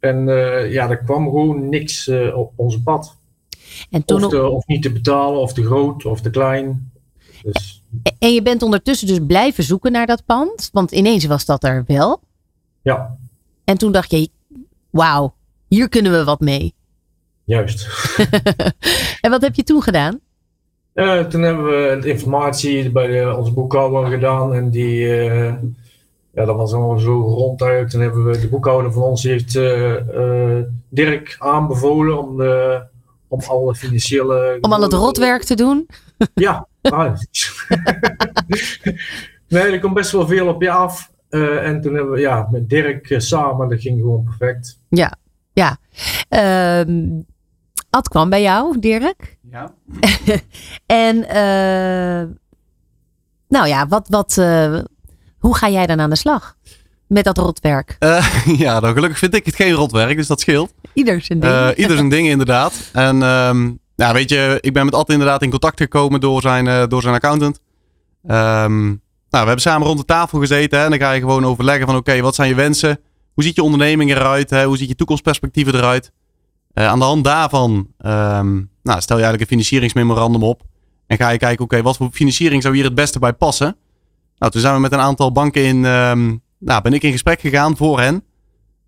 En 0.00 0.28
eh, 0.28 0.72
ja, 0.72 0.90
er 0.90 0.98
kwam 1.04 1.24
gewoon 1.24 1.68
niks 1.68 2.10
op 2.34 2.52
onze 2.56 2.82
pad. 2.82 3.16
En, 3.90 4.04
toen, 4.04 4.24
Of, 4.24 4.30
te- 4.30 4.48
of 4.48 4.66
niet 4.66 4.82
te 4.82 4.92
betalen, 4.92 5.40
of 5.40 5.52
te 5.52 5.64
groot, 5.64 6.04
of 6.04 6.20
te 6.20 6.30
klein. 6.30 6.92
Dus 7.42 7.82
en 8.18 8.32
je 8.34 8.42
bent 8.42 8.62
ondertussen 8.62 9.06
dus 9.08 9.18
blijven 9.26 9.64
zoeken 9.64 9.92
naar 9.92 10.06
dat 10.06 10.22
pand. 10.26 10.68
Want 10.72 10.92
ineens 10.92 11.24
was 11.26 11.44
dat 11.44 11.64
er 11.64 11.84
wel. 11.86 12.20
ja, 12.82 13.16
En 13.64 13.78
toen 13.78 13.92
dacht 13.92 14.10
je, 14.10 14.28
wauw, 14.90 15.34
hier 15.68 15.88
kunnen 15.88 16.12
we 16.12 16.24
wat 16.24 16.40
mee. 16.40 16.74
Juist. 17.44 17.86
En 19.20 19.30
wat 19.30 19.42
heb 19.42 19.54
je 19.54 19.62
toen 19.62 19.82
gedaan? 19.82 20.20
Eh, 20.94 21.20
toen 21.20 21.42
hebben 21.42 21.64
we 21.64 21.98
de 22.00 22.08
informatie 22.08 22.90
bij 22.90 23.06
de, 23.06 23.36
onze 23.36 23.52
boekhouder 23.52 24.10
gedaan. 24.10 24.54
En 24.54 24.70
die, 24.70 25.08
eh, 25.08 25.54
ja, 26.32 26.44
dat 26.44 26.56
was 26.56 26.72
allemaal 26.72 26.98
zo 26.98 27.20
ronduit. 27.20 27.90
Toen 27.90 28.00
hebben 28.00 28.24
we 28.24 28.40
de 28.40 28.48
boekhouder 28.48 28.92
van 28.92 29.02
ons 29.02 29.22
heeft 29.22 29.56
eh, 29.56 30.58
Dirk 30.88 31.36
aanbevolen 31.38 32.18
om, 32.18 32.36
de, 32.36 32.82
om 33.28 33.40
alle 33.46 33.74
financiële... 33.74 34.58
Om 34.60 34.72
al 34.72 34.82
het 34.82 34.92
rotwerk 34.92 35.42
te 35.42 35.54
doen? 35.54 35.86
Ja. 36.34 36.66
ah. 36.80 37.12
nee, 39.48 39.62
er 39.62 39.80
komt 39.80 39.94
best 39.94 40.10
wel 40.10 40.26
veel 40.26 40.48
op 40.48 40.62
je 40.62 40.70
af. 40.70 41.12
En 41.28 41.80
toen 41.80 41.94
hebben 41.94 42.12
we 42.12 42.20
ja, 42.20 42.48
met 42.50 42.68
Dirk 42.68 43.14
samen, 43.18 43.68
dat 43.68 43.80
ging 43.80 44.00
gewoon 44.00 44.24
perfect. 44.24 44.78
Ja, 44.88 45.18
ja. 45.52 45.78
Ehm, 46.28 47.20
Ad 47.94 48.08
kwam 48.08 48.30
bij 48.30 48.42
jou, 48.42 48.78
Dirk. 48.78 49.36
Ja. 49.50 49.74
En 50.86 51.28
eh, 51.28 52.28
nou 53.48 53.68
ja, 53.68 53.88
wat, 53.88 54.08
wat, 54.08 54.38
eh, 54.38 54.78
hoe 55.38 55.56
ga 55.56 55.68
jij 55.68 55.86
dan 55.86 56.00
aan 56.00 56.10
de 56.10 56.16
slag 56.16 56.56
met 57.06 57.24
dat 57.24 57.38
rotwerk? 57.38 57.96
ja, 58.64 58.80
dan 58.80 58.92
gelukkig 58.92 59.18
vind 59.18 59.34
ik 59.34 59.46
het 59.46 59.54
geen 59.54 59.72
rotwerk, 59.72 60.16
dus 60.16 60.26
dat 60.26 60.40
scheelt. 60.40 60.72
Ieder 60.92 61.22
zijn 61.22 61.40
ding. 61.40 61.74
Ieder 61.74 61.96
zijn 61.96 62.08
ding 62.08 62.28
inderdaad. 62.28 62.90
En 62.92 63.22
ehm, 63.22 63.70
ja, 63.94 64.12
weet 64.12 64.28
je, 64.28 64.58
ik 64.60 64.72
ben 64.72 64.84
met 64.84 64.94
Ad 64.94 65.10
inderdaad 65.10 65.42
in 65.42 65.50
contact 65.50 65.80
gekomen 65.80 66.20
door 66.20 66.40
zijn, 66.40 66.88
door 66.88 67.02
zijn 67.02 67.14
accountant. 67.14 67.60
Ehm, 68.26 68.84
nou, 68.84 68.96
we 69.30 69.36
hebben 69.36 69.60
samen 69.60 69.86
rond 69.86 69.98
de 69.98 70.04
tafel 70.04 70.38
gezeten 70.38 70.78
hè, 70.78 70.84
en 70.84 70.90
dan 70.90 70.98
ga 70.98 71.12
je 71.12 71.20
gewoon 71.20 71.44
overleggen 71.44 71.86
van 71.86 71.96
oké, 71.96 72.20
wat 72.20 72.34
zijn 72.34 72.48
je 72.48 72.54
wensen? 72.54 73.00
Hoe 73.34 73.44
ziet 73.44 73.54
je 73.56 73.62
onderneming 73.62 74.10
eruit? 74.10 74.50
Hè? 74.50 74.64
Hoe 74.64 74.76
ziet 74.76 74.88
je 74.88 74.94
toekomstperspectieven 74.94 75.74
eruit? 75.74 76.12
Eh, 76.74 76.86
aan 76.86 76.98
de 76.98 77.04
hand 77.04 77.24
daarvan 77.24 77.88
ehm, 77.98 78.52
nou, 78.82 79.00
stel 79.00 79.16
je 79.16 79.22
eigenlijk 79.22 79.40
een 79.40 79.46
financieringsmemorandum 79.56 80.42
op. 80.42 80.62
En 81.06 81.16
ga 81.16 81.28
je 81.28 81.38
kijken, 81.38 81.64
oké, 81.64 81.82
wat 81.82 81.96
voor 81.96 82.08
financiering 82.12 82.62
zou 82.62 82.74
hier 82.74 82.84
het 82.84 82.94
beste 82.94 83.18
bij 83.18 83.32
passen? 83.32 83.76
Nou, 84.38 84.52
toen 84.52 84.60
zijn 84.60 84.74
we 84.74 84.80
met 84.80 84.92
een 84.92 84.98
aantal 84.98 85.32
banken 85.32 85.64
in, 85.64 85.84
ehm, 85.84 86.34
nou, 86.58 86.82
ben 86.82 86.92
ik 86.92 87.02
in 87.02 87.12
gesprek 87.12 87.40
gegaan 87.40 87.76
voor 87.76 88.00
hen. 88.00 88.24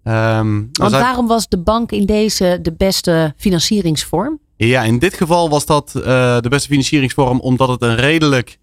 Nou, 0.03 0.69
Want 0.73 0.91
zij- 0.91 1.01
waarom 1.01 1.27
was 1.27 1.49
de 1.49 1.59
bank 1.59 1.93
in 1.93 2.07
deze 2.07 2.59
de 2.63 2.73
beste 2.73 3.35
financieringsvorm? 3.37 4.39
ja, 4.57 4.83
in 4.83 4.99
dit 4.99 5.15
geval 5.15 5.49
was 5.49 5.67
dat 5.67 5.93
eh, 5.95 6.03
de 6.41 6.49
beste 6.49 6.69
financieringsvorm 6.69 7.41
omdat 7.41 7.69
het 7.69 7.83
een 7.83 7.97
redelijk 7.97 8.59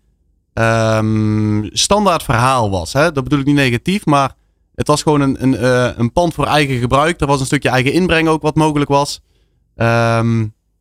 standaard 1.71 2.23
verhaal 2.23 2.69
was. 2.69 2.93
Hè? 2.93 3.11
Dat 3.11 3.23
bedoel 3.23 3.39
ik 3.39 3.45
niet 3.45 3.55
negatief, 3.55 4.05
maar 4.05 4.35
het 4.75 4.87
was 4.87 5.01
gewoon 5.01 5.21
een, 5.21 5.43
een, 5.43 5.57
eh, 5.57 5.89
een 5.97 6.11
pand 6.11 6.33
voor 6.33 6.45
eigen 6.45 6.79
gebruik. 6.79 7.21
Er 7.21 7.27
was 7.27 7.39
een 7.39 7.45
stukje 7.45 7.69
eigen 7.69 7.93
inbreng 7.93 8.27
ook 8.27 8.41
wat 8.41 8.55
mogelijk 8.55 8.89
was. 8.89 9.21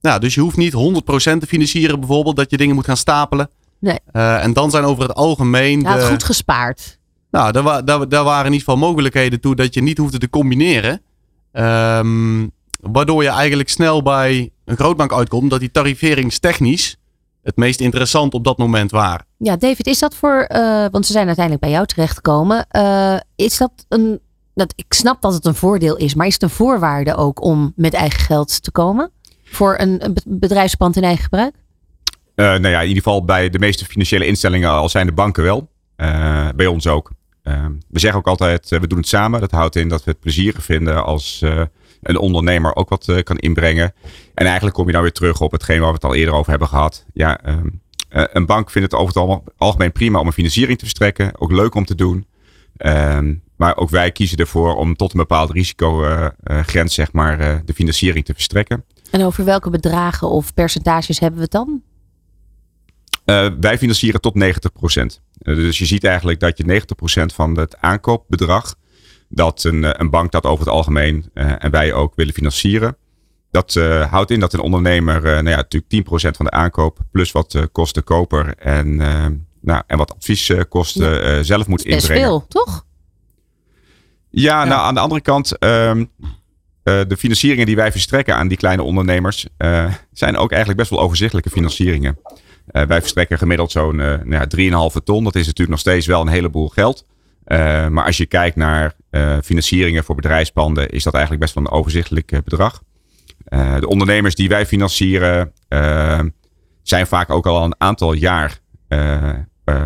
Nou, 0.01 0.21
dus 0.21 0.35
je 0.35 0.41
hoeft 0.41 0.57
niet 0.57 0.73
100% 0.73 1.41
te 1.41 1.47
financieren 1.47 1.99
bijvoorbeeld, 2.01 2.37
dat 2.37 2.51
je 2.51 2.57
dingen 2.57 2.75
moet 2.75 2.85
gaan 2.85 2.97
stapelen. 2.97 3.51
Nee. 3.81 3.99
Eh, 4.13 4.43
en 4.45 4.53
dan 4.53 4.71
zijn 4.71 4.85
over 4.85 5.03
het 5.03 5.15
algemeen... 5.15 5.85
Had 5.87 6.01
de- 6.01 6.07
goed 6.07 6.25
gespaard. 6.25 6.99
nou, 7.31 7.53
daar, 7.53 7.63
wa- 7.63 7.83
daar, 7.83 8.09
daar 8.09 8.25
waren 8.25 8.47
in 8.47 8.53
ieder 8.53 8.65
geval 8.69 8.89
mogelijkheden 8.89 9.41
toe 9.41 9.55
dat 9.55 9.75
je 9.75 9.83
niet 9.83 9.99
hoefde 9.99 10.19
te 10.19 10.31
combineren. 10.31 11.03
Ehm, 11.53 12.47
waardoor 12.81 13.23
je 13.23 13.29
eigenlijk 13.29 13.69
snel 13.69 14.03
bij 14.03 14.51
een 14.65 14.77
grootbank 14.77 15.13
uitkomt 15.13 15.51
dat 15.51 15.61
die 15.61 15.71
tariveringstechnisch 15.71 16.97
het 17.43 17.57
meest 17.57 17.81
interessant 17.81 18.35
op 18.35 18.45
dat 18.45 18.59
moment 18.59 18.91
waren. 18.91 19.27
Ja, 19.37 19.57
David, 19.57 19.87
is 19.87 19.99
dat 19.99 20.15
voor, 20.15 20.49
uh, 20.49 20.87
want 20.91 21.07
ze 21.07 21.13
zijn 21.13 21.27
uiteindelijk 21.27 21.65
bij 21.65 21.75
jou 21.75 21.87
terechtgekomen. 21.87 22.67
Uh, 22.73 23.17
is 23.37 23.59
dat 23.59 23.73
een, 23.89 24.21
dat, 24.55 24.73
ik 24.77 24.93
snap 24.93 25.23
dat 25.23 25.35
het 25.35 25.45
een 25.45 25.55
voordeel 25.55 25.97
is, 25.97 26.15
maar 26.15 26.27
is 26.27 26.33
het 26.33 26.43
een 26.43 26.51
voorwaarde 26.51 27.15
ook 27.15 27.43
om 27.43 27.73
met 27.77 27.95
eigen 27.95 28.21
geld 28.21 28.63
te 28.63 28.71
komen? 28.71 29.11
Voor 29.45 29.79
een, 29.79 30.05
een 30.05 30.17
bedrijfspand 30.25 30.97
in 30.97 31.03
eigen 31.03 31.23
gebruik? 31.23 31.55
Uh, 32.35 32.47
nou 32.47 32.69
ja, 32.69 32.81
in 32.81 32.89
ieder 32.89 33.03
geval 33.03 33.25
bij 33.25 33.51
de 33.51 33.59
meeste 33.59 33.85
financiële 33.85 34.27
instellingen, 34.27 34.71
al 34.71 34.89
zijn 34.89 35.07
de 35.07 35.13
banken 35.13 35.43
wel. 35.43 35.71
bij 36.57 36.67
ons 36.67 36.87
ook. 36.87 37.11
we 37.89 37.99
zeggen 37.99 38.21
ook 38.21 38.27
altijd, 38.27 38.69
we 38.69 38.87
doen 38.87 38.99
het 38.99 39.09
samen. 39.09 39.41
Dat 39.41 39.51
houdt 39.51 39.77
in 39.77 39.89
dat 39.89 40.05
we 40.05 40.11
het 40.11 40.21
plezierig 40.21 40.65
vinden 40.65 41.05
als 41.05 41.45
een 42.03 42.19
ondernemer 42.19 42.77
ook 42.77 42.89
wat 42.89 43.23
kan 43.25 43.39
inbrengen. 43.39 43.95
En 44.35 44.45
eigenlijk 44.47 44.75
kom 44.75 44.87
je 44.87 44.93
dan 44.93 45.03
weer 45.03 45.13
terug 45.13 45.41
op 45.41 45.53
hetgeen 45.53 45.79
waar 45.79 45.89
we 45.89 45.95
het 45.95 46.05
al 46.05 46.15
eerder 46.15 46.35
over 46.35 46.51
hebben 46.51 46.69
gehad. 46.69 47.05
Ja, 47.13 47.49
um, 47.49 47.83
uh, 48.13 48.25
een 48.33 48.47
bank 48.47 48.71
vindt 48.71 48.93
het 48.93 49.01
over 49.01 49.21
het 49.21 49.43
algemeen 49.57 49.93
prima 49.93 50.19
om 50.19 50.27
een 50.27 50.33
financiering 50.33 50.79
te 50.79 50.85
verstrekken. 50.85 51.41
Ook 51.41 51.53
leuk 51.53 51.75
om 51.75 51.85
te 51.85 51.95
doen. 51.95 52.27
Um, 52.79 53.43
maar 53.57 53.77
ook 53.77 53.91
wij 53.91 54.13
kiezen 54.13 54.39
ervoor 54.39 54.75
om 54.75 54.97
tot 54.97 55.13
een 55.13 55.19
bepaalde 55.19 55.53
risicogrens 55.53 56.75
uh, 56.75 56.85
zeg 56.85 57.13
maar, 57.13 57.63
de 57.65 57.75
financiering 57.75 58.25
te 58.25 58.33
verstrekken. 58.33 58.85
En 59.11 59.25
over 59.25 59.45
welke 59.45 59.71
bedragen 59.71 60.29
of 60.29 60.55
percentages 60.55 61.19
hebben 61.19 61.39
we 61.39 61.45
het 61.45 61.53
dan? 61.53 61.83
wij 63.61 63.79
financieren 63.79 64.21
tot 64.21 64.35
90%. 64.35 65.23
dus 65.39 65.79
je 65.79 65.87
ziet 65.87 66.05
eigenlijk 66.05 66.41
dat 66.41 66.59
je 66.59 66.83
90% 67.31 67.35
van 67.35 67.59
het 67.59 67.77
aankoopbedrag, 67.81 68.75
dat 69.35 69.65
een, 69.65 70.01
een 70.01 70.11
bank 70.11 70.33
dat 70.33 70.45
over 70.45 70.65
het 70.65 70.75
algemeen 70.75 71.31
en 71.35 71.71
wij 71.71 71.93
ook 71.93 72.15
willen 72.15 72.35
financieren. 72.35 72.97
Dat 73.53 73.75
uh, 73.75 74.11
houdt 74.11 74.31
in 74.31 74.41
dat 74.41 74.53
een 74.53 74.61
ondernemer 74.61 75.17
uh, 75.17 75.23
nou 75.23 75.49
ja, 75.49 75.57
natuurlijk 75.57 76.33
10% 76.33 76.37
van 76.37 76.45
de 76.45 76.51
aankoop 76.51 76.99
plus 77.11 77.33
wat 77.33 77.55
uh, 77.55 77.63
kosten 77.73 78.05
koper 78.05 78.55
en, 78.59 78.97
nou, 79.61 79.83
en 79.87 79.99
wat 79.99 80.15
advieskosten 80.15 81.35
ja. 81.35 81.43
zelf 81.43 81.67
moet 81.67 81.85
Best 81.85 81.95
inbrengen. 81.95 82.29
veel, 82.29 82.47
toch? 82.49 82.87
Ja, 84.31 84.63
ja, 84.63 84.69
nou 84.69 84.81
aan 84.81 84.95
de 84.95 85.01
andere 85.01 85.21
kant, 85.21 85.63
um, 85.65 86.11
de 86.83 87.17
financieringen 87.19 87.67
die 87.67 87.77
wij 87.77 87.93
verstrekken 87.93 88.37
aan 88.37 88.49
die 88.49 88.57
kleine 88.57 88.83
ondernemers 88.83 89.47
zijn 90.13 90.37
ook 90.37 90.51
eigenlijk 90.51 90.81
best 90.81 90.91
wel 90.91 91.01
overzichtelijke 91.01 91.51
financieringen. 91.51 92.19
wij 92.67 93.01
verstrekken 93.01 93.39
gemiddeld 93.39 93.71
zo'n 93.71 93.97
nou 93.97 94.31
ja, 94.31 94.91
3,5 94.97 95.03
ton. 95.05 95.25
Dat 95.25 95.35
is 95.35 95.47
natuurlijk 95.47 95.71
nog 95.71 95.79
steeds 95.79 96.07
wel 96.07 96.21
een 96.21 96.29
heleboel 96.29 96.69
geld. 96.69 97.07
Maar 97.89 98.05
als 98.05 98.17
je 98.17 98.27
kijkt 98.27 98.57
naar 98.57 98.95
financieringen 99.43 100.05
voor 100.05 100.15
bedrijfspanden, 100.15 100.89
is 100.89 101.03
dat 101.03 101.13
eigenlijk 101.13 101.45
best 101.45 101.55
wel 101.55 101.65
een 101.65 101.71
overzichtelijk 101.71 102.41
bedrag. 102.45 102.83
Uh, 103.49 103.79
de 103.79 103.89
ondernemers 103.89 104.35
die 104.35 104.49
wij 104.49 104.67
financieren 104.67 105.53
zijn 106.83 107.07
vaak 107.07 107.31
ook 107.31 107.47
al 107.47 107.65
een 107.65 107.75
aantal 107.79 108.13
jaar 108.13 108.59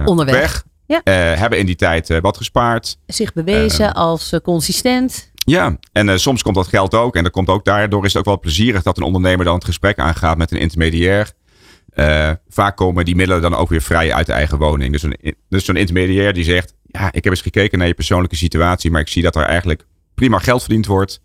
onderweg. 0.05 0.41
Weg, 0.41 0.65
ja. 0.87 1.01
hebben 1.13 1.59
in 1.59 1.67
die 1.67 1.77
tijd 1.77 2.21
wat 2.21 2.37
gespaard. 2.37 2.99
Zich 3.07 3.33
bewezen 3.33 3.95
als 3.95 4.35
consistent. 4.43 5.31
Ja, 5.35 5.79
en 5.93 6.21
soms 6.21 6.43
komt 6.43 6.55
dat 6.55 6.67
geld 6.67 6.95
ook. 6.95 7.17
En 7.17 7.23
dan 7.23 7.33
komt 7.33 7.49
ook 7.49 7.65
daardoor 7.65 8.05
is 8.05 8.13
het 8.13 8.19
ook 8.19 8.29
wel 8.29 8.41
plezierig 8.41 8.83
dat 8.83 8.97
een 8.97 9.03
ondernemer 9.03 9.45
dan 9.45 9.55
het 9.55 9.65
gesprek 9.65 9.99
aangaat 9.99 10.39
met 10.39 10.51
een 10.51 10.59
intermediair. 10.59 11.33
vaak 12.49 12.77
komen 12.77 13.05
die 13.05 13.17
middelen 13.17 13.43
dan 13.43 13.55
ook 13.55 13.69
weer 13.69 13.83
vrij 13.83 14.13
uit 14.15 14.27
de 14.27 14.33
eigen 14.33 14.59
woning. 14.59 14.93
Dus, 14.93 15.03
een, 15.03 15.37
dus 15.49 15.65
zo'n 15.65 15.77
intermediair 15.77 16.33
die 16.33 16.45
zegt: 16.45 16.75
Ja, 16.99 17.13
ik 17.13 17.25
heb 17.25 17.33
eens 17.33 17.43
gekeken 17.43 17.79
naar 17.79 17.87
je 17.87 17.95
persoonlijke 17.95 18.37
situatie, 18.37 18.91
maar 18.91 19.01
ik 19.01 19.09
zie 19.09 19.23
dat 19.23 19.37
er 19.37 19.43
eigenlijk 19.43 19.87
prima 20.15 20.39
geld 20.39 20.61
verdiend 20.61 20.87
wordt. 20.87 21.21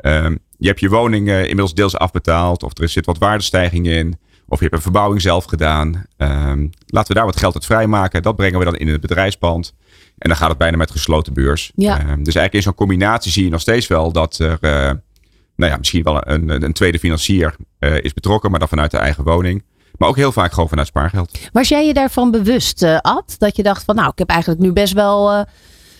Um, 0.00 0.38
je 0.58 0.66
hebt 0.66 0.80
je 0.80 0.88
woning 0.88 1.28
uh, 1.28 1.40
inmiddels 1.40 1.74
deels 1.74 1.96
afbetaald. 1.96 2.62
Of 2.62 2.78
er 2.78 2.88
zit 2.88 3.06
wat 3.06 3.18
waardestijging 3.18 3.86
in. 3.86 4.18
Of 4.48 4.58
je 4.58 4.64
hebt 4.64 4.76
een 4.76 4.82
verbouwing 4.82 5.22
zelf 5.22 5.44
gedaan. 5.44 6.04
Um, 6.16 6.70
laten 6.86 7.08
we 7.08 7.14
daar 7.14 7.24
wat 7.24 7.36
geld 7.36 7.54
uit 7.54 7.64
vrijmaken. 7.64 8.22
Dat 8.22 8.36
brengen 8.36 8.58
we 8.58 8.64
dan 8.64 8.76
in 8.76 8.88
het 8.88 9.00
bedrijfspand. 9.00 9.74
En 10.18 10.28
dan 10.28 10.36
gaat 10.36 10.48
het 10.48 10.58
bijna 10.58 10.76
met 10.76 10.90
gesloten 10.90 11.32
beurs. 11.32 11.72
Ja. 11.74 12.00
Um, 12.00 12.06
dus 12.06 12.34
eigenlijk 12.34 12.52
in 12.54 12.62
zo'n 12.62 12.74
combinatie 12.74 13.32
zie 13.32 13.44
je 13.44 13.50
nog 13.50 13.60
steeds 13.60 13.86
wel 13.86 14.12
dat 14.12 14.38
er 14.38 14.58
uh, 14.60 14.70
nou 15.56 15.70
ja, 15.70 15.76
misschien 15.76 16.02
wel 16.02 16.28
een, 16.28 16.62
een 16.64 16.72
tweede 16.72 16.98
financier 16.98 17.56
uh, 17.80 17.98
is 18.00 18.14
betrokken. 18.14 18.50
Maar 18.50 18.58
dan 18.58 18.68
vanuit 18.68 18.90
de 18.90 18.98
eigen 18.98 19.24
woning. 19.24 19.64
Maar 19.98 20.08
ook 20.08 20.16
heel 20.16 20.32
vaak 20.32 20.52
gewoon 20.52 20.68
vanuit 20.68 20.88
spaargeld. 20.88 21.38
Was 21.52 21.68
jij 21.68 21.86
je 21.86 21.94
daarvan 21.94 22.30
bewust, 22.30 22.82
Ad? 23.00 23.34
Dat 23.38 23.56
je 23.56 23.62
dacht 23.62 23.84
van 23.84 23.94
nou, 23.94 24.08
ik 24.08 24.18
heb 24.18 24.28
eigenlijk 24.28 24.60
nu 24.60 24.72
best 24.72 24.92
wel 24.92 25.46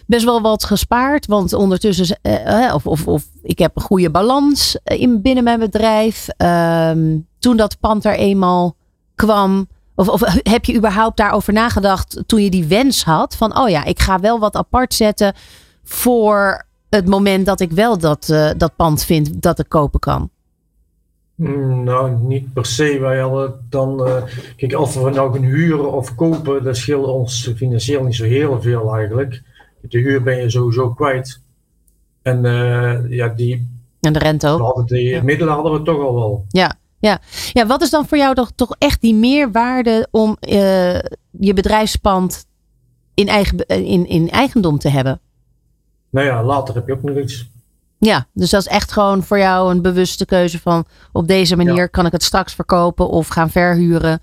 best 0.07 0.25
wel 0.25 0.41
wat 0.41 0.65
gespaard. 0.65 1.27
Want 1.27 1.53
ondertussen, 1.53 2.19
uh, 2.23 2.75
of, 2.75 2.87
of, 2.87 3.07
of 3.07 3.25
ik 3.43 3.59
heb 3.59 3.77
een 3.77 3.83
goede 3.83 4.11
balans 4.11 4.79
in, 4.85 5.23
binnen 5.23 5.45
mijn 5.45 5.59
bedrijf. 5.59 6.27
Uh, 6.39 6.91
toen 7.39 7.57
dat 7.57 7.81
pand 7.81 8.05
er 8.05 8.15
eenmaal 8.15 8.77
kwam. 9.15 9.69
Of, 9.95 10.09
of 10.09 10.21
heb 10.43 10.65
je 10.65 10.77
überhaupt 10.77 11.17
daarover 11.17 11.53
nagedacht 11.53 12.23
toen 12.27 12.43
je 12.43 12.51
die 12.51 12.67
wens 12.67 13.05
had? 13.05 13.37
Van, 13.37 13.59
oh 13.59 13.69
ja, 13.69 13.85
ik 13.85 14.01
ga 14.01 14.21
wel 14.21 14.39
wat 14.39 14.57
apart 14.57 14.95
zetten 14.95 15.35
voor 15.85 16.67
het 16.89 17.07
moment 17.07 17.47
dat 17.47 17.61
ik 17.61 17.73
wel 17.73 17.99
dat, 17.99 18.29
uh, 18.31 18.51
dat 18.57 18.77
pand 18.77 19.05
vind 19.05 19.43
dat 19.43 19.59
ik 19.59 19.69
kopen 19.69 20.01
kan. 20.01 20.31
Mm, 21.37 21.85
nou, 21.85 22.17
niet 22.21 22.53
per 22.53 22.67
se. 22.67 22.99
Wij 23.01 23.19
hadden 23.19 23.67
dan, 23.69 24.09
uh, 24.09 24.23
kijk, 24.57 24.79
of 24.79 24.95
we 24.95 25.11
nou 25.11 25.33
gaan 25.33 25.43
huren 25.43 25.93
of 25.93 26.15
kopen, 26.15 26.65
dat 26.65 26.77
scheelt 26.77 27.07
ons 27.07 27.53
financieel 27.57 28.05
niet 28.05 28.15
zo 28.15 28.25
heel 28.25 28.63
veel 28.63 28.95
eigenlijk 28.95 29.43
de 29.89 29.99
huur 29.99 30.23
ben 30.23 30.39
je 30.39 30.51
sowieso 30.51 30.91
kwijt. 30.91 31.41
En 32.23 32.45
uh, 32.45 33.11
ja, 33.11 33.29
die. 33.29 33.69
En 34.01 34.13
de 34.13 34.19
rente 34.19 34.49
ook. 34.49 34.61
Hadden 34.61 34.87
die 34.87 35.09
ja. 35.09 35.23
middelen 35.23 35.55
hadden 35.55 35.73
we 35.73 35.83
toch 35.83 35.99
al 35.99 36.15
wel. 36.15 36.45
Ja, 36.49 36.75
ja. 36.99 37.21
ja, 37.53 37.67
wat 37.67 37.83
is 37.83 37.91
dan 37.91 38.07
voor 38.07 38.19
jou 38.19 38.35
toch, 38.35 38.53
toch 38.55 38.77
echt 38.79 39.01
die 39.01 39.15
meerwaarde 39.15 40.09
om 40.11 40.37
uh, 40.41 40.99
je 41.31 41.53
bedrijfspand 41.55 42.47
in, 43.15 43.29
eigen, 43.29 43.67
in, 43.67 44.09
in 44.09 44.31
eigendom 44.31 44.79
te 44.79 44.89
hebben? 44.89 45.21
Nou 46.11 46.27
ja, 46.27 46.45
later 46.45 46.75
heb 46.75 46.87
je 46.87 46.93
ook 46.93 47.03
nog 47.03 47.17
iets. 47.17 47.51
Ja, 47.99 48.27
dus 48.33 48.51
dat 48.51 48.61
is 48.61 48.67
echt 48.67 48.93
gewoon 48.93 49.23
voor 49.23 49.39
jou 49.39 49.71
een 49.71 49.83
bewuste 49.83 50.27
keuze 50.27 50.61
van 50.61 50.85
op 51.13 51.29
deze 51.29 51.57
manier 51.57 51.75
ja. 51.75 51.87
kan 51.87 52.07
ik 52.07 52.13
het 52.13 52.23
straks 52.23 52.55
verkopen 52.55 53.09
of 53.09 53.29
gaan 53.29 53.51
verhuren. 53.51 54.21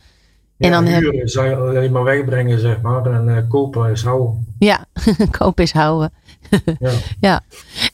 En 0.58 0.72
dan 0.72 0.86
huren 0.86 1.18
heb... 1.18 1.30
zou 1.30 1.48
je 1.48 1.56
alleen 1.56 1.92
maar 1.92 2.04
wegbrengen, 2.04 2.60
zeg 2.60 2.82
maar. 2.82 3.06
En 3.06 3.28
uh, 3.28 3.38
kopen 3.50 3.92
is 3.92 4.04
houden. 4.04 4.48
Ja, 4.60 4.86
kopen 5.40 5.64
is 5.64 5.72
houden. 5.72 6.12
ja. 6.80 6.92
ja. 7.20 7.42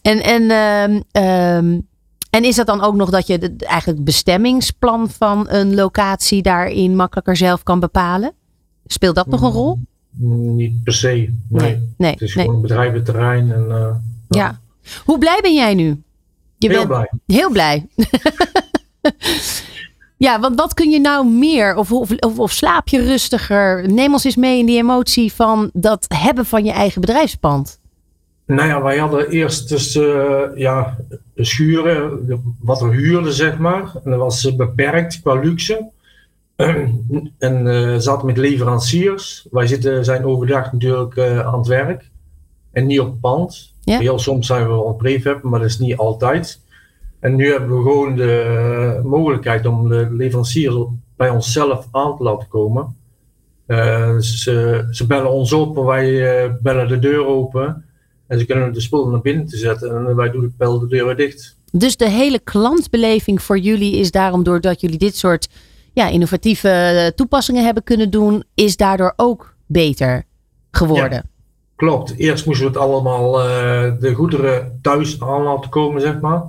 En, 0.02 0.24
en, 0.24 0.52
um, 0.52 1.24
um, 1.24 1.88
en 2.30 2.44
is 2.44 2.56
dat 2.56 2.68
dan 2.68 2.82
ook 2.82 2.96
nog 2.96 3.10
dat 3.10 3.28
je 3.28 3.38
de, 3.38 3.56
eigenlijk 3.66 4.04
bestemmingsplan 4.04 5.10
van 5.10 5.46
een 5.50 5.76
locatie 5.76 6.42
daarin 6.42 6.96
makkelijker 6.96 7.38
zelf 7.38 7.64
kan 7.64 7.80
bepalen? 7.80 8.34
Speelt 8.86 9.16
dat 9.16 9.28
nog 9.28 9.42
een 9.42 9.52
rol? 9.52 9.80
Mm, 10.10 10.56
niet 10.56 10.84
per 10.84 10.94
se. 10.94 11.08
Nee. 11.08 11.34
nee, 11.50 11.94
nee 11.98 12.12
het 12.12 12.22
is 12.22 12.36
nee. 12.36 12.46
gewoon 12.46 12.62
bedrijventerrein. 12.62 13.52
En, 13.52 13.66
uh, 13.70 13.96
ja. 14.28 14.60
Hoe 15.06 15.18
blij 15.18 15.40
ben 15.42 15.54
jij 15.54 15.74
nu? 15.74 16.02
Je 16.58 16.70
heel 16.70 16.78
bent 16.78 16.88
blij. 16.88 17.12
Heel 17.26 17.50
blij. 17.50 17.88
Ja, 20.20 20.40
want 20.40 20.56
wat 20.56 20.74
kun 20.74 20.90
je 20.90 21.00
nou 21.00 21.28
meer? 21.28 21.76
Of, 21.76 21.92
of, 22.38 22.52
slaap 22.52 22.88
je 22.88 23.02
rustiger? 23.02 23.92
Neem 23.92 24.12
ons 24.14 24.24
eens 24.24 24.36
mee 24.36 24.60
in 24.60 24.66
die 24.66 24.78
emotie 24.78 25.34
van 25.34 25.70
dat 25.74 26.06
hebben 26.08 26.46
van 26.46 26.66
je 26.66 26.72
eigen 26.72 27.02
bedrijfspand. 27.02 27.80
Nou 28.46 28.68
ja, 28.68 28.82
wij 28.82 28.98
hadden 28.98 29.30
eerst 29.30 29.70
dus 29.70 29.96
uh, 29.96 30.42
ja, 30.56 30.98
schuren, 31.36 32.42
wat 32.62 32.82
we 32.82 32.90
huurden, 32.90 33.34
zeg 33.34 33.58
maar. 33.58 33.92
En 34.04 34.12
dat 34.12 34.20
was 34.20 34.56
beperkt 34.56 35.22
qua 35.22 35.34
luxe. 35.34 35.90
en 37.38 37.66
uh, 37.66 37.96
zaten 37.98 38.26
met 38.26 38.38
leveranciers. 38.38 39.48
Wij 39.52 39.68
zitten, 39.68 40.06
zijn 40.06 40.26
overdag 40.26 40.72
natuurlijk 40.72 41.16
uh, 41.16 41.40
aan 41.40 41.58
het 41.58 41.68
werk. 41.68 42.10
En 42.80 42.86
niet 42.86 43.00
op 43.00 43.22
pand. 43.22 43.74
Ja. 43.84 44.00
Heel 44.00 44.20
soms 44.20 44.48
zijn 44.48 44.64
we 44.64 44.70
wel 44.70 44.82
op 44.82 44.98
prefab, 44.98 45.44
maar 45.44 45.60
dat 45.60 45.70
is 45.70 45.80
niet 45.80 45.98
altijd. 45.98 46.62
En 47.20 47.36
nu 47.36 47.52
hebben 47.52 47.78
we 47.78 47.82
gewoon 47.84 48.16
de 48.16 49.02
mogelijkheid 49.04 49.66
om 49.66 49.90
de 49.90 50.08
leveranciers 50.12 50.76
bij 51.16 51.30
onszelf 51.30 51.88
aan 51.92 52.18
te 52.18 52.24
laten 52.24 52.48
komen. 52.48 52.96
Uh, 53.68 54.18
ze, 54.18 54.88
ze, 54.92 55.08
bellen 55.08 55.32
ons 55.32 55.54
op, 55.54 55.76
wij 55.76 56.10
uh, 56.46 56.54
bellen 56.62 56.88
de 56.88 57.00
deur 57.00 57.26
open. 57.26 57.86
En 58.28 58.40
ze 58.40 58.46
kunnen 58.46 58.74
de 58.74 58.82
spullen 58.82 59.12
naar 59.12 59.22
binnen 59.22 59.46
te 59.46 59.58
zetten 59.58 60.08
en 60.08 60.16
wij 60.16 60.32
doen 60.32 60.54
de, 60.58 60.80
de 60.80 60.88
deur 60.88 61.06
weer 61.06 61.16
dicht. 61.16 61.58
Dus 61.72 61.98
de 61.98 62.10
hele 62.10 62.40
klantbeleving 62.40 63.42
voor 63.42 63.58
jullie 63.58 63.96
is 63.96 64.12
daarom 64.12 64.44
doordat 64.44 64.82
jullie 64.82 64.98
dit 64.98 65.18
soort 65.18 65.50
ja, 65.94 66.08
innovatieve 66.08 67.12
toepassingen 67.16 67.64
hebben 67.64 67.84
kunnen 67.84 68.10
doen, 68.10 68.44
is 68.54 68.78
daardoor 68.78 69.14
ook 69.16 69.56
beter 69.66 70.24
geworden. 70.72 71.12
Ja, 71.12 71.39
klopt. 71.80 72.16
Eerst 72.18 72.46
moesten 72.46 72.66
we 72.66 72.72
het 72.72 72.82
allemaal 72.82 73.40
uh, 73.40 73.46
de 74.00 74.14
goederen 74.14 74.80
thuis 74.82 75.22
aan 75.22 75.44
laten 75.44 75.70
komen, 75.70 76.02
zeg 76.02 76.20
maar. 76.20 76.44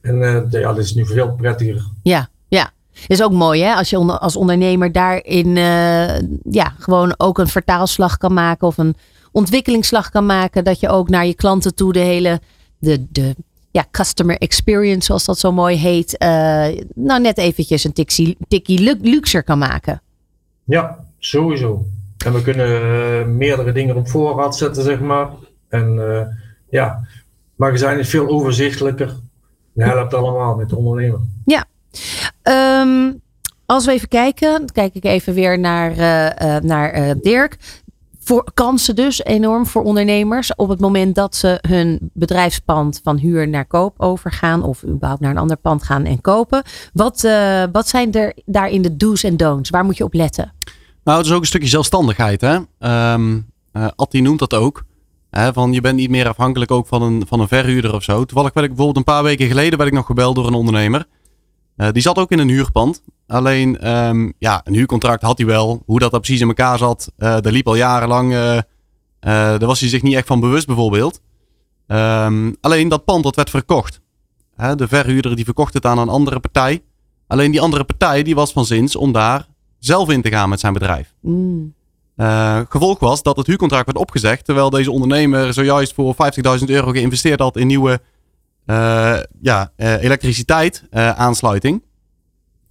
En 0.00 0.16
uh, 0.16 0.42
ja, 0.50 0.72
dat 0.72 0.78
is 0.78 0.94
nu 0.94 1.06
veel 1.06 1.34
prettiger. 1.34 1.86
Ja, 2.02 2.28
ja. 2.48 2.70
Is 3.06 3.22
ook 3.22 3.32
mooi 3.32 3.62
hè, 3.62 3.74
als 3.74 3.90
je 3.90 3.98
onder, 3.98 4.18
als 4.18 4.36
ondernemer 4.36 4.92
daarin 4.92 5.46
uh, 5.46 6.18
ja, 6.50 6.74
gewoon 6.78 7.14
ook 7.16 7.38
een 7.38 7.48
vertaalslag 7.48 8.16
kan 8.16 8.32
maken 8.34 8.66
of 8.66 8.78
een 8.78 8.96
ontwikkelingsslag 9.30 10.10
kan 10.10 10.26
maken. 10.26 10.64
Dat 10.64 10.80
je 10.80 10.88
ook 10.88 11.08
naar 11.08 11.26
je 11.26 11.34
klanten 11.34 11.74
toe 11.74 11.92
de 11.92 11.98
hele, 11.98 12.40
de, 12.78 13.06
de 13.10 13.34
ja, 13.70 13.84
customer 13.90 14.38
experience 14.38 15.06
zoals 15.06 15.24
dat 15.24 15.38
zo 15.38 15.52
mooi 15.52 15.76
heet, 15.76 16.16
nou 16.94 17.20
net 17.20 17.38
eventjes 17.38 17.84
een 17.84 17.92
tikkie, 17.92 18.36
tikkie 18.48 18.98
luxer 19.00 19.42
kan 19.42 19.58
maken. 19.58 20.02
Ja, 20.64 21.04
sowieso. 21.18 21.86
En 22.24 22.32
we 22.32 22.42
kunnen 22.42 22.66
eh, 22.66 23.26
meerdere 23.26 23.72
dingen 23.72 23.96
op 23.96 24.08
voorraad 24.08 24.56
zetten, 24.56 24.82
zeg 24.82 25.00
maar. 25.00 25.28
En 25.68 25.96
uh, 25.96 26.20
ja, 26.70 27.06
magazijn 27.56 27.98
is 27.98 28.08
veel 28.08 28.28
overzichtelijker. 28.28 29.16
Dat 29.74 29.88
helpt 29.88 30.14
allemaal 30.14 30.56
met 30.56 30.68
de 30.68 30.76
ondernemer. 30.76 31.20
Ja. 31.44 31.64
Um, 32.82 33.20
als 33.66 33.84
we 33.84 33.92
even 33.92 34.08
kijken, 34.08 34.50
dan 34.50 34.68
kijk 34.72 34.94
ik 34.94 35.04
even 35.04 35.34
weer 35.34 35.58
naar, 35.58 35.90
uh, 35.90 36.56
naar 36.60 37.14
Dirk 37.20 37.56
voor 38.24 38.50
kansen 38.54 38.94
dus 38.94 39.24
enorm 39.24 39.66
voor 39.66 39.82
ondernemers 39.82 40.54
op 40.54 40.68
het 40.68 40.80
moment 40.80 41.14
dat 41.14 41.34
ze 41.34 41.58
hun 41.68 42.10
bedrijfspand 42.12 43.00
van 43.02 43.16
huur 43.16 43.48
naar 43.48 43.66
koop 43.66 44.00
overgaan 44.00 44.62
of 44.62 44.84
überhaupt 44.84 45.20
naar 45.20 45.30
een 45.30 45.38
ander 45.38 45.56
pand 45.56 45.82
gaan 45.82 46.04
en 46.04 46.20
kopen. 46.20 46.62
Wat, 46.92 47.28
wat 47.72 47.88
zijn 47.88 48.12
er 48.12 48.32
daarin 48.44 48.82
de 48.82 48.96
do's 48.96 49.22
en 49.22 49.36
don'ts? 49.36 49.70
Waar 49.70 49.84
moet 49.84 49.96
je 49.96 50.04
op 50.04 50.14
letten? 50.14 50.52
Nou, 51.04 51.18
het 51.18 51.26
is 51.26 51.32
ook 51.32 51.40
een 51.40 51.46
stukje 51.46 51.68
zelfstandigheid. 51.68 52.40
Hè? 52.40 52.58
Um, 53.14 53.52
uh, 53.72 53.88
Atti 53.96 54.20
noemt 54.20 54.38
dat 54.38 54.54
ook. 54.54 54.84
Hè, 55.30 55.52
van 55.52 55.72
je 55.72 55.80
bent 55.80 55.96
niet 55.96 56.10
meer 56.10 56.28
afhankelijk 56.28 56.70
ook 56.70 56.86
van 56.86 57.02
een, 57.02 57.26
van 57.26 57.40
een 57.40 57.48
verhuurder 57.48 57.94
of 57.94 58.02
zo. 58.02 58.24
Toevallig 58.24 58.52
werd 58.52 58.66
ik 58.66 58.74
bijvoorbeeld 58.74 58.96
een 58.96 59.12
paar 59.14 59.22
weken 59.22 59.46
geleden 59.46 59.78
werd 59.78 59.90
ik 59.90 59.96
nog 59.96 60.06
gebeld 60.06 60.34
door 60.34 60.46
een 60.46 60.54
ondernemer. 60.54 61.06
Uh, 61.76 61.88
die 61.92 62.02
zat 62.02 62.16
ook 62.16 62.30
in 62.30 62.38
een 62.38 62.48
huurpand. 62.48 63.02
Alleen, 63.26 63.90
um, 63.90 64.32
ja, 64.38 64.60
een 64.64 64.74
huurcontract 64.74 65.22
had 65.22 65.38
hij 65.38 65.46
wel. 65.46 65.82
Hoe 65.86 65.98
dat, 65.98 66.10
dat 66.10 66.20
precies 66.20 66.40
in 66.40 66.48
elkaar 66.48 66.78
zat, 66.78 67.12
uh, 67.18 67.32
dat 67.32 67.52
liep 67.52 67.66
al 67.66 67.74
jarenlang. 67.74 68.32
Daar 69.20 69.58
was 69.58 69.80
hij 69.80 69.88
zich 69.88 70.02
niet 70.02 70.14
echt 70.14 70.26
van 70.26 70.40
bewust, 70.40 70.66
bijvoorbeeld. 70.66 71.20
Um, 71.86 72.56
alleen 72.60 72.88
dat 72.88 73.04
pand 73.04 73.24
dat 73.24 73.36
werd 73.36 73.50
verkocht. 73.50 74.00
Hè, 74.56 74.74
de 74.74 74.88
verhuurder 74.88 75.36
die 75.36 75.44
verkocht 75.44 75.74
het 75.74 75.86
aan 75.86 75.98
een 75.98 76.08
andere 76.08 76.40
partij. 76.40 76.82
Alleen 77.26 77.50
die 77.50 77.60
andere 77.60 77.84
partij 77.84 78.22
die 78.22 78.34
was 78.34 78.52
van 78.52 78.64
zins 78.64 78.96
om 78.96 79.12
daar 79.12 79.46
zelf 79.84 80.10
in 80.10 80.22
te 80.22 80.28
gaan 80.28 80.48
met 80.48 80.60
zijn 80.60 80.72
bedrijf. 80.72 81.14
Mm. 81.20 81.74
Uh, 82.16 82.60
gevolg 82.68 82.98
was 82.98 83.22
dat 83.22 83.36
het 83.36 83.46
huurcontract 83.46 83.86
werd 83.86 83.98
opgezegd. 83.98 84.44
Terwijl 84.44 84.70
deze 84.70 84.90
ondernemer 84.90 85.52
zojuist 85.52 85.94
voor 85.94 86.14
50.000 86.58 86.64
euro 86.66 86.90
geïnvesteerd 86.90 87.40
had 87.40 87.56
in 87.56 87.66
nieuwe 87.66 88.00
ja, 89.40 89.72
elektriciteit 89.76 90.84
aansluiting. 90.90 91.82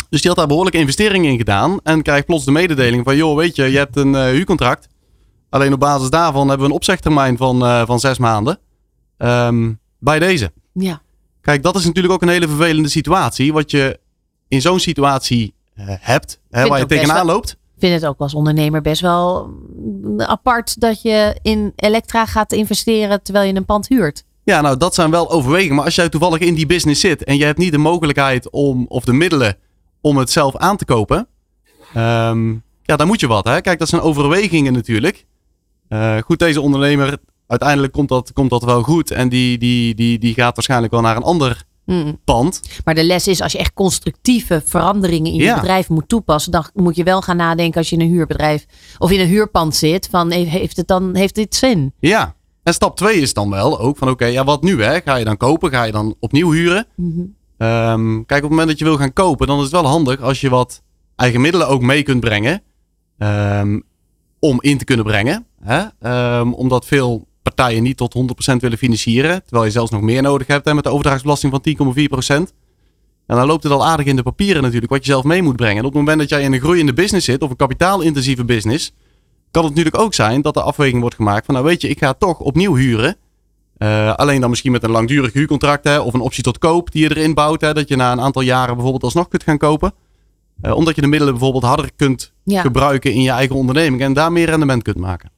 Dus 0.10 0.22
die 0.22 0.30
had 0.30 0.40
daar 0.40 0.48
behoorlijke 0.48 0.80
investeringen 0.80 1.32
in 1.32 1.38
gedaan. 1.38 1.80
En 1.84 2.02
krijgt 2.02 2.26
plots 2.26 2.46
de 2.46 2.52
mededeling 2.52 3.04
van, 3.04 3.16
joh, 3.16 3.38
weet 3.38 3.56
je, 3.56 3.64
je 3.64 3.78
hebt 3.78 3.96
een 3.98 4.16
huurcontract. 4.16 4.88
Alleen 5.50 5.74
op 5.74 5.80
basis 5.80 6.10
daarvan 6.10 6.48
hebben 6.48 6.66
we 6.66 6.72
een 6.72 6.78
opzegtermijn 6.78 7.38
van, 7.38 7.86
van 7.86 8.00
zes 8.00 8.18
maanden. 8.18 8.60
Um, 9.18 9.80
bij 10.00 10.20
deze. 10.20 10.52
Ja. 10.74 11.02
Kijk, 11.42 11.64
dat 11.64 11.76
is 11.76 11.86
natuurlijk 11.86 12.14
ook 12.14 12.22
een 12.22 12.28
hele 12.28 12.48
vervelende 12.48 12.90
situatie. 12.90 13.54
Wat 13.54 13.72
je 13.72 14.00
in 14.48 14.62
zo'n 14.62 14.80
situatie 14.80 15.54
hebt, 15.86 16.40
hè, 16.50 16.68
waar 16.68 16.80
je 16.80 16.86
tegenaan 16.86 17.26
loopt. 17.26 17.52
Ik 17.52 17.88
vind 17.88 18.02
het 18.02 18.06
ook 18.06 18.20
als 18.20 18.34
ondernemer 18.34 18.82
best 18.82 19.02
wel 19.02 19.48
mm, 19.48 20.22
apart 20.22 20.80
dat 20.80 21.02
je 21.02 21.40
in 21.42 21.74
elektra 21.76 22.26
gaat 22.26 22.52
investeren 22.52 23.24
terwijl 23.24 23.48
je 23.48 23.56
een 23.56 23.66
pand 23.66 23.88
huurt. 23.88 24.24
Ja, 24.44 24.62
nou 24.62 24.78
dat 24.78 24.96
zijn 24.96 25.12
wel 25.12 25.32
overwegingen. 25.32 25.76
Maar 25.76 25.86
als 25.86 25.96
jij 25.96 26.10
toevallig 26.10 26.40
in 26.40 26.56
die 26.56 26.66
business 26.66 27.02
zit 27.02 27.24
en 27.24 27.38
je 27.38 27.46
hebt 27.46 27.58
niet 27.58 27.72
de 27.72 27.78
mogelijkheid 27.78 28.50
om, 28.50 28.86
of 28.88 29.04
de 29.04 29.14
middelen 29.14 29.58
om 30.02 30.18
het 30.18 30.32
zelf 30.32 30.58
aan 30.58 30.78
te 30.78 30.86
kopen. 30.86 31.28
Um, 31.98 32.64
ja, 32.84 32.96
dan 32.96 33.08
moet 33.08 33.20
je 33.20 33.28
wat. 33.28 33.46
Hè? 33.46 33.62
Kijk, 33.62 33.80
dat 33.80 33.90
zijn 33.90 34.02
overwegingen 34.02 34.74
natuurlijk. 34.74 35.26
Uh, 35.90 36.18
goed, 36.18 36.40
deze 36.40 36.62
ondernemer, 36.62 37.18
uiteindelijk 37.48 37.94
komt 37.94 38.10
dat, 38.10 38.34
komt 38.34 38.50
dat 38.50 38.64
wel 38.64 38.84
goed. 38.84 39.12
En 39.12 39.30
die, 39.30 39.58
die, 39.58 39.96
die, 39.96 40.20
die 40.20 40.34
gaat 40.34 40.56
waarschijnlijk 40.56 40.92
wel 40.92 41.02
naar 41.02 41.16
een 41.16 41.24
ander 41.24 41.64
mm. 41.86 42.20
pand. 42.24 42.62
Maar 42.84 42.96
de 42.96 43.04
les 43.04 43.28
is, 43.28 43.42
als 43.42 43.52
je 43.52 43.58
echt 43.58 43.74
constructieve 43.74 44.62
veranderingen 44.66 45.32
in 45.32 45.38
je 45.38 45.54
bedrijf 45.54 45.90
moet 45.90 46.08
toepassen, 46.08 46.52
dan 46.52 46.66
moet 46.74 46.96
je 46.96 47.04
wel 47.04 47.22
gaan 47.22 47.38
nadenken 47.38 47.78
als 47.78 47.90
je 47.90 47.96
in 47.96 48.02
een 48.02 48.12
huurbedrijf 48.12 48.66
of 48.98 49.12
in 49.12 49.20
een 49.20 49.28
huurpand 49.28 49.76
zit. 49.76 50.08
Van 50.12 50.32
heeft 50.32 50.78
het 50.78 50.88
dan, 50.88 51.16
heeft 51.16 51.36
dit 51.36 51.56
zin? 51.56 51.94
Ja. 52.00 52.36
En 52.64 52.74
stap 52.74 52.98
2 52.98 53.22
is 53.22 53.34
dan 53.34 53.50
wel 53.50 53.80
ook 53.80 53.98
van 53.98 54.08
oké, 54.08 54.24
okay, 54.24 54.34
ja, 54.34 54.44
wat 54.44 54.64
nu 54.64 54.84
hè? 54.84 55.02
Ga 55.02 55.16
je 55.16 55.26
dan 55.26 55.38
kopen? 55.38 55.72
Ga 55.72 55.84
je 55.84 55.92
dan 55.92 56.16
opnieuw 56.20 56.52
huren? 56.52 56.88
Mm 56.96 57.14
-hmm. 57.16 57.40
Um, 57.68 58.26
kijk, 58.26 58.44
op 58.44 58.50
het 58.50 58.50
moment 58.50 58.68
dat 58.68 58.80
je 58.80 58.86
wil 58.86 58.98
gaan 58.98 59.14
kopen, 59.14 59.48
dan 59.48 59.58
is 59.58 59.64
het 59.64 59.72
wel 59.72 59.86
handig 59.86 60.22
als 60.22 60.42
je 60.42 60.50
wat 60.50 60.82
eigen 61.16 61.42
middelen 61.42 61.68
ook 61.68 61.82
mee 61.82 62.04
kunt 62.04 62.20
brengen. 62.20 62.62
Um, 63.18 63.84
om 64.40 64.58
in 64.62 64.78
te 64.78 64.86
kunnen 64.86 65.06
brengen. 65.06 65.46
Hè? 65.60 65.84
Um, 66.40 66.54
omdat 66.54 66.86
veel 66.86 67.28
partijen 67.44 67.84
niet 67.84 67.98
tot 67.98 68.16
100% 68.54 68.56
willen 68.56 68.78
financieren. 68.78 69.44
Terwijl 69.44 69.66
je 69.66 69.72
zelfs 69.72 69.92
nog 69.92 70.02
meer 70.02 70.22
nodig 70.22 70.48
hebt 70.48 70.66
hè, 70.66 70.74
met 70.74 70.84
de 70.84 70.90
overdrachtsbelasting 70.90 71.54
van 71.54 72.46
10,4%. 72.48 72.54
En 73.26 73.38
dan 73.38 73.48
loopt 73.48 73.64
het 73.64 73.72
al 73.72 73.86
aardig 73.86 74.06
in 74.06 74.16
de 74.16 74.24
papieren 74.24 74.62
natuurlijk, 74.62 74.92
wat 74.92 75.06
je 75.06 75.12
zelf 75.12 75.24
mee 75.24 75.42
moet 75.42 75.56
brengen. 75.56 75.78
En 75.78 75.86
op 75.86 75.94
het 75.94 76.00
moment 76.00 76.20
dat 76.20 76.30
jij 76.30 76.42
in 76.42 76.54
een 76.54 76.60
groeiende 76.60 76.94
business 76.94 77.26
zit, 77.26 77.42
of 77.42 77.50
een 77.50 77.56
kapitaalintensieve 77.56 78.46
business, 78.46 78.94
kan 79.52 79.64
het 79.64 79.76
natuurlijk 79.76 80.04
ook 80.04 80.14
zijn 80.14 80.42
dat 80.42 80.54
de 80.54 80.62
afweging 80.62 81.02
wordt 81.02 81.16
gemaakt 81.16 81.46
van, 81.46 81.54
nou 81.54 81.66
weet 81.68 81.82
je, 81.82 81.88
ik 81.88 82.00
ga 82.00 82.14
toch 82.14 82.40
opnieuw 82.40 82.76
huren. 82.76 83.16
Uh, 83.78 84.14
alleen 84.14 84.42
dan 84.42 84.50
misschien 84.50 84.72
met 84.72 84.84
een 84.84 84.92
langdurig 84.92 85.34
huurcontract 85.34 85.84
hè, 85.84 86.00
of 86.00 86.14
een 86.14 86.20
optie 86.20 86.44
tot 86.44 86.58
koop 86.58 86.92
die 86.92 87.04
je 87.04 87.10
erin 87.10 87.34
bouwt. 87.34 87.62
Hè, 87.62 87.74
dat 87.74 87.88
je 87.88 87.96
na 87.96 88.12
een 88.12 88.22
aantal 88.22 88.42
jaren 88.42 88.74
bijvoorbeeld 88.74 89.04
alsnog 89.04 89.28
kunt 89.28 89.44
gaan 89.44 89.58
kopen. 89.58 89.94
Uh, 90.62 90.76
omdat 90.76 90.96
je 90.96 91.02
de 91.02 91.08
middelen 91.08 91.34
bijvoorbeeld 91.34 91.64
harder 91.64 91.92
kunt 91.96 92.34
ja. 92.44 92.62
gebruiken 92.62 93.14
in 93.14 93.22
je 93.22 93.30
eigen 93.30 93.56
onderneming 93.56 94.02
en 94.02 94.14
daar 94.14 94.32
meer 94.32 94.50
rendement 94.50 94.84
kunt 94.84 94.98
maken. 94.98 95.32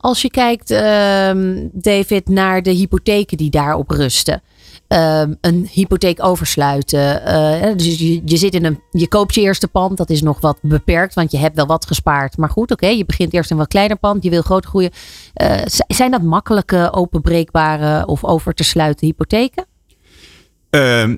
Als 0.00 0.22
je 0.22 0.30
kijkt, 0.30 0.70
uh, 0.70 1.30
David, 1.72 2.28
naar 2.28 2.62
de 2.62 2.70
hypotheken 2.70 3.36
die 3.36 3.50
daarop 3.50 3.90
rusten. 3.90 4.42
Uh, 4.88 5.22
een 5.40 5.68
hypotheek 5.72 6.24
oversluiten. 6.24 7.22
Uh, 7.28 7.76
dus 7.76 7.98
je, 7.98 8.22
je, 8.24 8.36
zit 8.36 8.54
in 8.54 8.64
een, 8.64 8.82
je 8.90 9.08
koopt 9.08 9.34
je 9.34 9.40
eerste 9.40 9.68
pand. 9.68 9.96
Dat 9.96 10.10
is 10.10 10.22
nog 10.22 10.40
wat 10.40 10.58
beperkt, 10.62 11.14
want 11.14 11.30
je 11.30 11.38
hebt 11.38 11.56
wel 11.56 11.66
wat 11.66 11.86
gespaard. 11.86 12.36
Maar 12.36 12.50
goed, 12.50 12.70
oké, 12.70 12.86
je 12.86 13.04
begint 13.04 13.32
eerst 13.32 13.50
in 13.50 13.56
een 13.56 13.62
wat 13.62 13.70
kleiner 13.70 13.98
pand. 13.98 14.24
Je 14.24 14.30
wil 14.30 14.42
groot 14.42 14.66
groeien. 14.66 14.90
Uh, 15.42 15.56
zijn 15.86 16.10
dat 16.10 16.22
makkelijke, 16.22 16.92
openbreekbare 16.92 18.06
of 18.06 18.24
over 18.24 18.54
te 18.54 18.64
sluiten 18.64 19.06
hypotheken? 19.06 19.66
Ehm, 20.70 21.16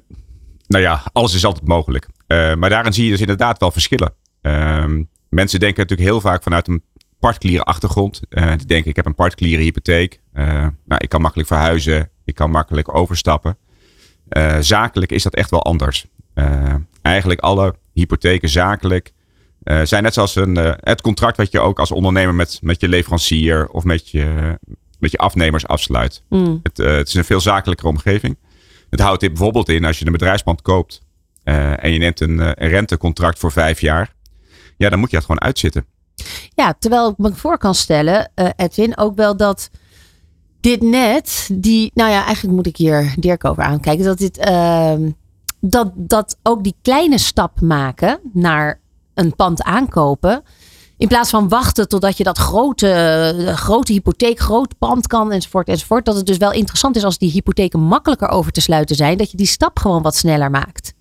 nou 0.67 0.83
ja, 0.83 1.03
alles 1.13 1.35
is 1.35 1.45
altijd 1.45 1.67
mogelijk. 1.67 2.09
maar 2.27 2.71
daarin 2.71 2.93
zie 2.93 3.05
je 3.05 3.11
dus 3.11 3.21
inderdaad 3.21 3.59
wel 3.59 3.71
verschillen. 3.71 4.15
Ehm, 4.41 5.03
mensen 5.29 5.61
denken 5.61 5.81
natuurlijk 5.81 6.09
heel 6.09 6.21
vaak 6.21 6.43
vanuit 6.43 6.69
een 6.69 6.83
particuliere 7.23 7.63
achtergrond. 7.63 8.21
die 8.29 8.67
denken, 8.67 8.91
ik 8.91 8.97
heb 8.97 9.07
een 9.07 9.15
particuliere 9.15 9.63
hypotheek. 9.63 10.21
nou, 10.33 10.99
ik 10.99 11.09
kan 11.09 11.21
makkelijk 11.21 11.49
verhuizen. 11.49 12.11
Ik 12.25 12.35
kan 12.35 12.51
makkelijk 12.51 12.95
overstappen. 12.95 13.57
Uh, 14.37 14.57
zakelijk 14.61 15.13
is 15.13 15.23
dat 15.23 15.35
echt 15.35 15.51
wel 15.51 15.63
anders. 15.63 16.07
Uh, 16.35 16.75
eigenlijk 17.03 17.41
alle 17.41 17.75
hypotheken 17.93 18.49
zakelijk 18.49 19.13
uh, 19.65 19.81
zijn 19.83 20.03
net 20.03 20.15
zoals 20.15 20.35
een, 20.35 20.57
het 20.81 21.01
contract 21.01 21.37
wat 21.37 21.53
je 21.53 21.61
ook 21.61 21.79
als 21.79 21.91
ondernemer 21.91 22.35
met, 22.35 22.59
met 22.63 22.81
je 22.81 22.89
leverancier 22.89 23.69
of 23.69 23.85
met 23.85 24.11
je, 24.11 24.59
met 24.99 25.11
je 25.11 25.19
afnemers 25.19 25.67
afsluit. 25.67 26.23
Mm. 26.29 26.61
Het, 26.63 26.77
het, 26.77 27.09
is 27.09 27.15
een 27.15 27.25
veel 27.25 27.41
zakelijkere 27.41 27.89
omgeving. 27.89 28.39
Het 28.91 29.01
houdt 29.01 29.21
dit 29.21 29.31
bijvoorbeeld 29.31 29.69
in 29.69 29.85
als 29.85 29.99
je 29.99 30.07
een 30.07 30.13
bedrijfspand 30.13 30.63
koopt 30.63 31.03
en 31.45 31.93
je 31.93 31.99
neemt 31.99 32.21
een, 32.21 32.39
een 32.39 32.69
rentecontract 32.69 33.39
voor 33.39 33.53
vijf 33.53 33.81
jaar. 33.81 34.15
Ja, 34.77 34.89
dan 34.89 34.99
moet 34.99 35.11
je 35.11 35.17
dat 35.17 35.25
gewoon 35.25 35.41
uitzitten. 35.41 35.87
Ja, 36.55 36.75
terwijl 36.79 37.09
ik 37.09 37.19
me 37.19 37.35
voor 37.35 37.59
kan 37.59 37.75
stellen, 37.75 38.31
Edwin, 38.57 38.97
ook 38.97 39.17
wel 39.17 39.37
dat 39.37 39.71
dit 40.61 40.81
net, 40.81 41.49
die, 41.53 41.91
nou 41.95 42.11
ja, 42.11 42.25
eigenlijk 42.25 42.57
moet 42.57 42.67
ik 42.67 42.77
hier 42.77 43.15
Dirk 43.19 43.45
over 43.45 43.63
aankijken. 43.63 44.05
Dat 44.05 44.19
dit, 44.19 44.47
uh, 44.49 44.95
dat, 45.61 45.91
dat 45.95 46.37
ook 46.43 46.63
die 46.63 46.75
kleine 46.83 47.19
stap 47.19 47.61
maken 47.61 48.21
naar 48.33 48.81
een 49.15 49.37
pand 49.37 49.63
aankopen. 49.63 50.43
In 50.97 51.09
plaats 51.09 51.31
van 51.31 51.49
wachten 51.49 51.89
totdat 51.89 52.17
je 52.17 52.25
dat 52.25 52.39
grote, 52.39 53.53
grote 53.55 53.93
hypotheek, 53.93 54.39
groot 54.39 54.79
pand 54.79 55.07
kan 55.07 55.33
enzovoort 55.33 55.69
enzovoort. 55.69 56.05
Dat 56.05 56.17
het 56.17 56.27
dus 56.27 56.37
wel 56.37 56.53
interessant 56.53 56.97
is 56.97 57.05
als 57.05 57.19
die 57.19 57.31
hypotheken 57.31 57.81
makkelijker 57.81 58.29
over 58.29 58.53
te 58.53 58.61
sluiten 58.61 58.97
zijn. 58.97 59.19
Dat 59.19 59.31
je 59.31 59.37
die 59.37 59.47
stap 59.47 59.79
gewoon 59.79 60.03
wat 60.03 60.17
sneller 60.17 60.51
maakt. 60.51 60.95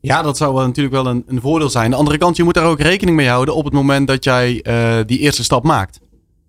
Ja, 0.00 0.22
dat 0.22 0.36
zou 0.36 0.66
natuurlijk 0.66 0.94
wel 0.94 1.06
een, 1.06 1.24
een 1.26 1.40
voordeel 1.40 1.70
zijn. 1.70 1.84
Aan 1.84 1.90
de 1.90 1.96
andere 1.96 2.18
kant, 2.18 2.36
je 2.36 2.44
moet 2.44 2.54
daar 2.54 2.66
ook 2.66 2.80
rekening 2.80 3.16
mee 3.16 3.28
houden 3.28 3.54
op 3.54 3.64
het 3.64 3.72
moment 3.72 4.06
dat 4.06 4.24
jij 4.24 4.64
uh, 4.66 5.04
die 5.06 5.18
eerste 5.18 5.44
stap 5.44 5.64
maakt. 5.64 6.00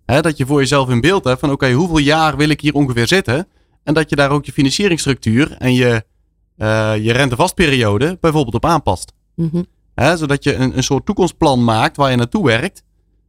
Hè, 0.06 0.22
dat 0.22 0.38
je 0.38 0.45
voor 0.45 0.60
jezelf 0.60 0.89
in 0.89 1.02
beeld 1.02 1.24
hebt 1.24 1.39
van 1.39 1.52
oké, 1.52 1.66
okay, 1.66 1.76
hoeveel 1.76 1.97
jaar 1.97 2.38
wil 2.38 2.50
ik 2.50 2.62
hier 2.62 2.74
ongeveer 2.74 3.08
zitten? 3.08 3.47
En 3.84 3.93
dat 3.93 4.10
je 4.10 4.16
daar 4.16 4.30
ook 4.32 4.45
je 4.45 4.52
financieringsstructuur 4.52 5.56
en 5.58 5.74
je, 5.74 6.04
uh, 6.58 6.93
je 6.97 7.12
rentevastperiode 7.12 8.18
bijvoorbeeld 8.22 8.56
op 8.56 8.66
aanpast. 8.66 9.14
Mm 9.36 9.50
-hmm. 9.52 9.66
Hè, 9.95 10.18
zodat 10.18 10.43
je 10.43 10.56
een, 10.56 10.78
een 10.78 10.84
soort 10.84 11.06
toekomstplan 11.06 11.64
maakt 11.64 11.97
waar 11.97 12.12
je 12.12 12.18
naartoe 12.18 12.45
werkt. 12.45 12.84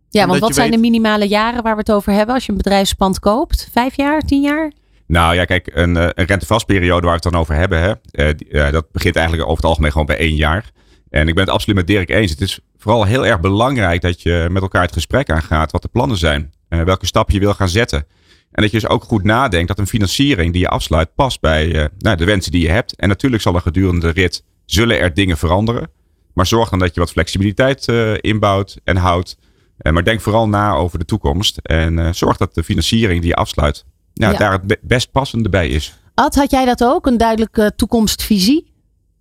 Ja, 0.08 0.26
want 0.26 0.40
wat 0.40 0.54
zijn 0.54 0.70
weet... 0.70 0.76
de 0.76 0.82
minimale 0.82 1.28
jaren 1.28 1.62
waar 1.62 1.74
we 1.74 1.80
het 1.80 1.92
over 1.92 2.12
hebben 2.12 2.34
als 2.34 2.44
je 2.46 2.50
een 2.50 2.56
bedrijfspand 2.56 3.18
koopt? 3.18 3.68
Vijf 3.72 3.96
jaar, 3.96 4.20
tien 4.20 4.40
jaar? 4.40 4.72
Nou 5.10 5.34
ja, 5.34 5.44
kijk, 5.44 5.70
een, 5.74 5.96
een 5.96 6.26
rentevastperiode 6.26 7.06
waar 7.06 7.16
we 7.16 7.20
het 7.22 7.32
dan 7.32 7.40
over 7.40 7.54
hebben, 7.54 7.80
hè, 7.80 8.32
uh, 8.48 8.72
dat 8.72 8.90
begint 8.92 9.16
eigenlijk 9.16 9.46
over 9.46 9.56
het 9.56 9.66
algemeen 9.66 9.90
gewoon 9.90 10.06
bij 10.06 10.18
één 10.18 10.34
jaar. 10.34 10.70
En 11.08 11.28
ik 11.28 11.34
ben 11.34 11.44
het 11.44 11.52
absoluut 11.52 11.76
met 11.76 11.86
Dirk 11.86 12.08
eens. 12.08 12.30
Het 12.30 12.40
is 12.40 12.60
vooral 12.76 13.04
heel 13.04 13.26
erg 13.26 13.40
belangrijk 13.40 14.00
dat 14.00 14.22
je 14.22 14.46
met 14.50 14.62
elkaar 14.62 14.82
het 14.82 14.92
gesprek 14.92 15.30
aangaat 15.30 15.72
wat 15.72 15.82
de 15.82 15.88
plannen 15.88 16.16
zijn. 16.16 16.52
Uh, 16.68 16.82
welke 16.82 17.06
stap 17.06 17.30
je 17.30 17.38
wil 17.38 17.54
gaan 17.54 17.68
zetten. 17.68 18.06
En 18.50 18.62
dat 18.62 18.70
je 18.70 18.80
dus 18.80 18.88
ook 18.88 19.04
goed 19.04 19.22
nadenkt 19.22 19.68
dat 19.68 19.78
een 19.78 19.86
financiering 19.86 20.52
die 20.52 20.62
je 20.62 20.68
afsluit 20.68 21.14
past 21.14 21.40
bij 21.40 21.90
nou, 21.98 22.16
de 22.16 22.24
wensen 22.24 22.52
die 22.52 22.62
je 22.62 22.70
hebt. 22.70 22.96
En 22.96 23.08
natuurlijk 23.08 23.42
zal 23.42 23.54
er 23.54 23.60
gedurende 23.60 24.12
de 24.12 24.20
rit 24.20 24.44
zullen 24.64 24.98
er 24.98 25.14
dingen 25.14 25.38
veranderen. 25.38 25.90
Maar 26.34 26.46
zorg 26.46 26.70
dan 26.70 26.78
dat 26.78 26.94
je 26.94 27.00
wat 27.00 27.10
flexibiliteit 27.10 27.88
inbouwt 28.20 28.80
en 28.84 28.96
houdt. 28.96 29.36
Eh, 29.80 29.92
maar 29.92 30.04
denk 30.04 30.20
vooral 30.20 30.48
na 30.48 30.74
over 30.74 30.98
de 30.98 31.04
toekomst. 31.04 31.58
En 31.58 31.98
eh, 31.98 32.12
zorg 32.12 32.36
dat 32.36 32.54
de 32.54 32.64
financiering 32.64 33.20
die 33.20 33.28
je 33.28 33.34
afsluit, 33.34 33.84
ja, 34.20 34.30
Ja. 34.30 34.38
daar 34.38 34.52
het 34.52 34.62
be- 34.66 34.78
best 34.82 35.10
passende 35.10 35.48
bij 35.48 35.68
is. 35.68 35.98
Ad, 36.14 36.34
had 36.34 36.50
jij 36.50 36.64
dat 36.64 36.84
ook? 36.84 37.06
Een 37.06 37.16
duidelijke 37.16 37.72
toekomstvisie? 37.76 38.72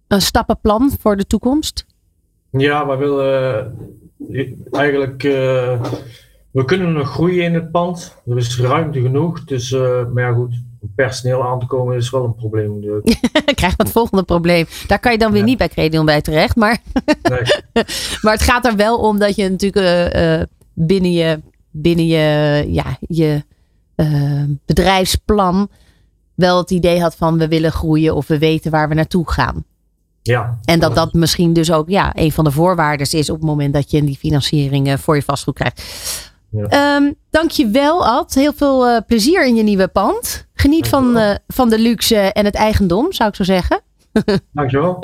Een 0.08 0.22
stappenplan 0.22 0.91
voor 1.00 1.18
de 1.18 1.28
toekomst? 1.28 1.86
Ja, 2.52 2.88
we 2.88 2.95
willen 2.95 3.72
eh, 4.30 4.47
eigenlijk. 4.72 5.24
eh, 5.24 5.82
we 6.52 6.66
kunnen 6.66 6.93
nog 6.93 7.10
groeien 7.10 7.43
in 7.43 7.54
het 7.54 7.72
pand. 7.72 8.16
Er 8.26 8.38
is 8.38 8.60
ruimte 8.60 9.02
genoeg. 9.02 9.43
Dus, 9.43 9.72
eh, 9.72 10.06
maar 10.14 10.24
ja, 10.24 10.32
goed. 10.34 10.54
Om 10.82 10.91
personeel 10.95 11.43
aan 11.47 11.60
te 11.60 11.66
komen 11.66 11.95
is 11.97 12.10
wel 12.10 12.24
een 12.24 12.36
probleem. 12.36 12.80
Krijg 13.60 13.72
je 13.78 13.84
het 13.84 13.91
volgende 13.91 14.24
probleem. 14.24 14.66
Daar 14.88 15.00
kan 15.00 15.12
je 15.12 15.18
dan 15.18 15.32
weer 15.32 15.39
Ja. 15.41 15.45
niet 15.45 15.58
bij 15.58 15.68
Credion 15.70 16.06
bij 16.06 16.22
terecht. 16.22 16.56
Maar, 16.56 16.82
Nee. 17.30 17.41
maar 18.22 18.34
het 18.34 18.41
gaat 18.41 18.66
er 18.66 18.76
wel 18.76 18.97
om 18.97 19.20
dat 19.20 19.36
je 19.36 19.50
natuurlijk 19.50 20.47
binnen 20.74 21.12
je, 21.12 21.39
binnen 21.72 22.06
je, 22.08 22.66
ja, 22.68 22.97
je 23.00 23.43
eh, 24.00 24.43
bedrijfsplan 24.66 25.70
wel 26.36 26.58
het 26.58 26.72
idee 26.72 27.02
had 27.02 27.16
van 27.16 27.38
we 27.38 27.47
willen 27.47 27.72
groeien 27.72 28.16
of 28.16 28.28
we 28.28 28.38
weten 28.38 28.72
waar 28.72 28.89
we 28.89 28.95
naartoe 28.95 29.32
gaan. 29.32 29.64
Ja. 30.22 30.60
En 30.64 30.80
dat 30.80 30.95
dat 30.95 31.14
misschien 31.14 31.54
dus 31.54 31.72
ook 31.72 31.89
ja, 31.89 32.12
een 32.16 32.32
van 32.32 32.43
de 32.43 32.52
voorwaarden 32.52 33.08
is 33.12 33.30
op 33.30 33.36
het 33.36 33.45
moment 33.45 33.74
dat 33.74 33.91
je 33.91 34.04
die 34.04 34.18
financiering 34.18 35.00
voor 35.00 35.16
je 35.16 35.22
vastgoed 35.22 35.56
krijgt. 35.56 35.82
Ja. 36.52 36.66
Ehm, 36.66 37.12
Dank 37.30 37.52
je 37.52 37.68
wel, 37.70 38.06
Ad. 38.06 38.34
Heel 38.34 38.54
veel 38.54 38.88
eh, 38.88 38.97
plezier 39.08 39.45
in 39.45 39.56
je 39.56 39.64
nieuwe 39.64 39.88
pand. 39.88 40.47
Geniet 40.54 40.88
van, 40.88 41.04
Dankjewel. 41.04 41.32
eh, 41.34 41.38
van 41.47 41.70
de 41.70 41.80
luxe 41.80 42.16
en 42.16 42.45
het 42.45 42.56
eigendom, 42.56 43.14
zou 43.14 43.30
ik 43.30 43.36
zo 43.36 43.43
zeggen. 43.43 43.82
Dankjewel. 44.54 45.04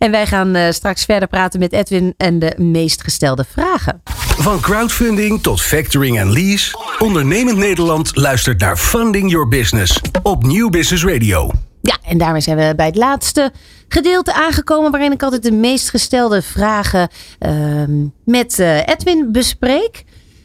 En 0.00 0.10
wij 0.10 0.26
gaan 0.26 0.54
eh, 0.54 0.70
straks 0.70 1.04
verder 1.04 1.28
praten 1.28 1.60
met 1.60 1.72
Edwin 1.72 2.14
en 2.16 2.38
de 2.38 2.54
meest 2.56 3.02
gestelde 3.02 3.44
vragen. 3.52 4.02
Van 4.38 4.60
crowdfunding 4.60 5.42
tot 5.42 5.62
factoring 5.62 6.18
en 6.18 6.32
lease. 6.32 6.78
Ondernemend 6.98 7.56
Nederland 7.56 8.16
luistert 8.16 8.60
naar 8.60 8.76
Funding 8.76 9.30
Your 9.30 9.48
Business 9.48 10.00
op 10.22 10.42
Nieuw 10.42 10.68
Business 10.68 11.04
Radio. 11.04 11.50
Ja, 11.82 11.96
en 12.02 12.18
daarmee 12.18 12.40
zijn 12.40 12.56
we 12.56 12.72
bij 12.76 12.86
het 12.86 12.96
laatste 12.96 13.52
gedeelte 13.88 14.34
aangekomen. 14.34 14.90
waarin 14.90 15.12
ik 15.12 15.22
altijd 15.22 15.42
de 15.42 15.52
meest 15.52 15.90
gestelde 15.90 16.42
vragen 16.42 17.08
ehm, 17.38 18.06
met 18.24 18.58
eh, 18.58 18.86
Edwin 18.86 19.32
bespreek. 19.32 20.04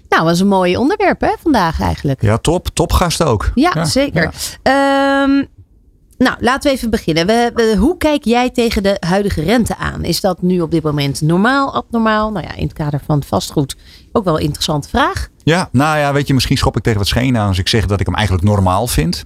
Nou, 0.09 0.21
dat 0.21 0.31
was 0.31 0.39
een 0.39 0.47
mooi 0.47 0.77
onderwerp 0.77 1.21
hè, 1.21 1.31
vandaag 1.41 1.81
eigenlijk. 1.81 2.21
Ja, 2.21 2.37
top. 2.37 2.67
Topgast 2.73 3.23
ook. 3.23 3.51
Ja, 3.53 3.85
zeker. 3.85 4.31
ja. 4.63 5.23
Ehm, 5.23 5.43
nou, 6.17 6.37
laten 6.39 6.69
we 6.69 6.77
even 6.77 6.89
beginnen. 6.89 7.25
We, 7.25 7.75
hoe 7.79 7.97
kijk 7.97 8.23
jij 8.23 8.49
tegen 8.49 8.83
de 8.83 8.97
huidige 8.99 9.41
rente 9.41 9.77
aan? 9.77 10.03
Is 10.03 10.21
dat 10.21 10.41
nu 10.41 10.61
op 10.61 10.71
dit 10.71 10.83
moment 10.83 11.21
normaal, 11.21 11.73
abnormaal? 11.73 12.31
Nou 12.31 12.45
ja, 12.45 12.55
in 12.55 12.63
het 12.63 12.73
kader 12.73 12.99
van 13.05 13.23
vastgoed 13.23 13.75
ook 14.11 14.23
wel 14.23 14.35
een 14.35 14.43
interessante 14.43 14.89
vraag. 14.89 15.29
Ja, 15.43 15.69
nou 15.71 15.97
ja, 15.97 16.13
weet 16.13 16.27
je, 16.27 16.33
misschien 16.33 16.57
schop 16.57 16.77
ik 16.77 16.83
tegen 16.83 16.99
wat 16.99 17.07
schenen 17.07 17.41
aan 17.41 17.47
als 17.47 17.59
ik 17.59 17.67
zeg 17.67 17.85
dat 17.85 17.99
ik 17.99 18.05
hem 18.05 18.15
eigenlijk 18.15 18.47
normaal 18.47 18.87
vind. 18.87 19.25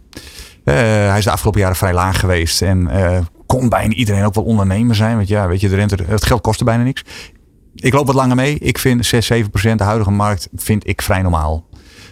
Eh, 0.63 0.75
hij 0.75 1.17
is 1.17 1.23
de 1.23 1.31
afgelopen 1.31 1.61
jaren 1.61 1.75
vrij 1.75 1.93
laag 1.93 2.19
geweest 2.19 2.61
en 2.61 2.87
eh, 2.87 3.19
kon 3.45 3.69
bijna 3.69 3.93
iedereen 3.93 4.23
ook 4.23 4.33
wel 4.33 4.43
ondernemer 4.43 4.95
zijn. 4.95 5.15
Want 5.15 5.27
ja, 5.27 5.47
weet 5.47 5.61
je, 5.61 5.69
de 5.69 5.75
rente, 5.75 5.97
het 6.07 6.25
geld 6.25 6.41
kostte 6.41 6.63
bijna 6.63 6.83
niks. 6.83 7.03
Ik 7.75 7.93
loop 7.93 8.05
wat 8.05 8.15
langer 8.15 8.35
mee. 8.35 8.59
Ik 8.59 8.77
vind 8.77 9.05
6, 9.05 9.25
7 9.25 9.49
procent 9.49 9.79
de 9.79 9.85
huidige 9.85 10.11
markt 10.11 10.47
vind 10.55 10.87
ik 10.87 11.01
vrij 11.01 11.21
normaal. 11.21 11.65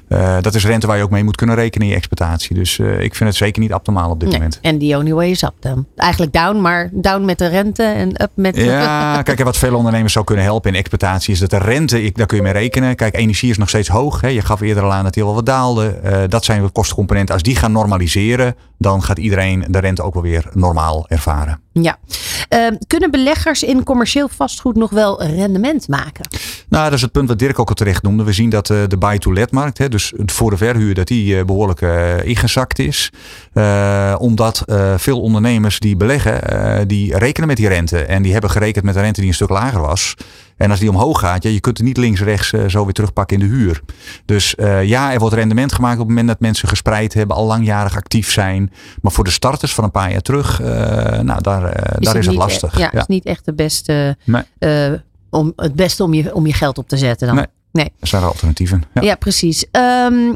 Eh, 0.08 0.38
dat 0.42 0.56
is 0.56 0.66
rente 0.66 0.88
waar 0.88 0.98
je 0.98 1.04
ook 1.04 1.10
mee 1.10 1.24
moet 1.24 1.36
kunnen 1.36 1.56
rekenen 1.56 1.88
in 1.88 1.94
je 1.94 1.98
exploitatie. 2.00 2.56
Dus 2.56 2.80
eh, 2.80 3.00
ik 3.00 3.16
vind 3.16 3.30
het 3.30 3.38
zeker 3.38 3.62
niet 3.62 3.74
abnormaal 3.74 4.10
op 4.10 4.20
dit 4.20 4.30
Nee. 4.30 4.38
moment. 4.38 4.60
En 4.62 4.80
the 4.80 4.98
only 4.98 5.14
way 5.14 5.30
is 5.30 5.42
up 5.44 5.54
dan. 5.60 5.86
Eigenlijk 5.96 6.34
down, 6.34 6.62
maar 6.62 6.90
down 6.94 7.26
met 7.26 7.38
de 7.38 7.48
rente 7.48 7.84
en 7.84 8.22
up 8.22 8.32
met... 8.36 8.56
Ja, 8.58 9.22
kijk, 9.24 9.40
en 9.40 9.46
wat 9.46 9.58
veel 9.58 9.76
ondernemers 9.76 10.14
zou 10.14 10.26
kunnen 10.26 10.46
helpen 10.46 10.72
in 10.72 10.78
exploitatie 10.78 11.34
is 11.34 11.40
dat 11.40 11.50
de 11.50 11.58
rente, 11.58 12.04
ik, 12.04 12.18
daar 12.18 12.26
kun 12.26 12.38
je 12.38 12.44
mee 12.44 12.54
rekenen. 12.54 12.96
Kijk, 12.96 13.16
energie 13.16 13.50
is 13.50 13.58
nog 13.58 13.70
steeds 13.70 13.88
hoog. 13.88 14.22
Hè. 14.22 14.28
Je 14.28 14.42
gaf 14.42 14.62
eerder 14.62 14.84
al 14.84 14.94
aan 14.94 15.04
dat 15.04 15.14
die 15.14 15.24
al 15.24 15.34
wat 15.34 15.46
daalde. 15.46 15.88
Eh, 15.88 16.20
dat 16.28 16.46
zijn 16.46 16.62
de 16.64 16.70
kostencomponenten. 16.70 17.34
Als 17.34 17.44
die 17.44 17.56
gaan 17.56 17.72
normaliseren, 17.72 18.56
dan 18.78 19.04
gaat 19.04 19.18
iedereen 19.18 19.66
de 19.70 19.80
rente 19.80 20.02
ook 20.04 20.14
wel 20.14 20.24
weer 20.24 20.46
normaal 20.54 21.06
ervaren. 21.08 21.60
Ja. 21.82 21.98
Ehm, 22.50 22.76
kunnen 22.88 23.12
beleggers 23.12 23.64
in 23.64 23.84
commercieel 23.84 24.30
vastgoed 24.30 24.76
nog 24.76 24.90
wel 24.90 25.24
rendement 25.24 25.88
maken? 25.88 26.28
Nou, 26.70 26.84
dat 26.84 26.94
is 26.94 27.02
het 27.02 27.12
punt 27.12 27.28
wat 27.28 27.40
Dirk 27.40 27.60
ook 27.60 27.70
al 27.70 27.76
terecht 27.76 28.04
noemde. 28.04 28.24
We 28.24 28.34
zien 28.34 28.50
dat 28.50 28.70
eh, 28.70 28.78
de 28.88 28.98
buy-to-let-markt, 28.98 29.92
dus 29.92 30.14
voor 30.26 30.50
de 30.50 30.58
verhuur, 30.58 30.94
dat 30.94 31.08
die 31.08 31.38
eh, 31.38 31.46
behoorlijk 31.46 31.82
eh, 31.82 32.26
ingezakt 32.26 32.80
is. 32.80 33.12
Omdat 34.18 34.64
veel 34.98 35.22
ondernemers 35.22 35.80
die 35.80 35.96
beleggen, 35.96 36.88
die 36.88 37.18
rekenen 37.18 37.48
met 37.48 37.58
die 37.58 37.68
rente. 37.68 38.04
En 38.04 38.22
die 38.22 38.32
hebben 38.32 38.50
gerekend 38.50 38.86
met 38.86 38.96
een 38.96 39.02
rente 39.02 39.20
die 39.20 39.30
een 39.30 39.36
stuk 39.36 39.50
lager 39.50 39.82
was. 39.82 40.16
En 40.58 40.70
als 40.72 40.80
die 40.80 40.90
omhoog 40.90 41.20
gaat, 41.20 41.44
ja, 41.44 41.50
je 41.50 41.60
kunt 41.60 41.78
het 41.78 41.88
niet 41.88 41.98
links-rechts 41.98 42.54
eh, 42.54 42.68
zo 42.68 42.84
weer 42.84 42.94
terugpakken 42.94 43.40
in 43.42 43.48
de 43.50 43.56
huur. 43.56 43.82
Dus 44.26 44.56
eh, 44.56 44.84
ja, 44.84 45.14
er 45.14 45.20
wordt 45.20 45.36
rendement 45.36 45.74
gemaakt 45.74 45.94
op 45.94 46.00
het 46.00 46.08
moment 46.08 46.28
dat 46.28 46.40
mensen 46.40 46.68
gespreid 46.68 47.14
hebben, 47.14 47.36
al 47.36 47.46
langjarig 47.46 47.96
actief 47.96 48.32
zijn. 48.32 48.72
Maar 49.02 49.12
voor 49.12 49.24
de 49.24 49.30
starters 49.32 49.74
van 49.74 49.84
een 49.84 49.92
paar 49.92 50.12
jaar 50.12 50.22
terug, 50.22 50.62
eh, 50.62 51.20
nou, 51.20 51.42
daar, 51.42 51.64
eh, 51.64 51.96
daar 52.00 52.16
is 52.16 52.26
het 52.26 52.30
niet, 52.36 52.44
lastig. 52.44 52.76
e- 52.78 52.80
Ja, 52.80 52.92
is 52.92 53.06
niet 53.06 53.26
echt 53.26 53.46
de 53.46 53.54
beste, 53.54 54.18
Nee. 54.24 54.44
om, 55.30 55.54
het 55.56 55.74
beste 55.76 56.04
om 56.04 56.14
je, 56.14 56.34
om 56.36 56.46
je 56.46 56.54
geld 56.54 56.78
op 56.78 56.88
te 56.88 56.98
zetten 56.98 57.28
dan. 57.28 57.36
Nee. 57.36 57.46
nee. 57.72 57.92
Er 58.00 58.08
zijn 58.08 58.22
er 58.22 58.28
alternatieven. 58.28 58.84
Ja. 58.94 59.02
Ja, 59.02 59.16
precies. 59.16 59.66
Ehm, 59.72 60.34